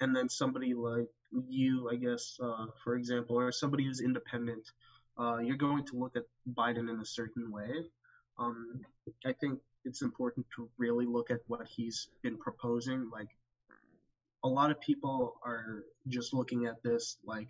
and 0.01 0.15
then 0.15 0.29
somebody 0.29 0.73
like 0.73 1.07
you, 1.47 1.89
I 1.89 1.95
guess, 1.95 2.37
uh, 2.41 2.67
for 2.83 2.95
example, 2.95 3.37
or 3.37 3.51
somebody 3.51 3.85
who's 3.85 4.01
independent, 4.01 4.69
uh, 5.17 5.37
you're 5.37 5.55
going 5.57 5.85
to 5.87 5.97
look 5.97 6.15
at 6.15 6.23
Biden 6.53 6.89
in 6.89 6.99
a 6.99 7.05
certain 7.05 7.51
way. 7.51 7.71
Um, 8.37 8.81
I 9.25 9.33
think 9.33 9.59
it's 9.85 10.01
important 10.01 10.45
to 10.55 10.69
really 10.77 11.05
look 11.05 11.31
at 11.31 11.39
what 11.47 11.67
he's 11.67 12.09
been 12.21 12.37
proposing. 12.37 13.09
Like, 13.11 13.29
a 14.45 14.47
lot 14.47 14.69
of 14.69 14.79
people 14.79 15.33
are 15.43 15.83
just 16.07 16.31
looking 16.31 16.67
at 16.67 16.83
this 16.83 17.17
like 17.25 17.49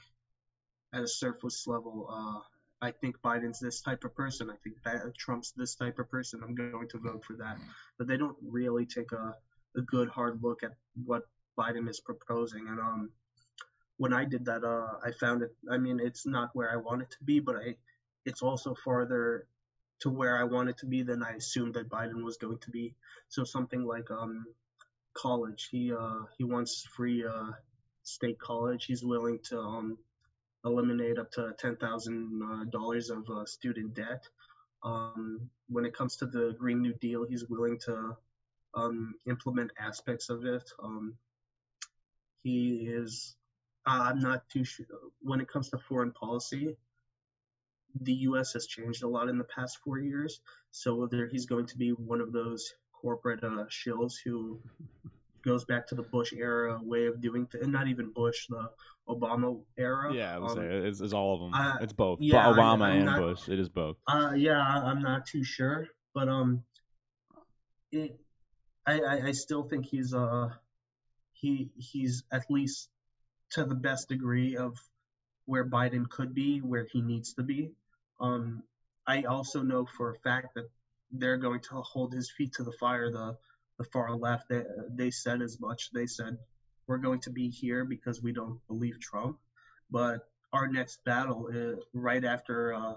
at 0.93 1.03
a 1.03 1.07
surface 1.07 1.67
level. 1.67 2.07
Uh, 2.09 2.39
I 2.81 2.91
think 2.91 3.17
Biden's 3.21 3.59
this 3.59 3.81
type 3.81 4.05
of 4.05 4.15
person. 4.15 4.49
I 4.49 4.55
think 4.63 4.77
that 4.85 5.17
Trump's 5.17 5.51
this 5.51 5.75
type 5.75 5.99
of 5.99 6.09
person. 6.09 6.39
I'm 6.41 6.55
going 6.55 6.87
to 6.89 6.97
vote 6.97 7.25
for 7.25 7.35
that. 7.37 7.57
But 7.97 8.07
they 8.07 8.15
don't 8.15 8.37
really 8.41 8.85
take 8.85 9.11
a, 9.11 9.35
a 9.75 9.81
good 9.81 10.07
hard 10.07 10.39
look 10.41 10.63
at 10.63 10.71
what 11.03 11.23
Biden 11.59 11.89
is 11.89 11.99
proposing. 11.99 12.65
And 12.69 12.79
um, 12.79 13.09
when 13.97 14.13
I 14.13 14.23
did 14.23 14.45
that, 14.45 14.63
uh, 14.63 15.05
I 15.05 15.11
found 15.19 15.41
it. 15.41 15.53
I 15.69 15.77
mean, 15.77 15.99
it's 15.99 16.25
not 16.25 16.51
where 16.53 16.71
I 16.71 16.77
want 16.77 17.01
it 17.01 17.11
to 17.11 17.23
be, 17.25 17.41
but 17.41 17.57
I, 17.57 17.75
it's 18.25 18.41
also 18.41 18.73
farther 18.73 19.47
to 19.99 20.09
where 20.09 20.37
I 20.37 20.45
want 20.45 20.69
it 20.69 20.77
to 20.77 20.85
be 20.85 21.03
than 21.03 21.23
I 21.23 21.31
assumed 21.31 21.73
that 21.73 21.89
Biden 21.89 22.23
was 22.23 22.37
going 22.37 22.59
to 22.59 22.71
be. 22.71 22.95
So 23.27 23.43
something 23.43 23.83
like 23.83 24.09
um, 24.11 24.45
college. 25.15 25.69
He 25.71 25.91
uh, 25.91 26.23
he 26.37 26.43
wants 26.43 26.85
free 26.95 27.25
uh, 27.25 27.51
state 28.03 28.37
college. 28.37 28.85
He's 28.85 29.03
willing 29.03 29.39
to 29.49 29.59
um, 29.59 29.97
eliminate 30.63 31.17
up 31.17 31.31
to 31.31 31.55
ten 31.57 31.75
thousand 31.77 32.41
uh, 32.43 32.65
dollars 32.65 33.09
of 33.09 33.27
uh, 33.29 33.45
student 33.45 33.95
debt. 33.95 34.27
Um, 34.83 35.49
when 35.67 35.85
it 35.85 35.95
comes 35.95 36.17
to 36.17 36.27
the 36.27 36.55
Green 36.59 36.81
New 36.81 36.93
Deal, 36.93 37.25
he's 37.25 37.45
willing 37.45 37.79
to 37.85 38.15
um, 38.75 39.15
implement 39.27 39.71
aspects 39.79 40.29
of 40.29 40.45
it. 40.45 40.69
Um, 40.83 41.15
he 42.43 42.87
is. 42.87 43.35
I'm 43.87 44.19
not 44.19 44.47
too 44.49 44.63
sure 44.63 44.85
when 45.21 45.41
it 45.41 45.47
comes 45.47 45.69
to 45.69 45.77
foreign 45.77 46.11
policy. 46.11 46.75
The 48.01 48.13
U.S. 48.29 48.53
has 48.53 48.67
changed 48.67 49.03
a 49.03 49.07
lot 49.07 49.29
in 49.29 49.37
the 49.37 49.45
past 49.45 49.77
four 49.83 49.99
years, 49.99 50.41
so 50.71 50.95
whether 50.95 51.27
he's 51.27 51.45
going 51.45 51.67
to 51.67 51.77
be 51.77 51.91
one 51.91 52.19
of 52.19 52.33
those 52.33 52.73
corporate 53.05 53.43
uh, 53.43 53.65
shills 53.69 54.13
who 54.25 54.59
goes 55.43 55.63
back 55.65 55.85
to 55.85 55.93
the 55.93 56.01
Bush 56.01 56.33
era 56.33 56.79
way 56.81 57.05
of 57.05 57.21
doing 57.21 57.45
things, 57.45 57.63
and 57.63 57.71
not 57.71 57.87
even 57.87 58.11
Bush, 58.11 58.47
the 58.49 58.67
Obama 59.07 59.61
era. 59.77 60.11
Yeah, 60.11 60.35
I 60.35 60.39
would 60.39 60.49
Um, 60.49 60.57
say 60.57 60.67
it's, 60.87 61.01
it's 61.01 61.13
all 61.13 61.35
of 61.35 61.39
them. 61.51 61.77
it's 61.83 61.93
both. 61.93 62.17
Yeah, 62.19 62.45
Obama 62.51 62.85
I'm 62.85 62.97
and 62.97 63.05
not- 63.05 63.19
Bush. 63.19 63.47
It 63.47 63.59
is 63.59 63.69
both. 63.69 63.97
Uh, 64.07 64.33
yeah, 64.35 64.59
I- 64.59 64.85
I'm 64.89 65.03
not 65.03 65.27
too 65.27 65.43
sure, 65.43 65.87
but 66.15 66.27
um, 66.29 66.63
it, 67.91 68.19
I, 68.87 68.99
I, 68.99 69.15
I 69.27 69.31
still 69.33 69.63
think 69.69 69.85
he's 69.85 70.11
uh, 70.15 70.49
he 71.33 71.69
he's 71.77 72.23
at 72.31 72.45
least 72.49 72.89
to 73.51 73.65
the 73.65 73.75
best 73.75 74.09
degree 74.09 74.57
of 74.57 74.75
where 75.45 75.63
Biden 75.77 76.09
could 76.09 76.33
be, 76.33 76.57
where 76.57 76.87
he 76.91 77.01
needs 77.03 77.35
to 77.35 77.43
be. 77.43 77.69
Um, 78.19 78.63
I 79.05 79.23
also 79.25 79.61
know 79.61 79.85
for 79.85 80.09
a 80.15 80.17
fact 80.27 80.55
that 80.55 80.67
they're 81.11 81.37
going 81.37 81.61
to 81.61 81.75
hold 81.81 82.13
his 82.13 82.31
feet 82.31 82.53
to 82.53 82.63
the 82.63 82.73
fire. 82.73 83.11
The 83.11 83.37
the 83.77 83.85
far 83.85 84.15
left, 84.15 84.47
they, 84.49 84.63
they 84.89 85.11
said 85.11 85.41
as 85.41 85.59
much. 85.59 85.91
They 85.91 86.07
said 86.07 86.37
we're 86.87 86.97
going 86.97 87.19
to 87.21 87.29
be 87.29 87.49
here 87.49 87.83
because 87.83 88.21
we 88.21 88.31
don't 88.31 88.59
believe 88.67 88.99
Trump, 88.99 89.37
but 89.91 90.29
our 90.53 90.67
next 90.67 91.03
battle 91.03 91.47
is 91.47 91.79
right 91.93 92.23
after 92.23 92.73
uh, 92.73 92.95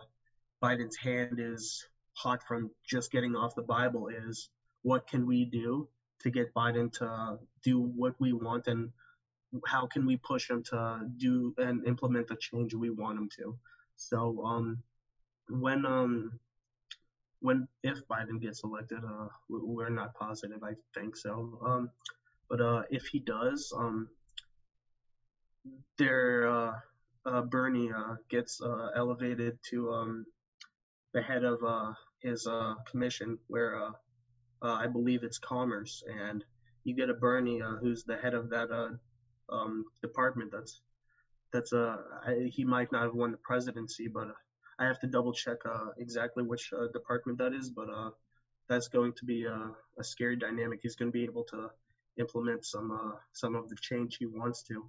Biden's 0.62 0.96
hand 0.96 1.38
is 1.38 1.84
hot 2.12 2.42
from 2.46 2.70
just 2.84 3.10
getting 3.10 3.34
off 3.34 3.54
the 3.54 3.62
Bible 3.62 4.08
is 4.08 4.50
what 4.82 5.06
can 5.08 5.26
we 5.26 5.44
do 5.44 5.88
to 6.20 6.30
get 6.30 6.54
Biden 6.54 6.92
to 6.98 7.38
do 7.62 7.80
what 7.80 8.14
we 8.18 8.32
want 8.32 8.66
and 8.66 8.90
how 9.66 9.86
can 9.86 10.04
we 10.04 10.16
push 10.16 10.50
him 10.50 10.62
to 10.64 11.00
do 11.16 11.54
and 11.58 11.86
implement 11.86 12.28
the 12.28 12.36
change 12.36 12.74
we 12.74 12.90
want 12.90 13.18
him 13.18 13.28
to. 13.38 13.56
So 13.96 14.44
um, 14.44 14.82
when 15.48 15.86
um 15.86 16.38
when 17.40 17.68
if 17.82 17.98
Biden 18.10 18.40
gets 18.40 18.64
elected, 18.64 18.98
uh, 19.04 19.28
we're 19.48 19.90
not 19.90 20.14
positive. 20.14 20.62
I 20.62 20.74
think 20.94 21.16
so. 21.16 21.58
Um, 21.64 21.90
but 22.50 22.60
uh, 22.60 22.82
if 22.90 23.06
he 23.06 23.20
does, 23.20 23.72
um, 23.76 24.08
there 25.98 26.48
uh, 26.48 26.72
uh, 27.26 27.42
Bernie 27.42 27.92
uh, 27.92 28.16
gets 28.28 28.60
uh, 28.60 28.88
elevated 28.96 29.58
to 29.70 29.92
um, 29.92 30.26
the 31.12 31.22
head 31.22 31.44
of 31.44 31.62
uh, 31.64 31.92
his 32.20 32.46
uh, 32.46 32.74
commission, 32.90 33.38
where 33.48 33.80
uh, 33.82 33.90
uh, 34.62 34.74
I 34.74 34.86
believe 34.86 35.22
it's 35.22 35.38
commerce, 35.38 36.02
and 36.06 36.44
you 36.84 36.94
get 36.94 37.10
a 37.10 37.14
Bernie 37.14 37.62
uh, 37.62 37.76
who's 37.80 38.04
the 38.04 38.16
head 38.16 38.34
of 38.34 38.50
that 38.50 38.70
uh, 38.70 39.54
um, 39.54 39.84
department. 40.02 40.50
That's 40.52 40.80
that's 41.52 41.72
uh, 41.72 41.96
I, 42.26 42.50
he 42.50 42.64
might 42.64 42.90
not 42.92 43.04
have 43.04 43.14
won 43.14 43.32
the 43.32 43.38
presidency, 43.38 44.08
but 44.08 44.28
I 44.78 44.86
have 44.86 45.00
to 45.00 45.06
double 45.06 45.32
check 45.32 45.58
uh, 45.64 45.90
exactly 45.98 46.44
which 46.44 46.72
uh, 46.72 46.86
department 46.92 47.38
that 47.38 47.52
is. 47.52 47.70
But 47.70 47.88
uh, 47.90 48.10
that's 48.68 48.88
going 48.88 49.14
to 49.14 49.24
be 49.24 49.44
a, 49.44 49.70
a 49.98 50.04
scary 50.04 50.36
dynamic. 50.36 50.80
He's 50.82 50.96
going 50.96 51.10
to 51.10 51.18
be 51.18 51.24
able 51.24 51.44
to 51.44 51.70
implement 52.18 52.64
some 52.64 52.90
uh, 52.90 53.16
some 53.32 53.54
of 53.54 53.68
the 53.68 53.76
change 53.76 54.16
he 54.18 54.26
wants 54.26 54.62
to, 54.64 54.86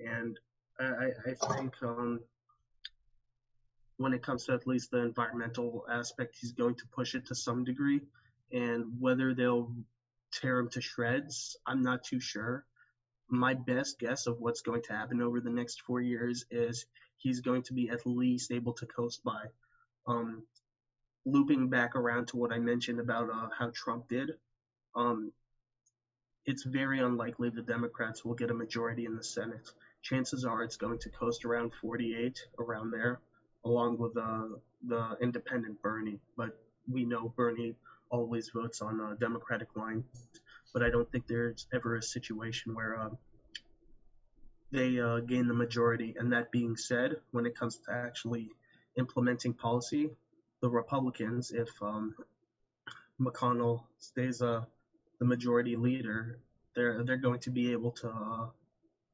and 0.00 0.38
I, 0.80 1.10
I 1.26 1.54
think 1.54 1.74
um, 1.82 2.20
when 3.96 4.12
it 4.12 4.22
comes 4.22 4.46
to 4.46 4.52
at 4.52 4.66
least 4.66 4.90
the 4.90 4.98
environmental 4.98 5.86
aspect, 5.90 6.36
he's 6.40 6.52
going 6.52 6.74
to 6.76 6.86
push 6.92 7.14
it 7.14 7.26
to 7.26 7.34
some 7.34 7.64
degree. 7.64 8.00
And 8.52 8.84
whether 8.98 9.34
they'll 9.34 9.72
tear 10.32 10.58
him 10.58 10.68
to 10.70 10.80
shreds, 10.80 11.56
I'm 11.66 11.82
not 11.82 12.04
too 12.04 12.20
sure. 12.20 12.64
My 13.28 13.54
best 13.54 13.98
guess 13.98 14.26
of 14.26 14.40
what's 14.40 14.60
going 14.60 14.82
to 14.82 14.92
happen 14.92 15.22
over 15.22 15.40
the 15.40 15.50
next 15.50 15.82
four 15.82 16.00
years 16.00 16.44
is 16.50 16.84
he's 17.22 17.40
going 17.40 17.62
to 17.62 17.72
be 17.72 17.88
at 17.88 18.06
least 18.06 18.50
able 18.50 18.72
to 18.74 18.86
coast 18.86 19.22
by. 19.24 19.44
Um, 20.06 20.42
looping 21.24 21.68
back 21.68 21.94
around 21.94 22.28
to 22.28 22.36
what 22.36 22.52
I 22.52 22.58
mentioned 22.58 23.00
about 23.00 23.30
uh, 23.30 23.48
how 23.56 23.70
Trump 23.74 24.08
did, 24.08 24.32
um, 24.94 25.32
it's 26.44 26.64
very 26.64 26.98
unlikely 26.98 27.50
the 27.50 27.62
Democrats 27.62 28.24
will 28.24 28.34
get 28.34 28.50
a 28.50 28.54
majority 28.54 29.04
in 29.06 29.16
the 29.16 29.22
Senate. 29.22 29.70
Chances 30.02 30.44
are 30.44 30.62
it's 30.62 30.76
going 30.76 30.98
to 30.98 31.10
coast 31.10 31.44
around 31.44 31.72
48, 31.80 32.40
around 32.58 32.90
there, 32.90 33.20
along 33.64 33.98
with 33.98 34.16
uh, 34.16 34.48
the 34.86 35.16
independent 35.20 35.80
Bernie. 35.80 36.18
But 36.36 36.58
we 36.90 37.04
know 37.04 37.32
Bernie 37.36 37.76
always 38.10 38.50
votes 38.50 38.82
on 38.82 38.98
a 39.00 39.14
Democratic 39.14 39.76
line. 39.76 40.02
But 40.72 40.82
I 40.82 40.90
don't 40.90 41.10
think 41.12 41.26
there's 41.28 41.66
ever 41.72 41.96
a 41.96 42.02
situation 42.02 42.74
where 42.74 42.98
uh, 42.98 43.10
they 44.72 44.98
uh, 44.98 45.20
gain 45.20 45.46
the 45.46 45.54
majority. 45.54 46.14
And 46.18 46.32
that 46.32 46.50
being 46.50 46.76
said, 46.76 47.16
when 47.30 47.46
it 47.46 47.54
comes 47.54 47.76
to 47.86 47.92
actually 47.92 48.50
implementing 48.96 49.52
policy, 49.52 50.10
the 50.60 50.70
Republicans, 50.70 51.52
if 51.52 51.68
um, 51.82 52.14
McConnell 53.20 53.82
stays 53.98 54.40
uh, 54.42 54.62
the 55.18 55.24
majority 55.24 55.76
leader, 55.76 56.38
they're 56.74 57.04
they're 57.04 57.18
going 57.18 57.40
to 57.40 57.50
be 57.50 57.72
able 57.72 57.90
to 57.90 58.08
uh, 58.08 58.46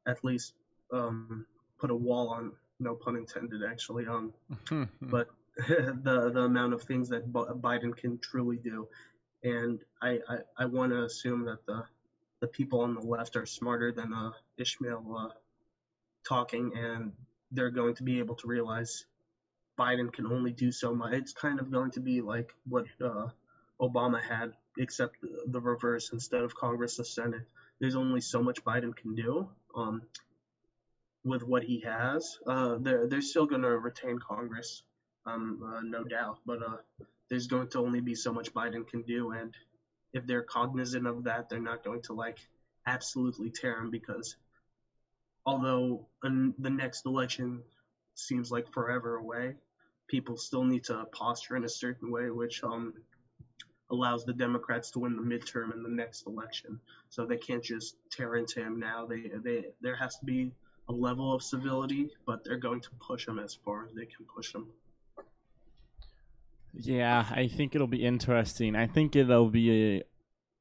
at 0.06 0.22
least 0.24 0.54
um, 0.92 1.44
put 1.78 1.90
a 1.90 1.94
wall 1.94 2.28
on. 2.28 2.52
No 2.80 2.94
pun 2.94 3.16
intended, 3.16 3.62
actually. 3.68 4.06
Um, 4.06 4.32
but 5.02 5.28
the 5.56 6.30
the 6.32 6.42
amount 6.42 6.72
of 6.72 6.82
things 6.82 7.08
that 7.08 7.32
Biden 7.32 7.96
can 7.96 8.18
truly 8.18 8.58
do, 8.58 8.86
and 9.42 9.80
I 10.00 10.20
I, 10.28 10.36
I 10.58 10.64
want 10.66 10.92
to 10.92 11.02
assume 11.02 11.44
that 11.46 11.66
the 11.66 11.82
the 12.40 12.46
people 12.46 12.82
on 12.82 12.94
the 12.94 13.00
left 13.00 13.36
are 13.36 13.46
smarter 13.46 13.90
than 13.90 14.12
uh, 14.14 14.30
Ismail 14.58 15.04
uh, 15.18 15.28
talking, 16.28 16.72
and 16.76 17.12
they're 17.52 17.70
going 17.70 17.94
to 17.94 18.02
be 18.02 18.18
able 18.18 18.34
to 18.36 18.46
realize 18.46 19.06
Biden 19.78 20.12
can 20.12 20.26
only 20.26 20.52
do 20.52 20.72
so 20.72 20.94
much. 20.94 21.14
It's 21.14 21.32
kind 21.32 21.60
of 21.60 21.70
going 21.70 21.92
to 21.92 22.00
be 22.00 22.20
like 22.20 22.52
what 22.68 22.86
uh, 23.02 23.28
Obama 23.80 24.20
had 24.20 24.52
except 24.76 25.16
the 25.46 25.60
reverse. 25.60 26.10
Instead 26.12 26.42
of 26.42 26.54
Congress, 26.54 26.96
the 26.96 27.04
Senate. 27.04 27.46
There's 27.80 27.94
only 27.94 28.20
so 28.20 28.42
much 28.42 28.64
Biden 28.64 28.94
can 28.94 29.14
do 29.14 29.48
um, 29.74 30.02
with 31.24 31.42
what 31.44 31.62
he 31.62 31.80
has. 31.80 32.38
Uh, 32.46 32.76
they're 32.80 33.06
they're 33.06 33.20
still 33.20 33.46
going 33.46 33.62
to 33.62 33.78
retain 33.78 34.18
Congress, 34.18 34.82
um, 35.26 35.62
uh, 35.64 35.80
no 35.82 36.02
doubt. 36.02 36.38
But 36.44 36.62
uh, 36.62 36.76
there's 37.30 37.46
going 37.46 37.68
to 37.70 37.78
only 37.78 38.00
be 38.00 38.16
so 38.16 38.32
much 38.32 38.52
Biden 38.52 38.86
can 38.86 39.02
do, 39.02 39.30
and 39.30 39.54
if 40.12 40.26
they're 40.26 40.42
cognizant 40.42 41.06
of 41.06 41.24
that, 41.24 41.48
they're 41.48 41.60
not 41.60 41.84
going 41.84 42.02
to 42.02 42.14
like 42.14 42.38
absolutely 42.86 43.50
tear 43.50 43.78
him 43.78 43.90
because 43.90 44.36
although 45.46 46.06
the 46.22 46.70
next 46.70 47.06
election 47.06 47.62
seems 48.14 48.50
like 48.50 48.72
forever 48.72 49.16
away, 49.16 49.54
people 50.08 50.36
still 50.36 50.64
need 50.64 50.84
to 50.84 51.04
posture 51.12 51.56
in 51.56 51.64
a 51.64 51.68
certain 51.68 52.10
way, 52.10 52.30
which 52.30 52.62
um, 52.64 52.94
allows 53.90 54.24
the 54.24 54.32
Democrats 54.32 54.90
to 54.92 54.98
win 54.98 55.16
the 55.16 55.22
midterm 55.22 55.72
in 55.74 55.82
the 55.82 55.88
next 55.88 56.26
election. 56.26 56.80
So 57.10 57.26
they 57.26 57.36
can't 57.36 57.62
just 57.62 57.96
tear 58.10 58.36
into 58.36 58.60
him 58.60 58.78
now. 58.78 59.06
They 59.06 59.30
they 59.42 59.66
there 59.80 59.96
has 59.96 60.18
to 60.18 60.24
be 60.24 60.52
a 60.88 60.92
level 60.92 61.34
of 61.34 61.42
civility, 61.42 62.10
but 62.26 62.44
they're 62.44 62.58
going 62.58 62.80
to 62.80 62.90
push 63.00 63.26
him 63.26 63.38
as 63.38 63.54
far 63.54 63.84
as 63.84 63.92
they 63.94 64.06
can 64.06 64.26
push 64.34 64.54
him. 64.54 64.66
Yeah, 66.74 67.26
I 67.30 67.48
think 67.48 67.74
it'll 67.74 67.86
be 67.86 68.04
interesting. 68.04 68.76
I 68.76 68.86
think 68.86 69.16
it'll 69.16 69.50
be 69.50 69.96
a 69.96 70.02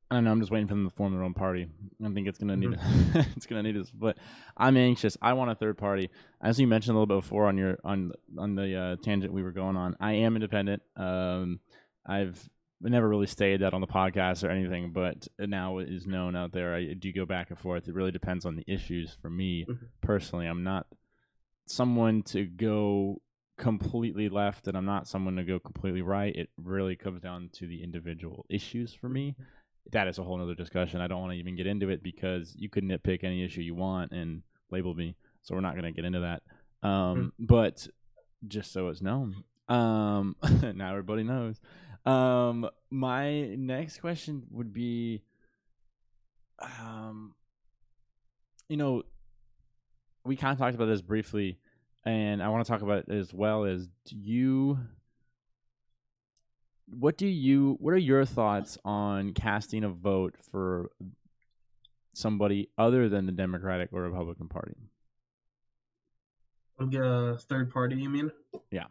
I 0.10 0.16
don't 0.16 0.24
know. 0.24 0.32
I'm 0.32 0.40
just 0.40 0.52
waiting 0.52 0.68
for 0.68 0.74
them 0.74 0.90
to 0.90 0.96
form 0.96 1.14
their 1.14 1.24
own 1.24 1.34
party. 1.34 1.68
I 2.04 2.10
think 2.10 2.28
it's 2.28 2.38
gonna 2.38 2.56
need 2.56 2.70
mm-hmm. 2.70 3.20
it's 3.36 3.46
gonna 3.46 3.64
need 3.64 3.76
this, 3.76 3.92
but 3.92 4.18
I'm 4.56 4.78
anxious. 4.78 5.18
I 5.22 5.34
want 5.34 5.52
a 5.52 5.56
third 5.56 5.78
party. 5.78 6.10
As 6.42 6.60
you 6.60 6.68
mentioned 6.68 6.96
a 6.96 7.00
little 7.00 7.14
bit 7.16 7.24
before 7.24 7.48
on 7.48 7.58
your 7.58 7.78
on 7.84 8.14
on 8.38 8.56
the 8.56 8.76
uh, 8.76 8.96
tangent 9.04 9.34
we 9.34 9.44
were 9.44 9.52
going 9.52 9.76
on, 9.76 9.98
I 10.00 10.14
am 10.14 10.36
independent. 10.36 10.82
Um, 10.96 11.60
I've 12.06 12.50
never 12.80 13.08
really 13.08 13.28
stated 13.28 13.62
that 13.62 13.74
on 13.74 13.82
the 13.82 13.88
podcast 13.88 14.44
or 14.44 14.50
anything, 14.50 14.92
but 14.94 15.28
now 15.40 15.80
it 15.80 15.90
is 15.90 16.06
known 16.06 16.36
out 16.36 16.54
there. 16.54 16.74
I 16.74 16.94
do 16.94 17.12
go 17.12 17.26
back 17.26 17.50
and 17.50 17.60
forth. 17.60 17.88
It 17.88 17.94
really 17.94 18.12
depends 18.12 18.46
on 18.46 18.56
the 18.56 18.64
issues 18.68 19.18
for 19.22 19.30
me 19.30 19.66
mm-hmm. 19.68 19.86
personally. 20.02 20.46
I'm 20.46 20.64
not 20.64 20.88
someone 21.66 22.24
to 22.24 22.46
go 22.46 23.22
completely 23.58 24.30
left 24.30 24.68
and 24.68 24.78
I'm 24.78 24.86
not 24.86 25.08
someone 25.08 25.36
to 25.38 25.44
go 25.44 25.60
completely 25.60 26.02
right. 26.02 26.36
It 26.36 26.50
really 26.58 26.96
comes 26.96 27.22
down 27.22 27.50
to 27.54 27.68
the 27.68 27.84
individual 27.84 28.46
issues 28.50 28.94
for 28.94 29.10
me. 29.10 29.36
That 29.92 30.08
is 30.08 30.18
a 30.18 30.24
whole 30.24 30.42
other 30.42 30.56
discussion. 30.56 31.02
I 31.02 31.08
don't 31.08 31.22
want 31.22 31.34
to 31.34 31.38
even 31.38 31.56
get 31.56 31.68
into 31.68 31.90
it 31.90 32.04
because 32.04 32.54
you 32.58 32.70
could 32.70 32.84
nitpick 32.84 33.24
any 33.24 33.44
issue 33.44 33.62
you 33.62 33.76
want 33.76 34.12
and 34.12 34.44
label 34.70 34.94
me. 34.94 35.16
So 35.44 35.56
we're 35.56 35.62
not 35.62 35.74
going 35.74 35.86
to 35.86 35.92
get 35.92 36.06
into 36.06 36.20
that. 36.20 36.44
Um, 36.88 37.34
mm-hmm. 37.40 37.46
But 37.46 37.88
just 38.48 38.72
so 38.72 38.90
it's 38.90 39.02
known, 39.02 39.44
um, 39.70 40.36
now 40.76 40.92
everybody 40.92 41.24
knows. 41.24 41.60
Um, 42.06 42.70
my 42.90 43.42
next 43.56 44.00
question 44.00 44.44
would 44.52 44.74
be, 44.74 45.24
um, 46.60 47.34
you 48.70 48.78
know, 48.78 49.04
we 50.24 50.36
kind 50.36 50.54
of 50.54 50.58
talked 50.58 50.76
about 50.76 50.86
this 50.86 51.02
briefly, 51.02 51.60
and 52.06 52.42
I 52.42 52.50
want 52.50 52.66
to 52.66 52.72
talk 52.72 52.82
about 52.82 53.06
it 53.08 53.10
as 53.10 53.34
well 53.34 53.66
as 53.66 53.88
do 54.06 54.16
you 54.16 54.80
what 56.90 57.18
do 57.18 57.28
you 57.28 57.78
what 57.80 57.94
are 57.94 57.98
your 57.98 58.26
thoughts 58.26 58.78
on 58.86 59.34
casting 59.34 59.84
a 59.84 59.90
vote 59.90 60.36
for 60.52 60.90
somebody 62.14 62.70
other 62.78 63.10
than 63.10 63.26
the 63.26 63.32
Democratic 63.32 63.90
or 63.92 64.02
Republican 64.02 64.48
Party? 64.48 64.74
A 66.80 67.38
third 67.38 67.72
party, 67.72 67.96
you 67.96 68.10
mean? 68.10 68.32
Yeah. 68.72 68.86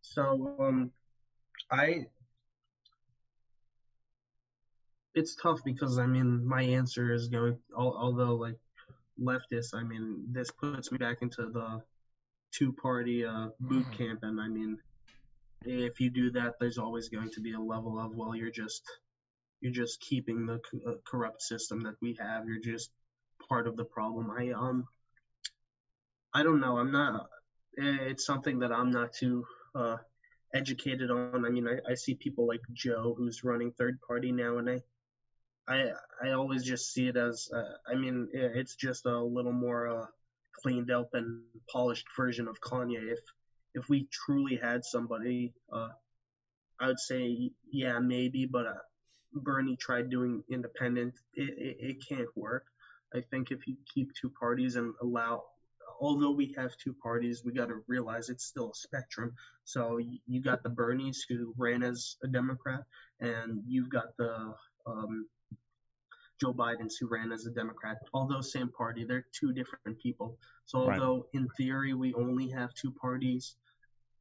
So, 0.00 0.56
um, 0.58 0.90
I 1.70 2.06
it's 5.14 5.36
tough 5.36 5.60
because 5.64 5.98
I 5.98 6.06
mean 6.06 6.46
my 6.46 6.62
answer 6.62 7.12
is 7.12 7.28
going 7.28 7.56
although 7.76 8.34
like 8.34 8.58
leftist 9.20 9.74
I 9.74 9.82
mean 9.82 10.24
this 10.30 10.50
puts 10.50 10.90
me 10.90 10.98
back 10.98 11.18
into 11.22 11.46
the 11.46 11.82
two 12.52 12.72
party 12.72 13.24
uh, 13.24 13.48
boot 13.60 13.86
mm. 13.86 13.92
camp 13.92 14.20
and 14.22 14.40
I 14.40 14.48
mean 14.48 14.78
if 15.66 16.00
you 16.00 16.10
do 16.10 16.30
that 16.30 16.54
there's 16.60 16.78
always 16.78 17.08
going 17.08 17.30
to 17.30 17.40
be 17.40 17.52
a 17.52 17.60
level 17.60 17.98
of 17.98 18.14
well 18.14 18.34
you're 18.34 18.50
just 18.50 18.82
you're 19.60 19.72
just 19.72 20.00
keeping 20.00 20.46
the 20.46 20.60
co- 20.70 20.90
uh, 20.92 20.96
corrupt 21.06 21.40
system 21.42 21.82
that 21.84 21.94
we 22.02 22.14
have. 22.20 22.46
You're 22.46 22.60
just 22.60 22.90
part 23.48 23.66
of 23.66 23.76
the 23.76 23.84
problem. 23.84 24.30
I 24.30 24.50
um 24.50 24.84
I 26.34 26.42
don't 26.42 26.60
know. 26.60 26.78
I'm 26.78 26.92
not 26.92 27.28
eh, 27.78 27.98
it's 28.10 28.26
something 28.26 28.58
that 28.60 28.72
I'm 28.72 28.90
not 28.90 29.14
too 29.14 29.46
uh, 29.74 29.96
educated 30.54 31.10
on. 31.10 31.46
I 31.46 31.48
mean 31.48 31.66
I, 31.66 31.92
I 31.92 31.94
see 31.94 32.14
people 32.14 32.46
like 32.46 32.60
Jo 32.74 33.14
who's 33.16 33.42
running 33.42 33.72
third 33.72 33.98
party 34.06 34.32
now 34.32 34.58
and 34.58 34.68
I 34.68 34.82
I 35.66 35.92
I 36.22 36.30
always 36.32 36.62
just 36.64 36.92
see 36.92 37.08
it 37.08 37.16
as 37.16 37.48
uh, 37.54 37.76
I 37.90 37.94
mean 37.94 38.28
it's 38.32 38.76
just 38.76 39.06
a 39.06 39.18
little 39.18 39.52
more 39.52 39.88
uh, 39.88 40.06
cleaned 40.62 40.90
up 40.90 41.08
and 41.14 41.42
polished 41.72 42.06
version 42.16 42.48
of 42.48 42.60
Kanye. 42.60 43.12
If 43.12 43.20
if 43.74 43.88
we 43.88 44.08
truly 44.10 44.56
had 44.56 44.84
somebody, 44.84 45.52
uh, 45.72 45.88
I 46.80 46.86
would 46.88 47.00
say 47.00 47.50
yeah 47.70 47.98
maybe, 47.98 48.46
but 48.46 48.66
uh, 48.66 48.74
Bernie 49.32 49.76
tried 49.76 50.10
doing 50.10 50.42
independent. 50.48 51.14
It, 51.34 51.58
it 51.58 51.76
it 51.80 51.96
can't 52.08 52.28
work. 52.36 52.66
I 53.14 53.20
think 53.30 53.50
if 53.50 53.66
you 53.66 53.76
keep 53.92 54.12
two 54.14 54.30
parties 54.30 54.76
and 54.76 54.94
allow 55.00 55.44
although 56.00 56.32
we 56.32 56.54
have 56.56 56.76
two 56.76 56.92
parties, 56.92 57.42
we 57.44 57.52
got 57.52 57.68
to 57.68 57.82
realize 57.86 58.28
it's 58.28 58.44
still 58.44 58.70
a 58.70 58.74
spectrum. 58.74 59.34
So 59.64 59.98
you 60.26 60.42
got 60.42 60.62
the 60.62 60.70
Bernies 60.70 61.18
who 61.28 61.54
ran 61.56 61.82
as 61.82 62.16
a 62.22 62.28
Democrat, 62.28 62.82
and 63.20 63.62
you've 63.66 63.90
got 63.90 64.16
the 64.16 64.54
um, 64.86 65.26
Joe 66.40 66.52
Biden's 66.52 66.96
who 66.96 67.08
ran 67.08 67.32
as 67.32 67.46
a 67.46 67.50
Democrat. 67.50 67.98
Although 68.12 68.40
same 68.40 68.68
party, 68.68 69.04
they're 69.04 69.26
two 69.32 69.52
different 69.52 69.98
people. 70.00 70.36
So 70.66 70.78
although 70.90 71.16
right. 71.16 71.40
in 71.40 71.48
theory 71.56 71.94
we 71.94 72.12
only 72.14 72.48
have 72.50 72.74
two 72.74 72.90
parties, 72.90 73.56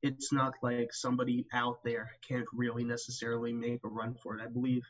it's 0.03 0.33
not 0.33 0.53
like 0.61 0.93
somebody 0.93 1.47
out 1.53 1.81
there 1.83 2.11
can't 2.27 2.47
really 2.53 2.83
necessarily 2.83 3.53
make 3.53 3.79
a 3.85 3.87
run 3.87 4.15
for 4.21 4.37
it. 4.37 4.41
I 4.43 4.47
believe, 4.47 4.83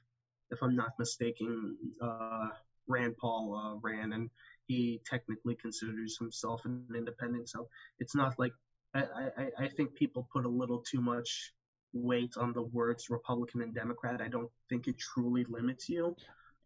if 0.49 0.61
I'm 0.63 0.75
not 0.75 0.97
mistaken, 0.97 1.77
uh, 2.01 2.49
Rand 2.87 3.15
Paul 3.17 3.55
uh, 3.55 3.79
ran 3.87 4.13
and 4.13 4.29
he 4.67 5.01
technically 5.05 5.55
considers 5.55 6.17
himself 6.17 6.65
an 6.65 6.85
independent. 6.95 7.47
So 7.49 7.69
it's 7.99 8.15
not 8.15 8.39
like 8.39 8.53
I, 8.95 9.03
I, 9.37 9.47
I 9.59 9.67
think 9.67 9.93
people 9.93 10.27
put 10.33 10.45
a 10.45 10.49
little 10.49 10.79
too 10.79 11.01
much 11.01 11.53
weight 11.93 12.33
on 12.37 12.53
the 12.53 12.63
words 12.63 13.09
Republican 13.09 13.61
and 13.61 13.73
Democrat. 13.73 14.19
I 14.19 14.27
don't 14.27 14.49
think 14.69 14.87
it 14.87 14.97
truly 14.97 15.45
limits 15.47 15.87
you. 15.89 16.15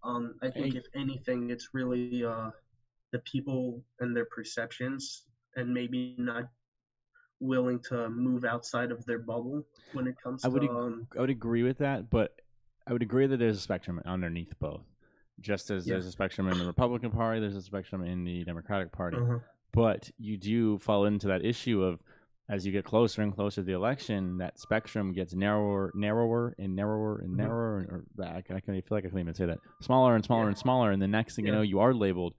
Um, 0.04 0.36
I 0.41 0.50
think 0.50 0.76
if 0.76 0.86
anything, 0.95 1.50
it's 1.50 1.70
really 1.74 2.24
uh, 2.24 2.52
the 3.12 3.20
people 3.20 3.84
and 4.00 4.16
their 4.16 4.26
perceptions, 4.26 5.24
and 5.56 5.74
maybe 5.74 6.16
not 6.18 6.45
willing 7.40 7.80
to 7.90 8.10
move 8.10 8.46
outside 8.46 8.92
of 8.92 9.06
their 9.06 9.20
bubble 9.20 9.64
when 9.94 10.08
it 10.08 10.16
comes. 10.22 10.44
I 10.44 10.48
would 10.48 10.62
to, 10.62 10.70
um, 10.70 11.08
I 11.16 11.22
would 11.22 11.30
agree 11.30 11.64
with 11.64 11.80
that, 11.80 12.10
but 12.10 12.36
I 12.88 12.94
would 12.94 13.02
agree 13.02 13.28
that 13.28 13.38
there's 13.38 13.58
a 13.58 13.62
spectrum 13.62 14.02
underneath 14.06 14.54
both. 14.60 14.82
Just 15.40 15.70
as 15.70 15.86
yeah. 15.86 15.94
there's 15.94 16.08
a 16.08 16.12
spectrum 16.12 16.48
in 16.48 16.58
the 16.58 16.66
Republican 16.66 17.12
Party, 17.12 17.40
there's 17.40 17.56
a 17.56 17.62
spectrum 17.62 18.04
in 18.04 18.24
the 18.24 18.44
Democratic 18.44 18.92
Party. 18.92 19.18
Uh-huh. 19.18 19.40
But 19.72 20.10
you 20.18 20.38
do 20.38 20.80
fall 20.80 21.06
into 21.06 21.28
that 21.28 21.46
issue 21.46 21.84
of 21.84 22.00
as 22.50 22.66
you 22.66 22.72
get 22.72 22.86
closer 22.86 23.22
and 23.22 23.36
closer 23.36 23.62
to 23.62 23.64
the 23.66 23.74
election, 23.74 24.38
that 24.38 24.58
spectrum 24.58 25.12
gets 25.12 25.34
narrower, 25.34 25.92
narrower, 25.94 26.56
and 26.58 26.76
narrower 26.76 27.20
and 27.20 27.32
mm-hmm. 27.32 27.42
narrower. 27.42 27.86
Mm-hmm. 27.86 28.22
Or, 28.22 28.26
I, 28.26 28.38
I, 28.38 28.42
can, 28.62 28.76
I 28.76 28.82
feel 28.82 28.98
like 28.98 29.06
I 29.06 29.10
can't 29.10 29.20
even 29.20 29.34
say 29.34 29.46
that. 29.46 29.60
Smaller 29.82 30.16
and 30.16 30.24
smaller 30.24 30.44
yeah. 30.44 30.50
and 30.50 30.58
smaller, 30.58 30.92
and 30.92 31.02
the 31.02 31.08
next 31.08 31.36
thing 31.36 31.46
yeah. 31.46 31.52
you 31.52 31.58
know, 31.58 31.62
you 31.62 31.80
are 31.82 31.94
labeled. 31.94 32.34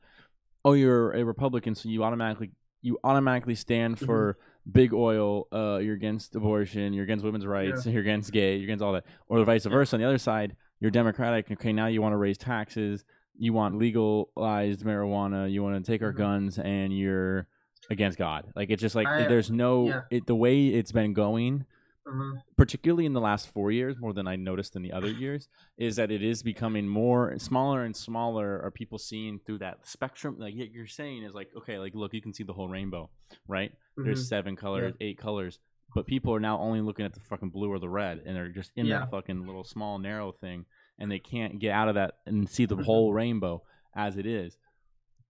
Oh, 0.64 0.72
you're 0.72 1.12
a 1.12 1.24
Republican, 1.24 1.74
so 1.74 1.88
you 1.88 2.02
automatically 2.02 2.50
you 2.80 2.98
automatically 3.04 3.54
stand 3.54 3.96
mm-hmm. 3.96 4.06
for 4.06 4.32
mm-hmm. 4.32 4.42
Big 4.70 4.92
oil. 4.92 5.46
Uh, 5.52 5.78
you're 5.78 5.94
against 5.94 6.34
abortion. 6.34 6.92
You're 6.92 7.04
against 7.04 7.24
women's 7.24 7.46
rights. 7.46 7.86
Yeah. 7.86 7.92
You're 7.98 8.02
against 8.02 8.32
gay. 8.32 8.56
You're 8.56 8.64
against 8.64 8.82
all 8.82 8.92
that, 8.92 9.04
or 9.28 9.42
vice 9.44 9.64
versa. 9.64 9.96
On 9.96 10.00
the 10.00 10.06
other 10.06 10.18
side, 10.18 10.56
you're 10.80 10.90
Democratic. 10.90 11.50
Okay, 11.50 11.72
now 11.72 11.86
you 11.86 12.02
want 12.02 12.12
to 12.12 12.16
raise 12.16 12.38
taxes. 12.38 13.04
You 13.36 13.52
want 13.52 13.78
legalized 13.78 14.84
marijuana. 14.84 15.50
You 15.50 15.62
want 15.62 15.84
to 15.84 15.90
take 15.90 16.02
our 16.02 16.10
mm-hmm. 16.10 16.18
guns, 16.18 16.58
and 16.58 16.96
you're 16.96 17.46
against 17.90 18.18
God. 18.18 18.46
Like 18.54 18.70
it's 18.70 18.82
just 18.82 18.94
like 18.94 19.06
I, 19.06 19.26
there's 19.26 19.50
no 19.50 19.88
yeah. 19.88 20.00
it, 20.10 20.26
the 20.26 20.34
way 20.34 20.68
it's 20.68 20.92
been 20.92 21.12
going. 21.12 21.64
Mm-hmm. 22.08 22.38
Particularly 22.56 23.06
in 23.06 23.12
the 23.12 23.20
last 23.20 23.52
four 23.52 23.70
years, 23.70 23.96
more 23.98 24.12
than 24.12 24.26
I 24.26 24.36
noticed 24.36 24.76
in 24.76 24.82
the 24.82 24.92
other 24.92 25.10
years, 25.24 25.48
is 25.76 25.96
that 25.96 26.10
it 26.10 26.22
is 26.22 26.42
becoming 26.42 26.88
more 26.88 27.38
smaller 27.38 27.84
and 27.84 27.94
smaller. 27.94 28.60
Are 28.62 28.70
people 28.70 28.98
seeing 28.98 29.40
through 29.44 29.58
that 29.58 29.86
spectrum? 29.86 30.36
Like 30.38 30.54
you're 30.56 30.86
saying 30.86 31.24
is 31.24 31.34
like, 31.34 31.48
okay, 31.56 31.78
like 31.78 31.94
look, 31.94 32.14
you 32.14 32.22
can 32.22 32.32
see 32.32 32.44
the 32.44 32.52
whole 32.54 32.68
rainbow, 32.68 33.10
right? 33.46 33.70
Mm-hmm. 33.70 34.04
There's 34.04 34.28
seven 34.28 34.56
colors, 34.56 34.94
yeah. 34.98 35.06
eight 35.06 35.18
colors 35.18 35.58
but 35.94 36.06
people 36.06 36.34
are 36.34 36.40
now 36.40 36.58
only 36.58 36.80
looking 36.80 37.04
at 37.04 37.14
the 37.14 37.20
fucking 37.20 37.50
blue 37.50 37.70
or 37.70 37.78
the 37.78 37.88
red, 37.88 38.22
and 38.26 38.36
they're 38.36 38.48
just 38.48 38.72
in 38.76 38.86
yeah. 38.86 39.00
that 39.00 39.10
fucking 39.10 39.46
little 39.46 39.64
small 39.64 39.98
narrow 39.98 40.32
thing, 40.32 40.66
and 40.98 41.10
they 41.10 41.18
can't 41.18 41.58
get 41.58 41.72
out 41.72 41.88
of 41.88 41.94
that 41.94 42.14
and 42.26 42.48
see 42.48 42.66
the 42.66 42.74
mm-hmm. 42.74 42.84
whole 42.84 43.12
rainbow 43.12 43.62
as 43.96 44.16
it 44.16 44.26
is. 44.26 44.56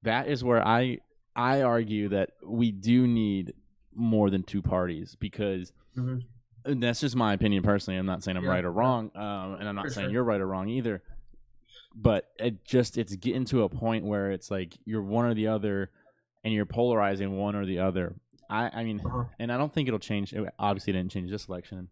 That 0.03 0.29
is 0.29 0.43
where 0.43 0.67
I 0.67 0.99
I 1.37 1.63
argue 1.63 2.09
that 2.11 2.31
we 2.45 2.73
do 2.73 3.07
need 3.07 3.55
more 3.95 4.31
than 4.31 4.43
two 4.43 4.63
parties 4.63 5.17
because. 5.19 5.73
Mm-hmm. 5.97 6.19
That's 6.77 7.01
just 7.01 7.17
my 7.17 7.33
opinion 7.33 7.63
personally. 7.63 7.99
I'm 7.99 8.07
not 8.07 8.23
saying 8.23 8.37
I'm 8.37 8.45
yeah. 8.45 8.51
right 8.51 8.65
or 8.65 8.73
wrong, 8.73 9.11
um, 9.15 9.55
and 9.59 9.69
I'm 9.69 9.75
not 9.75 9.87
For 9.87 9.91
saying 9.91 10.07
sure. 10.07 10.13
you're 10.13 10.25
right 10.25 10.41
or 10.41 10.47
wrong 10.47 10.69
either. 10.69 11.03
But 11.95 12.29
it 12.39 12.65
just 12.65 12.99
it's 12.99 13.17
getting 13.17 13.45
to 13.47 13.63
a 13.63 13.69
point 13.69 14.05
where 14.05 14.31
it's 14.31 14.51
like 14.51 14.77
you're 14.85 15.03
one 15.03 15.25
or 15.25 15.35
the 15.35 15.49
other, 15.49 15.91
and 16.45 16.53
you're 16.53 16.67
polarizing 16.67 17.37
one 17.37 17.57
or 17.57 17.67
the 17.67 17.81
other 17.81 18.15
I, 18.51 18.71
I 18.73 18.85
mean, 18.85 19.01
uh-huh. 19.05 19.25
and 19.39 19.53
I 19.53 19.57
don't 19.57 19.73
think 19.73 19.89
it'll 19.89 20.01
change. 20.01 20.33
It 20.33 20.49
obviously 20.59 20.93
didn't 20.93 21.13
change 21.13 21.31
this 21.31 21.49
election 21.49 21.89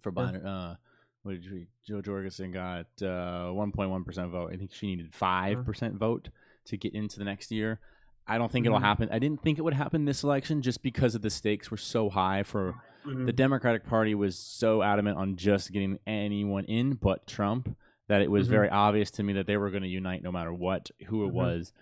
for 0.00 0.10
Biden. 0.10 0.42
Yeah. 0.42 0.50
Uh, 0.50 0.74
what 1.22 1.32
did 1.32 1.44
you, 1.44 1.66
Jo 1.86 2.02
Jorgensen 2.02 2.52
got 2.52 2.86
uh, 3.02 3.50
1.1% 3.50 4.30
vote. 4.30 4.50
I 4.52 4.56
think 4.56 4.72
she 4.72 4.86
needed 4.86 5.12
5% 5.12 5.56
uh-huh. 5.56 5.90
vote 5.96 6.28
to 6.66 6.76
get 6.76 6.94
into 6.94 7.18
the 7.18 7.24
next 7.24 7.50
year. 7.50 7.80
I 8.26 8.38
don't 8.38 8.50
think 8.50 8.64
mm-hmm. 8.64 8.74
it'll 8.74 8.84
happen. 8.84 9.08
I 9.12 9.18
didn't 9.20 9.42
think 9.42 9.58
it 9.58 9.62
would 9.62 9.74
happen 9.74 10.04
this 10.04 10.24
election 10.24 10.62
just 10.62 10.82
because 10.82 11.14
of 11.14 11.22
the 11.22 11.30
stakes 11.30 11.70
were 11.70 11.76
so 11.76 12.10
high 12.10 12.42
for 12.42 12.74
mm-hmm. 13.06 13.26
the 13.26 13.32
Democratic 13.32 13.86
Party 13.86 14.14
was 14.14 14.38
so 14.38 14.82
adamant 14.82 15.18
on 15.18 15.36
just 15.36 15.72
getting 15.72 15.98
anyone 16.06 16.64
in 16.64 16.94
but 16.94 17.26
Trump 17.26 17.76
that 18.08 18.22
it 18.22 18.30
was 18.30 18.46
mm-hmm. 18.46 18.54
very 18.54 18.70
obvious 18.70 19.10
to 19.12 19.22
me 19.22 19.32
that 19.34 19.46
they 19.46 19.56
were 19.56 19.70
going 19.70 19.82
to 19.82 19.88
unite 19.88 20.22
no 20.22 20.32
matter 20.32 20.52
what 20.52 20.90
who 21.06 21.24
it 21.24 21.28
mm-hmm. 21.28 21.36
was 21.36 21.72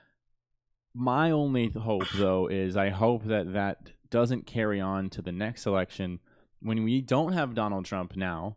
my 0.95 1.33
only 1.33 1.69
hope, 1.71 2.09
though, 2.15 2.47
is 2.47 2.77
I 2.77 2.91
hope 2.91 3.25
that 3.25 3.53
that 3.53 3.91
doesn't 4.11 4.47
carry 4.47 4.81
on 4.81 5.11
to 5.11 5.23
the 5.23 5.33
next 5.33 5.67
election 5.67 6.21
when 6.61 6.85
we 6.85 7.01
don't 7.01 7.33
have 7.33 7.55
Donald 7.55 7.85
Trump 7.85 8.17
now, 8.17 8.57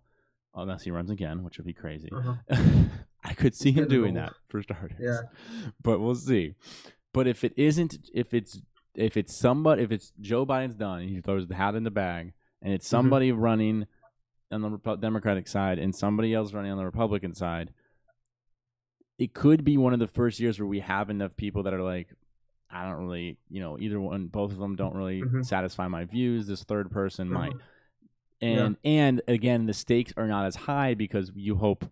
unless 0.53 0.83
he 0.83 0.91
runs 0.91 1.09
again, 1.09 1.43
which 1.43 1.57
would 1.57 1.65
be 1.65 1.73
crazy. 1.73 2.09
Uh-huh. 2.11 2.63
I 3.23 3.33
could 3.33 3.55
see 3.55 3.71
him 3.71 3.87
doing 3.87 4.13
that 4.13 4.33
for 4.47 4.61
starters. 4.61 4.99
Yeah. 4.99 5.21
But 5.81 5.99
we'll 5.99 6.15
see. 6.15 6.53
But 7.11 7.27
if 7.27 7.43
it 7.43 7.53
isn't, 7.57 7.97
if 8.13 8.33
it's 8.33 8.61
if 8.93 9.17
it's 9.17 9.35
somebody, 9.35 9.83
if 9.83 9.91
it's 9.91 10.13
Joe 10.21 10.45
Biden's 10.45 10.75
done, 10.75 11.07
he 11.07 11.19
throws 11.21 11.47
the 11.47 11.55
hat 11.55 11.75
in 11.75 11.83
the 11.83 11.91
bag, 11.91 12.33
and 12.61 12.73
it's 12.73 12.85
mm-hmm. 12.85 12.97
somebody 12.97 13.31
mm-hmm. 13.31 13.41
running 13.41 13.87
on 14.51 14.61
the 14.61 14.95
Democratic 14.95 15.47
side 15.47 15.79
and 15.79 15.95
somebody 15.95 16.33
else 16.33 16.53
running 16.53 16.71
on 16.71 16.77
the 16.77 16.85
Republican 16.85 17.33
side, 17.33 17.71
it 19.17 19.33
could 19.33 19.63
be 19.63 19.77
one 19.77 19.93
of 19.93 19.99
the 19.99 20.07
first 20.07 20.39
years 20.39 20.59
where 20.59 20.67
we 20.67 20.79
have 20.79 21.09
enough 21.09 21.35
people 21.35 21.63
that 21.63 21.73
are 21.73 21.81
like, 21.81 22.09
I 22.69 22.85
don't 22.85 23.05
really, 23.05 23.37
you 23.49 23.59
know, 23.61 23.79
either 23.79 23.99
one, 23.99 24.27
both 24.27 24.51
of 24.51 24.57
them 24.57 24.75
don't 24.75 24.95
really 24.95 25.21
mm-hmm. 25.21 25.41
satisfy 25.41 25.87
my 25.87 26.05
views. 26.05 26.47
This 26.47 26.63
third 26.63 26.91
person 26.91 27.27
mm-hmm. 27.27 27.33
might, 27.33 27.53
and 28.41 28.77
yeah. 28.83 28.91
and 28.91 29.21
again, 29.27 29.65
the 29.65 29.73
stakes 29.73 30.13
are 30.17 30.27
not 30.27 30.45
as 30.45 30.55
high 30.55 30.93
because 30.93 31.31
you 31.35 31.55
hope, 31.55 31.89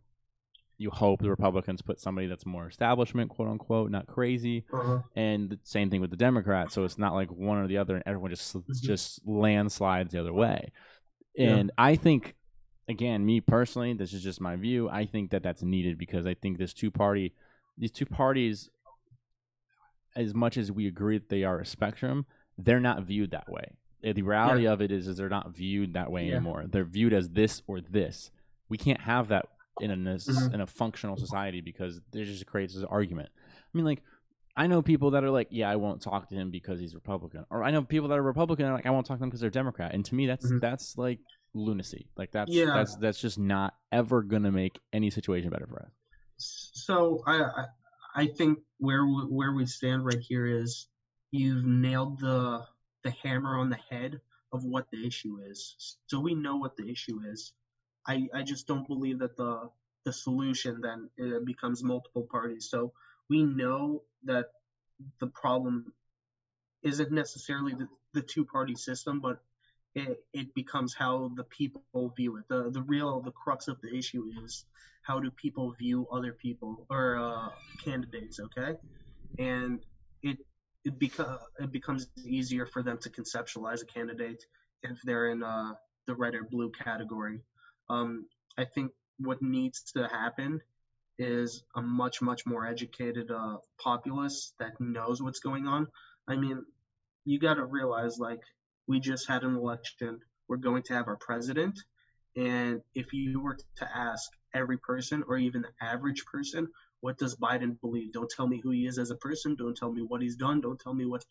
you 0.77 0.89
hope 0.89 1.21
the 1.21 1.29
Republicans 1.29 1.81
put 1.81 1.99
somebody 1.99 2.27
that's 2.27 2.45
more 2.45 2.67
establishment, 2.67 3.29
quote 3.29 3.47
unquote, 3.47 3.91
not 3.91 4.07
crazy, 4.07 4.65
uh-huh. 4.73 4.99
and 5.15 5.49
the 5.49 5.59
same 5.63 5.89
thing 5.89 6.01
with 6.01 6.09
the 6.09 6.17
Democrats. 6.17 6.73
So 6.73 6.83
it's 6.83 6.97
not 6.97 7.13
like 7.13 7.31
one 7.31 7.57
or 7.57 7.67
the 7.67 7.77
other, 7.77 7.95
and 7.95 8.03
everyone 8.05 8.31
just 8.31 8.55
mm-hmm. 8.55 8.71
just 8.81 9.25
landslides 9.25 10.11
the 10.11 10.19
other 10.19 10.33
way. 10.33 10.71
And 11.37 11.71
yeah. 11.77 11.83
I 11.83 11.95
think, 11.95 12.35
again, 12.87 13.25
me 13.25 13.41
personally, 13.41 13.93
this 13.93 14.13
is 14.13 14.23
just 14.23 14.41
my 14.41 14.55
view. 14.55 14.89
I 14.89 15.05
think 15.05 15.31
that 15.31 15.43
that's 15.43 15.63
needed 15.63 15.97
because 15.97 16.25
I 16.25 16.33
think 16.33 16.57
this 16.57 16.73
two 16.73 16.91
party, 16.91 17.33
these 17.77 17.91
two 17.91 18.05
parties 18.05 18.69
as 20.15 20.33
much 20.33 20.57
as 20.57 20.71
we 20.71 20.87
agree 20.87 21.17
that 21.17 21.29
they 21.29 21.43
are 21.43 21.59
a 21.59 21.65
spectrum, 21.65 22.25
they're 22.57 22.79
not 22.79 23.03
viewed 23.03 23.31
that 23.31 23.49
way. 23.49 23.71
Eh, 24.03 24.13
the 24.13 24.21
reality 24.21 24.63
yeah. 24.63 24.71
of 24.71 24.81
it 24.81 24.91
is, 24.91 25.07
is 25.07 25.17
they're 25.17 25.29
not 25.29 25.53
viewed 25.53 25.93
that 25.93 26.11
way 26.11 26.25
yeah. 26.25 26.35
anymore. 26.35 26.65
They're 26.67 26.85
viewed 26.85 27.13
as 27.13 27.29
this 27.29 27.61
or 27.67 27.81
this. 27.81 28.31
We 28.69 28.77
can't 28.77 29.01
have 29.01 29.27
that 29.27 29.45
in 29.79 29.91
a 29.91 29.95
mm-hmm. 29.95 30.53
in 30.53 30.61
a 30.61 30.67
functional 30.67 31.17
society 31.17 31.61
because 31.61 31.99
it 32.13 32.25
just 32.25 32.45
creates 32.45 32.75
this 32.75 32.83
argument. 32.83 33.29
I 33.35 33.77
mean, 33.77 33.85
like 33.85 34.01
I 34.57 34.67
know 34.67 34.81
people 34.81 35.11
that 35.11 35.23
are 35.23 35.29
like, 35.29 35.47
yeah, 35.51 35.69
I 35.69 35.75
won't 35.75 36.01
talk 36.01 36.29
to 36.29 36.35
him 36.35 36.49
because 36.49 36.79
he's 36.79 36.95
Republican, 36.95 37.45
or 37.49 37.63
I 37.63 37.71
know 37.71 37.83
people 37.83 38.09
that 38.09 38.17
are 38.17 38.23
Republican 38.23 38.65
and 38.65 38.75
like 38.75 38.85
I 38.85 38.89
won't 38.91 39.05
talk 39.05 39.17
to 39.17 39.19
them 39.19 39.29
because 39.29 39.41
they're 39.41 39.49
Democrat. 39.49 39.93
And 39.93 40.05
to 40.05 40.15
me, 40.15 40.27
that's 40.27 40.45
mm-hmm. 40.45 40.59
that's 40.59 40.97
like 40.97 41.19
lunacy. 41.53 42.07
Like 42.15 42.31
that's 42.31 42.51
yeah. 42.51 42.65
that's 42.65 42.95
that's 42.95 43.19
just 43.19 43.37
not 43.37 43.75
ever 43.91 44.21
gonna 44.21 44.51
make 44.51 44.79
any 44.93 45.09
situation 45.09 45.49
better 45.49 45.67
for 45.67 45.81
us. 45.81 45.91
So 46.37 47.23
I 47.27 47.65
I 48.15 48.27
think 48.27 48.59
where 48.77 49.05
we, 49.05 49.23
where 49.23 49.51
we 49.51 49.65
stand 49.65 50.05
right 50.05 50.19
here 50.19 50.45
is 50.45 50.87
you've 51.31 51.65
nailed 51.65 52.19
the 52.19 52.65
the 53.03 53.11
hammer 53.11 53.57
on 53.57 53.69
the 53.69 53.79
head 53.89 54.21
of 54.53 54.63
what 54.63 54.89
the 54.89 55.05
issue 55.05 55.37
is. 55.45 55.97
So 56.07 56.19
we 56.19 56.33
know 56.33 56.55
what 56.55 56.77
the 56.77 56.89
issue 56.89 57.19
is. 57.27 57.51
I 58.07 58.27
I 58.33 58.43
just 58.43 58.67
don't 58.67 58.87
believe 58.87 59.19
that 59.19 59.37
the 59.37 59.69
the 60.05 60.13
solution 60.13 60.81
then 60.81 61.09
it 61.17 61.45
becomes 61.45 61.83
multiple 61.83 62.27
parties. 62.31 62.69
So 62.69 62.93
we 63.29 63.43
know 63.43 64.03
that 64.25 64.47
the 65.19 65.27
problem 65.27 65.91
isn't 66.83 67.11
necessarily 67.11 67.73
the, 67.73 67.87
the 68.13 68.21
two 68.21 68.45
party 68.45 68.75
system, 68.75 69.19
but 69.19 69.39
it, 69.95 70.19
it 70.33 70.53
becomes 70.53 70.93
how 70.93 71.31
the 71.35 71.43
people 71.45 72.13
view 72.15 72.37
it. 72.37 72.43
The 72.49 72.69
the 72.69 72.81
real 72.83 73.21
the 73.21 73.31
crux 73.31 73.67
of 73.67 73.81
the 73.81 73.95
issue 73.95 74.29
is 74.43 74.65
how 75.03 75.19
do 75.19 75.31
people 75.31 75.73
view 75.79 76.07
other 76.11 76.33
people 76.33 76.85
or 76.89 77.17
uh, 77.17 77.49
candidates, 77.83 78.39
okay? 78.39 78.75
And 79.39 79.79
it 80.21 80.37
it, 80.83 80.99
beca- 80.99 81.39
it 81.59 81.71
becomes 81.71 82.07
easier 82.23 82.65
for 82.65 82.83
them 82.83 82.99
to 82.99 83.09
conceptualize 83.09 83.81
a 83.81 83.85
candidate 83.85 84.43
if 84.83 85.01
they're 85.03 85.29
in 85.29 85.43
uh, 85.43 85.73
the 86.07 86.13
red 86.13 86.35
or 86.35 86.43
blue 86.43 86.71
category. 86.71 87.39
Um, 87.89 88.25
I 88.57 88.65
think 88.65 88.91
what 89.19 89.41
needs 89.41 89.91
to 89.93 90.07
happen 90.07 90.61
is 91.17 91.63
a 91.75 91.81
much 91.81 92.21
much 92.21 92.45
more 92.45 92.65
educated 92.65 93.31
uh, 93.31 93.57
populace 93.79 94.53
that 94.59 94.79
knows 94.79 95.21
what's 95.21 95.39
going 95.39 95.67
on. 95.67 95.87
I 96.27 96.35
mean, 96.35 96.65
you 97.25 97.39
got 97.39 97.55
to 97.55 97.65
realize 97.65 98.17
like 98.19 98.41
we 98.87 98.99
just 98.99 99.27
had 99.27 99.43
an 99.43 99.55
election. 99.55 100.19
We're 100.47 100.57
going 100.57 100.83
to 100.83 100.93
have 100.93 101.07
our 101.07 101.17
president, 101.17 101.79
and 102.35 102.81
if 102.93 103.13
you 103.13 103.41
were 103.41 103.57
to 103.77 103.97
ask 103.97 104.29
every 104.53 104.77
person 104.77 105.23
or 105.27 105.37
even 105.37 105.61
the 105.61 105.85
average 105.85 106.25
person, 106.25 106.67
what 107.01 107.17
does 107.17 107.35
Biden 107.35 107.79
believe? 107.81 108.13
Don't 108.13 108.29
tell 108.29 108.47
me 108.47 108.59
who 108.61 108.71
he 108.71 108.85
is 108.85 108.97
as 108.97 109.11
a 109.11 109.15
person. 109.15 109.55
Don't 109.55 109.75
tell 109.75 109.91
me 109.91 110.01
what 110.01 110.21
he's 110.21 110.35
done. 110.35 110.61
Don't 110.61 110.79
tell 110.79 110.93
me 110.93 111.05
what 111.05 111.25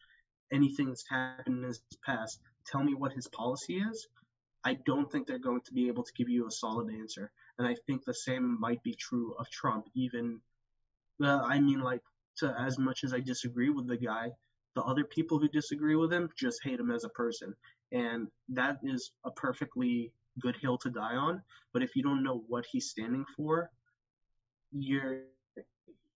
anything 0.53 0.89
that's 0.89 1.09
happened 1.09 1.59
in 1.59 1.63
his 1.65 1.81
past. 2.05 2.41
Tell 2.67 2.83
me 2.83 2.95
what 2.95 3.13
his 3.13 3.29
policy 3.29 3.79
is. 3.79 4.07
I 4.65 4.75
don't 4.87 5.11
think 5.11 5.27
they're 5.27 5.39
going 5.39 5.61
to 5.63 5.73
be 5.73 5.89
able 5.89 6.03
to 6.03 6.13
give 6.15 6.29
you 6.29 6.47
a 6.47 6.51
solid 6.51 6.93
answer. 6.93 7.31
And 7.59 7.69
I 7.69 7.77
think 7.87 8.05
the 8.05 8.15
same 8.15 8.59
might 8.61 8.83
be 8.83 8.95
true 8.95 9.35
of 9.39 9.51
Trump. 9.51 9.87
Even, 9.95 10.41
well, 11.19 11.43
I 11.45 11.61
mean, 11.61 11.81
like, 11.81 12.01
to 12.39 12.55
as 12.59 12.79
much 12.79 13.05
as 13.05 13.13
I 13.13 13.21
disagree 13.21 13.71
with 13.71 13.87
the 13.87 13.97
guy, 13.97 14.33
the 14.75 14.83
other 14.83 15.05
people 15.05 15.39
who 15.39 15.49
disagree 15.49 15.95
with 15.95 16.13
him 16.13 16.31
just 16.37 16.61
hate 16.65 16.81
him 16.81 16.91
as 16.91 17.05
a 17.05 17.09
person. 17.11 17.55
And 17.93 18.29
that 18.49 18.79
is 18.83 19.13
a 19.25 19.31
perfectly 19.31 20.13
good 20.41 20.57
hill 20.61 20.79
to 20.79 20.91
die 20.91 21.15
on. 21.15 21.43
But 21.73 21.83
if 21.83 21.95
you 21.95 22.03
don't 22.03 22.25
know 22.25 22.43
what 22.49 22.65
he's 22.71 22.91
standing 22.91 23.25
for, 23.37 23.71
your 24.73 25.21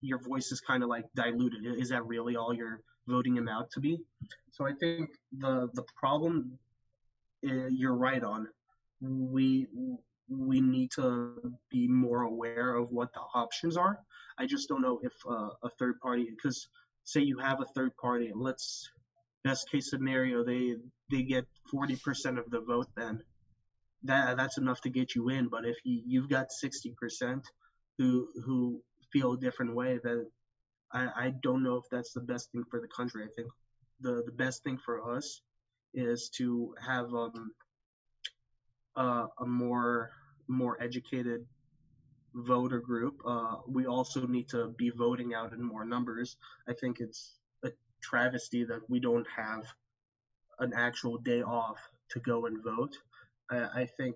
your 0.01 0.19
voice 0.19 0.51
is 0.51 0.61
kind 0.61 0.83
of 0.83 0.89
like 0.89 1.05
diluted. 1.15 1.65
Is 1.79 1.89
that 1.89 2.05
really 2.05 2.35
all 2.35 2.53
you're 2.53 2.81
voting 3.07 3.35
him 3.35 3.47
out 3.47 3.69
to 3.71 3.79
be? 3.79 3.99
So 4.51 4.65
I 4.65 4.73
think 4.73 5.11
the 5.37 5.69
the 5.73 5.83
problem 5.97 6.57
you're 7.41 7.95
right 7.95 8.23
on. 8.23 8.47
We 9.01 9.67
we 10.29 10.61
need 10.61 10.91
to 10.91 11.53
be 11.71 11.87
more 11.87 12.21
aware 12.21 12.75
of 12.75 12.91
what 12.91 13.13
the 13.13 13.21
options 13.33 13.77
are. 13.77 13.99
I 14.37 14.45
just 14.45 14.69
don't 14.69 14.81
know 14.81 14.99
if 15.03 15.13
uh, 15.27 15.49
a 15.63 15.69
third 15.79 15.99
party, 15.99 16.29
because 16.29 16.69
say 17.03 17.21
you 17.21 17.39
have 17.39 17.61
a 17.61 17.65
third 17.65 17.95
party, 17.97 18.31
let's 18.35 18.89
best 19.43 19.69
case 19.71 19.89
scenario 19.89 20.43
they 20.43 20.75
they 21.09 21.23
get 21.23 21.45
40% 21.73 22.37
of 22.37 22.49
the 22.51 22.61
vote, 22.61 22.87
then 22.95 23.23
that 24.03 24.37
that's 24.37 24.57
enough 24.57 24.81
to 24.81 24.89
get 24.89 25.15
you 25.15 25.29
in. 25.29 25.47
But 25.47 25.65
if 25.65 25.77
you, 25.83 26.01
you've 26.05 26.29
got 26.29 26.47
60% 26.63 27.41
who 27.97 28.27
who 28.45 28.81
feel 29.11 29.33
a 29.33 29.37
different 29.37 29.75
way, 29.75 29.99
then 30.03 30.27
I, 30.91 31.07
I 31.15 31.33
don't 31.41 31.63
know 31.63 31.75
if 31.75 31.85
that's 31.91 32.13
the 32.13 32.21
best 32.21 32.51
thing 32.51 32.63
for 32.69 32.79
the 32.79 32.87
country. 32.87 33.23
I 33.23 33.29
think 33.35 33.49
the 33.99 34.23
the 34.25 34.31
best 34.31 34.63
thing 34.63 34.77
for 34.77 35.15
us 35.15 35.41
is 35.93 36.29
to 36.37 36.75
have 36.85 37.13
um, 37.13 37.51
a 38.95 39.45
more 39.45 40.11
more 40.47 40.77
educated 40.81 41.45
voter 42.33 42.79
group. 42.79 43.21
Uh, 43.25 43.57
we 43.67 43.85
also 43.85 44.25
need 44.27 44.47
to 44.49 44.69
be 44.77 44.89
voting 44.89 45.33
out 45.33 45.53
in 45.53 45.61
more 45.61 45.85
numbers. 45.85 46.37
I 46.67 46.73
think 46.73 46.99
it's 46.99 47.35
a 47.63 47.69
travesty 48.01 48.63
that 48.65 48.81
we 48.89 48.99
don't 48.99 49.27
have 49.35 49.65
an 50.59 50.73
actual 50.75 51.17
day 51.17 51.41
off 51.41 51.79
to 52.09 52.19
go 52.19 52.45
and 52.45 52.63
vote. 52.63 52.95
I, 53.49 53.81
I 53.81 53.85
think, 53.97 54.15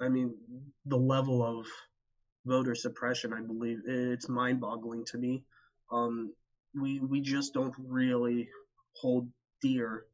I 0.00 0.08
mean, 0.08 0.34
the 0.86 0.96
level 0.96 1.42
of 1.44 1.66
voter 2.46 2.74
suppression, 2.74 3.32
I 3.32 3.40
believe, 3.40 3.80
it's 3.86 4.28
mind-boggling 4.28 5.04
to 5.06 5.18
me. 5.18 5.44
Um, 5.90 6.32
we 6.74 7.00
we 7.00 7.20
just 7.20 7.52
don't 7.52 7.74
really 7.78 8.48
hold 8.94 9.28
dear 9.60 10.06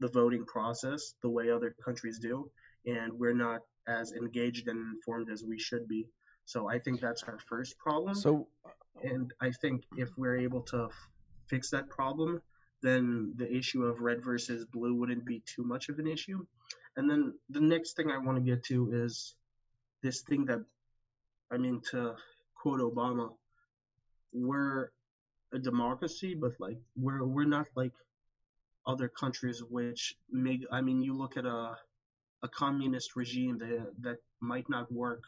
the 0.00 0.08
voting 0.08 0.44
process 0.44 1.14
the 1.22 1.28
way 1.28 1.50
other 1.50 1.74
countries 1.84 2.18
do, 2.18 2.50
and 2.86 3.12
we're 3.12 3.34
not 3.34 3.60
as 3.88 4.12
engaged 4.12 4.68
and 4.68 4.78
informed 4.94 5.30
as 5.30 5.44
we 5.44 5.58
should 5.58 5.88
be. 5.88 6.06
So 6.44 6.68
I 6.68 6.78
think 6.78 7.00
that's 7.00 7.22
our 7.24 7.38
first 7.48 7.78
problem. 7.78 8.14
So, 8.14 8.48
and 9.02 9.32
I 9.40 9.50
think 9.50 9.84
if 9.96 10.10
we're 10.16 10.38
able 10.38 10.62
to 10.62 10.84
f- 10.84 11.08
fix 11.48 11.70
that 11.70 11.88
problem, 11.88 12.40
then 12.82 13.32
the 13.36 13.52
issue 13.52 13.84
of 13.84 14.00
red 14.00 14.24
versus 14.24 14.64
blue 14.66 14.94
wouldn't 14.94 15.24
be 15.24 15.42
too 15.46 15.64
much 15.64 15.88
of 15.88 15.98
an 15.98 16.06
issue. 16.06 16.44
And 16.96 17.10
then 17.10 17.34
the 17.50 17.60
next 17.60 17.96
thing 17.96 18.10
I 18.10 18.18
want 18.18 18.36
to 18.38 18.42
get 18.42 18.64
to 18.64 18.90
is 18.92 19.34
this 20.02 20.22
thing 20.22 20.46
that, 20.46 20.60
I 21.50 21.56
mean, 21.56 21.80
to 21.90 22.14
quote 22.54 22.80
Obama, 22.80 23.30
we're 24.32 24.90
a 25.52 25.58
democracy, 25.58 26.34
but 26.34 26.52
like 26.58 26.78
we're 26.96 27.24
we're 27.24 27.44
not 27.44 27.66
like 27.74 27.92
other 28.86 29.08
countries 29.08 29.62
which 29.68 30.16
make 30.30 30.64
I 30.70 30.80
mean 30.80 31.02
you 31.02 31.14
look 31.14 31.36
at 31.36 31.44
a 31.46 31.76
a 32.42 32.48
communist 32.48 33.16
regime 33.16 33.58
that 33.58 33.92
that 34.00 34.18
might 34.40 34.68
not 34.68 34.90
work 34.92 35.22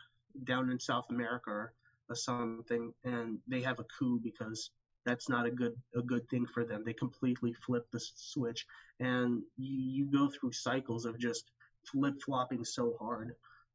down 0.44 0.70
in 0.70 0.78
South 0.78 1.06
America 1.10 1.50
or, 1.50 1.72
something 2.14 2.92
and 3.04 3.38
they 3.46 3.60
have 3.60 3.78
a 3.78 3.84
coup 3.98 4.18
because 4.22 4.70
that's 5.04 5.28
not 5.28 5.44
a 5.46 5.50
good 5.50 5.74
a 5.94 6.00
good 6.00 6.26
thing 6.30 6.46
for 6.46 6.64
them. 6.64 6.82
They 6.84 6.94
completely 6.94 7.52
flip 7.66 7.86
the 7.90 8.00
switch 8.00 8.66
and 8.98 9.42
you, 9.58 9.78
you 9.96 10.04
go 10.06 10.30
through 10.30 10.52
cycles 10.52 11.04
of 11.04 11.18
just 11.18 11.50
flip 11.84 12.14
flopping 12.24 12.64
so 12.64 12.96
hard. 12.98 13.34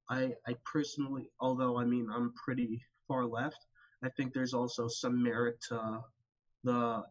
I 0.10 0.34
I 0.48 0.56
personally 0.66 1.30
although 1.40 1.78
I 1.78 1.86
mean 1.86 2.08
I'm 2.12 2.34
pretty 2.34 2.84
far 3.08 3.26
left, 3.26 3.66
I 4.04 4.10
think 4.10 4.34
there's 4.34 4.54
also 4.54 4.88
some 4.88 5.22
merit 5.22 5.62
to 5.70 6.00
the 6.64 7.04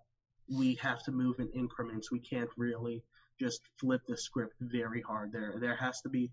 we 0.52 0.74
have 0.76 1.02
to 1.04 1.12
move 1.12 1.38
in 1.38 1.48
increments. 1.50 2.10
We 2.10 2.20
can't 2.20 2.50
really 2.56 3.02
just 3.40 3.62
flip 3.78 4.02
the 4.06 4.16
script 4.16 4.54
very 4.60 5.00
hard. 5.00 5.32
There, 5.32 5.54
there 5.58 5.76
has 5.76 6.00
to 6.02 6.08
be. 6.08 6.30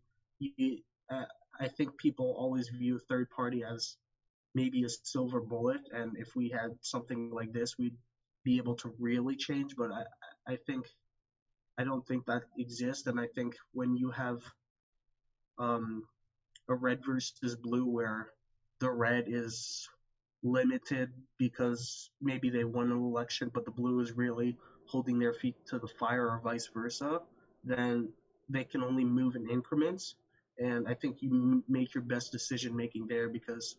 Uh, 1.12 1.26
I 1.60 1.68
think 1.68 1.98
people 1.98 2.36
always 2.38 2.70
view 2.70 3.00
third 3.00 3.30
party 3.30 3.64
as 3.64 3.98
maybe 4.56 4.84
a 4.84 4.90
silver 4.90 5.42
bullet, 5.42 5.82
and 5.92 6.18
if 6.18 6.36
we 6.36 6.50
had 6.50 6.72
something 6.82 7.32
like 7.32 7.52
this, 7.52 7.78
we'd 7.78 7.98
be 8.44 8.58
able 8.58 8.76
to 8.76 8.94
really 9.00 9.36
change. 9.36 9.76
But 9.76 9.92
I, 9.92 10.54
I 10.54 10.56
think, 10.66 10.86
I 11.78 11.84
don't 11.84 12.06
think 12.08 12.26
that 12.26 12.44
exists, 12.58 13.08
and 13.08 13.20
I 13.20 13.28
think 13.36 13.56
when 13.74 13.96
you 13.96 14.12
have 14.12 14.42
um, 15.58 16.04
a 16.68 16.76
red 16.76 17.00
versus 17.06 17.56
blue, 17.56 17.86
where 17.86 18.32
the 18.80 18.90
red 18.90 19.26
is 19.28 19.88
limited 20.44 21.12
because 21.38 22.10
maybe 22.22 22.50
they 22.50 22.64
won 22.64 22.92
an 22.92 22.98
election, 22.98 23.52
but 23.54 23.66
the 23.66 23.72
blue 23.72 24.00
is 24.00 24.12
really 24.14 24.58
holding 24.86 25.20
their 25.20 25.34
feet 25.34 25.56
to 25.68 25.80
the 25.80 25.88
fire 25.88 26.30
or 26.30 26.42
vice 26.44 26.68
versa, 26.74 27.20
then 27.64 28.10
they 28.50 28.64
can 28.64 28.84
only 28.84 29.04
move 29.04 29.36
in 29.36 29.50
increments. 29.50 30.16
And 30.58 30.88
I 30.88 30.94
think 30.94 31.22
you 31.22 31.64
make 31.70 31.94
your 31.94 32.04
best 32.04 32.32
decision 32.32 32.76
making 32.76 33.08
there 33.08 33.30
because 33.30 33.76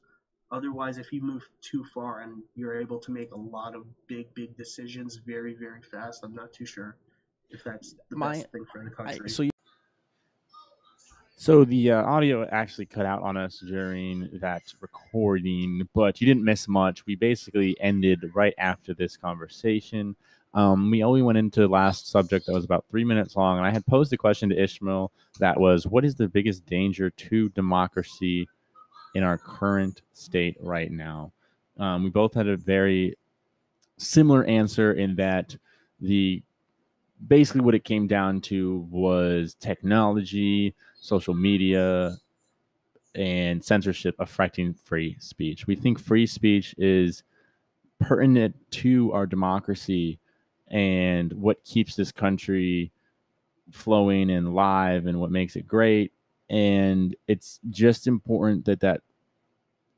otherwise, 0.50 0.98
if 0.98 1.12
you 1.12 1.20
move 1.20 1.42
too 1.60 1.84
far 1.92 2.20
and 2.20 2.42
you're 2.54 2.80
able 2.80 2.98
to 3.00 3.10
make 3.10 3.32
a 3.32 3.38
lot 3.38 3.74
of 3.74 3.84
big, 4.06 4.32
big 4.34 4.56
decisions 4.56 5.20
very, 5.26 5.54
very 5.54 5.82
fast, 5.82 6.22
I'm 6.24 6.34
not 6.34 6.52
too 6.52 6.66
sure 6.66 6.96
if 7.50 7.64
that's 7.64 7.94
the 8.08 8.16
My, 8.16 8.34
best 8.34 8.52
thing 8.52 8.64
for 8.72 8.84
the 8.84 8.90
country. 8.90 9.20
I, 9.24 9.28
so 9.28 9.42
you 9.42 9.50
so 11.40 11.64
the 11.64 11.92
uh, 11.92 12.02
audio 12.02 12.46
actually 12.52 12.84
cut 12.84 13.06
out 13.06 13.22
on 13.22 13.38
us 13.38 13.60
during 13.60 14.28
that 14.42 14.60
recording, 14.82 15.88
but 15.94 16.20
you 16.20 16.26
didn't 16.26 16.44
miss 16.44 16.68
much. 16.68 17.06
We 17.06 17.14
basically 17.14 17.74
ended 17.80 18.30
right 18.34 18.52
after 18.58 18.92
this 18.92 19.16
conversation. 19.16 20.16
Um, 20.52 20.90
we 20.90 21.02
only 21.02 21.22
went 21.22 21.38
into 21.38 21.60
the 21.60 21.68
last 21.68 22.10
subject 22.10 22.44
that 22.44 22.52
was 22.52 22.66
about 22.66 22.84
three 22.90 23.06
minutes 23.06 23.36
long, 23.36 23.56
and 23.56 23.66
I 23.66 23.70
had 23.70 23.86
posed 23.86 24.12
a 24.12 24.18
question 24.18 24.50
to 24.50 24.62
Ismail 24.62 25.12
that 25.38 25.58
was, 25.58 25.86
"What 25.86 26.04
is 26.04 26.14
the 26.14 26.28
biggest 26.28 26.66
danger 26.66 27.08
to 27.08 27.48
democracy 27.48 28.46
in 29.14 29.22
our 29.22 29.38
current 29.38 30.02
state 30.12 30.58
right 30.60 30.92
now?" 30.92 31.32
Um, 31.78 32.04
we 32.04 32.10
both 32.10 32.34
had 32.34 32.48
a 32.48 32.58
very 32.58 33.16
similar 33.96 34.44
answer 34.44 34.92
in 34.92 35.16
that 35.16 35.56
the 36.02 36.42
basically 37.26 37.60
what 37.60 37.74
it 37.74 37.84
came 37.84 38.06
down 38.06 38.40
to 38.42 38.86
was 38.90 39.54
technology, 39.54 40.74
social 40.98 41.34
media, 41.34 42.16
and 43.14 43.64
censorship 43.64 44.14
affecting 44.18 44.74
free 44.74 45.16
speech. 45.18 45.66
We 45.66 45.74
think 45.74 45.98
free 45.98 46.26
speech 46.26 46.74
is 46.78 47.22
pertinent 47.98 48.56
to 48.70 49.12
our 49.12 49.26
democracy 49.26 50.18
and 50.68 51.32
what 51.32 51.64
keeps 51.64 51.96
this 51.96 52.12
country 52.12 52.92
flowing 53.70 54.30
and 54.30 54.54
live 54.54 55.06
and 55.06 55.20
what 55.20 55.30
makes 55.30 55.56
it 55.56 55.66
great. 55.66 56.12
And 56.48 57.14
it's 57.28 57.60
just 57.70 58.06
important 58.06 58.64
that 58.64 58.80
that 58.80 59.02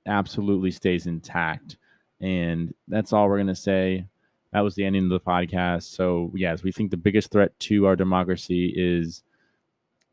absolutely 0.07 0.70
stays 0.70 1.07
intact. 1.07 1.77
And 2.20 2.75
that's 2.89 3.12
all 3.12 3.29
we're 3.29 3.39
going 3.39 3.47
to 3.49 3.55
say 3.55 4.07
that 4.53 4.61
was 4.61 4.74
the 4.74 4.84
ending 4.84 5.05
of 5.05 5.11
the 5.11 5.20
podcast. 5.20 5.84
So, 5.84 6.30
yes, 6.34 6.62
we 6.62 6.72
think 6.72 6.90
the 6.90 6.96
biggest 6.96 7.30
threat 7.30 7.59
to 7.61 7.86
our 7.86 7.96
democracy 7.96 8.72
is 8.76 9.22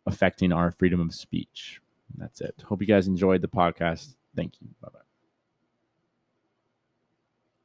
affecting 0.06 0.52
our 0.52 0.72
freedom 0.72 1.02
of 1.02 1.14
speech. 1.14 1.82
That's 2.18 2.42
it. 2.42 2.56
Hope 2.66 2.82
you 2.82 2.88
guys 2.88 3.08
enjoyed 3.08 3.42
the 3.42 3.48
podcast. 3.48 4.16
Thank 4.36 4.62
you. 4.62 4.68
Bye 4.82 4.90
bye. 4.94 5.09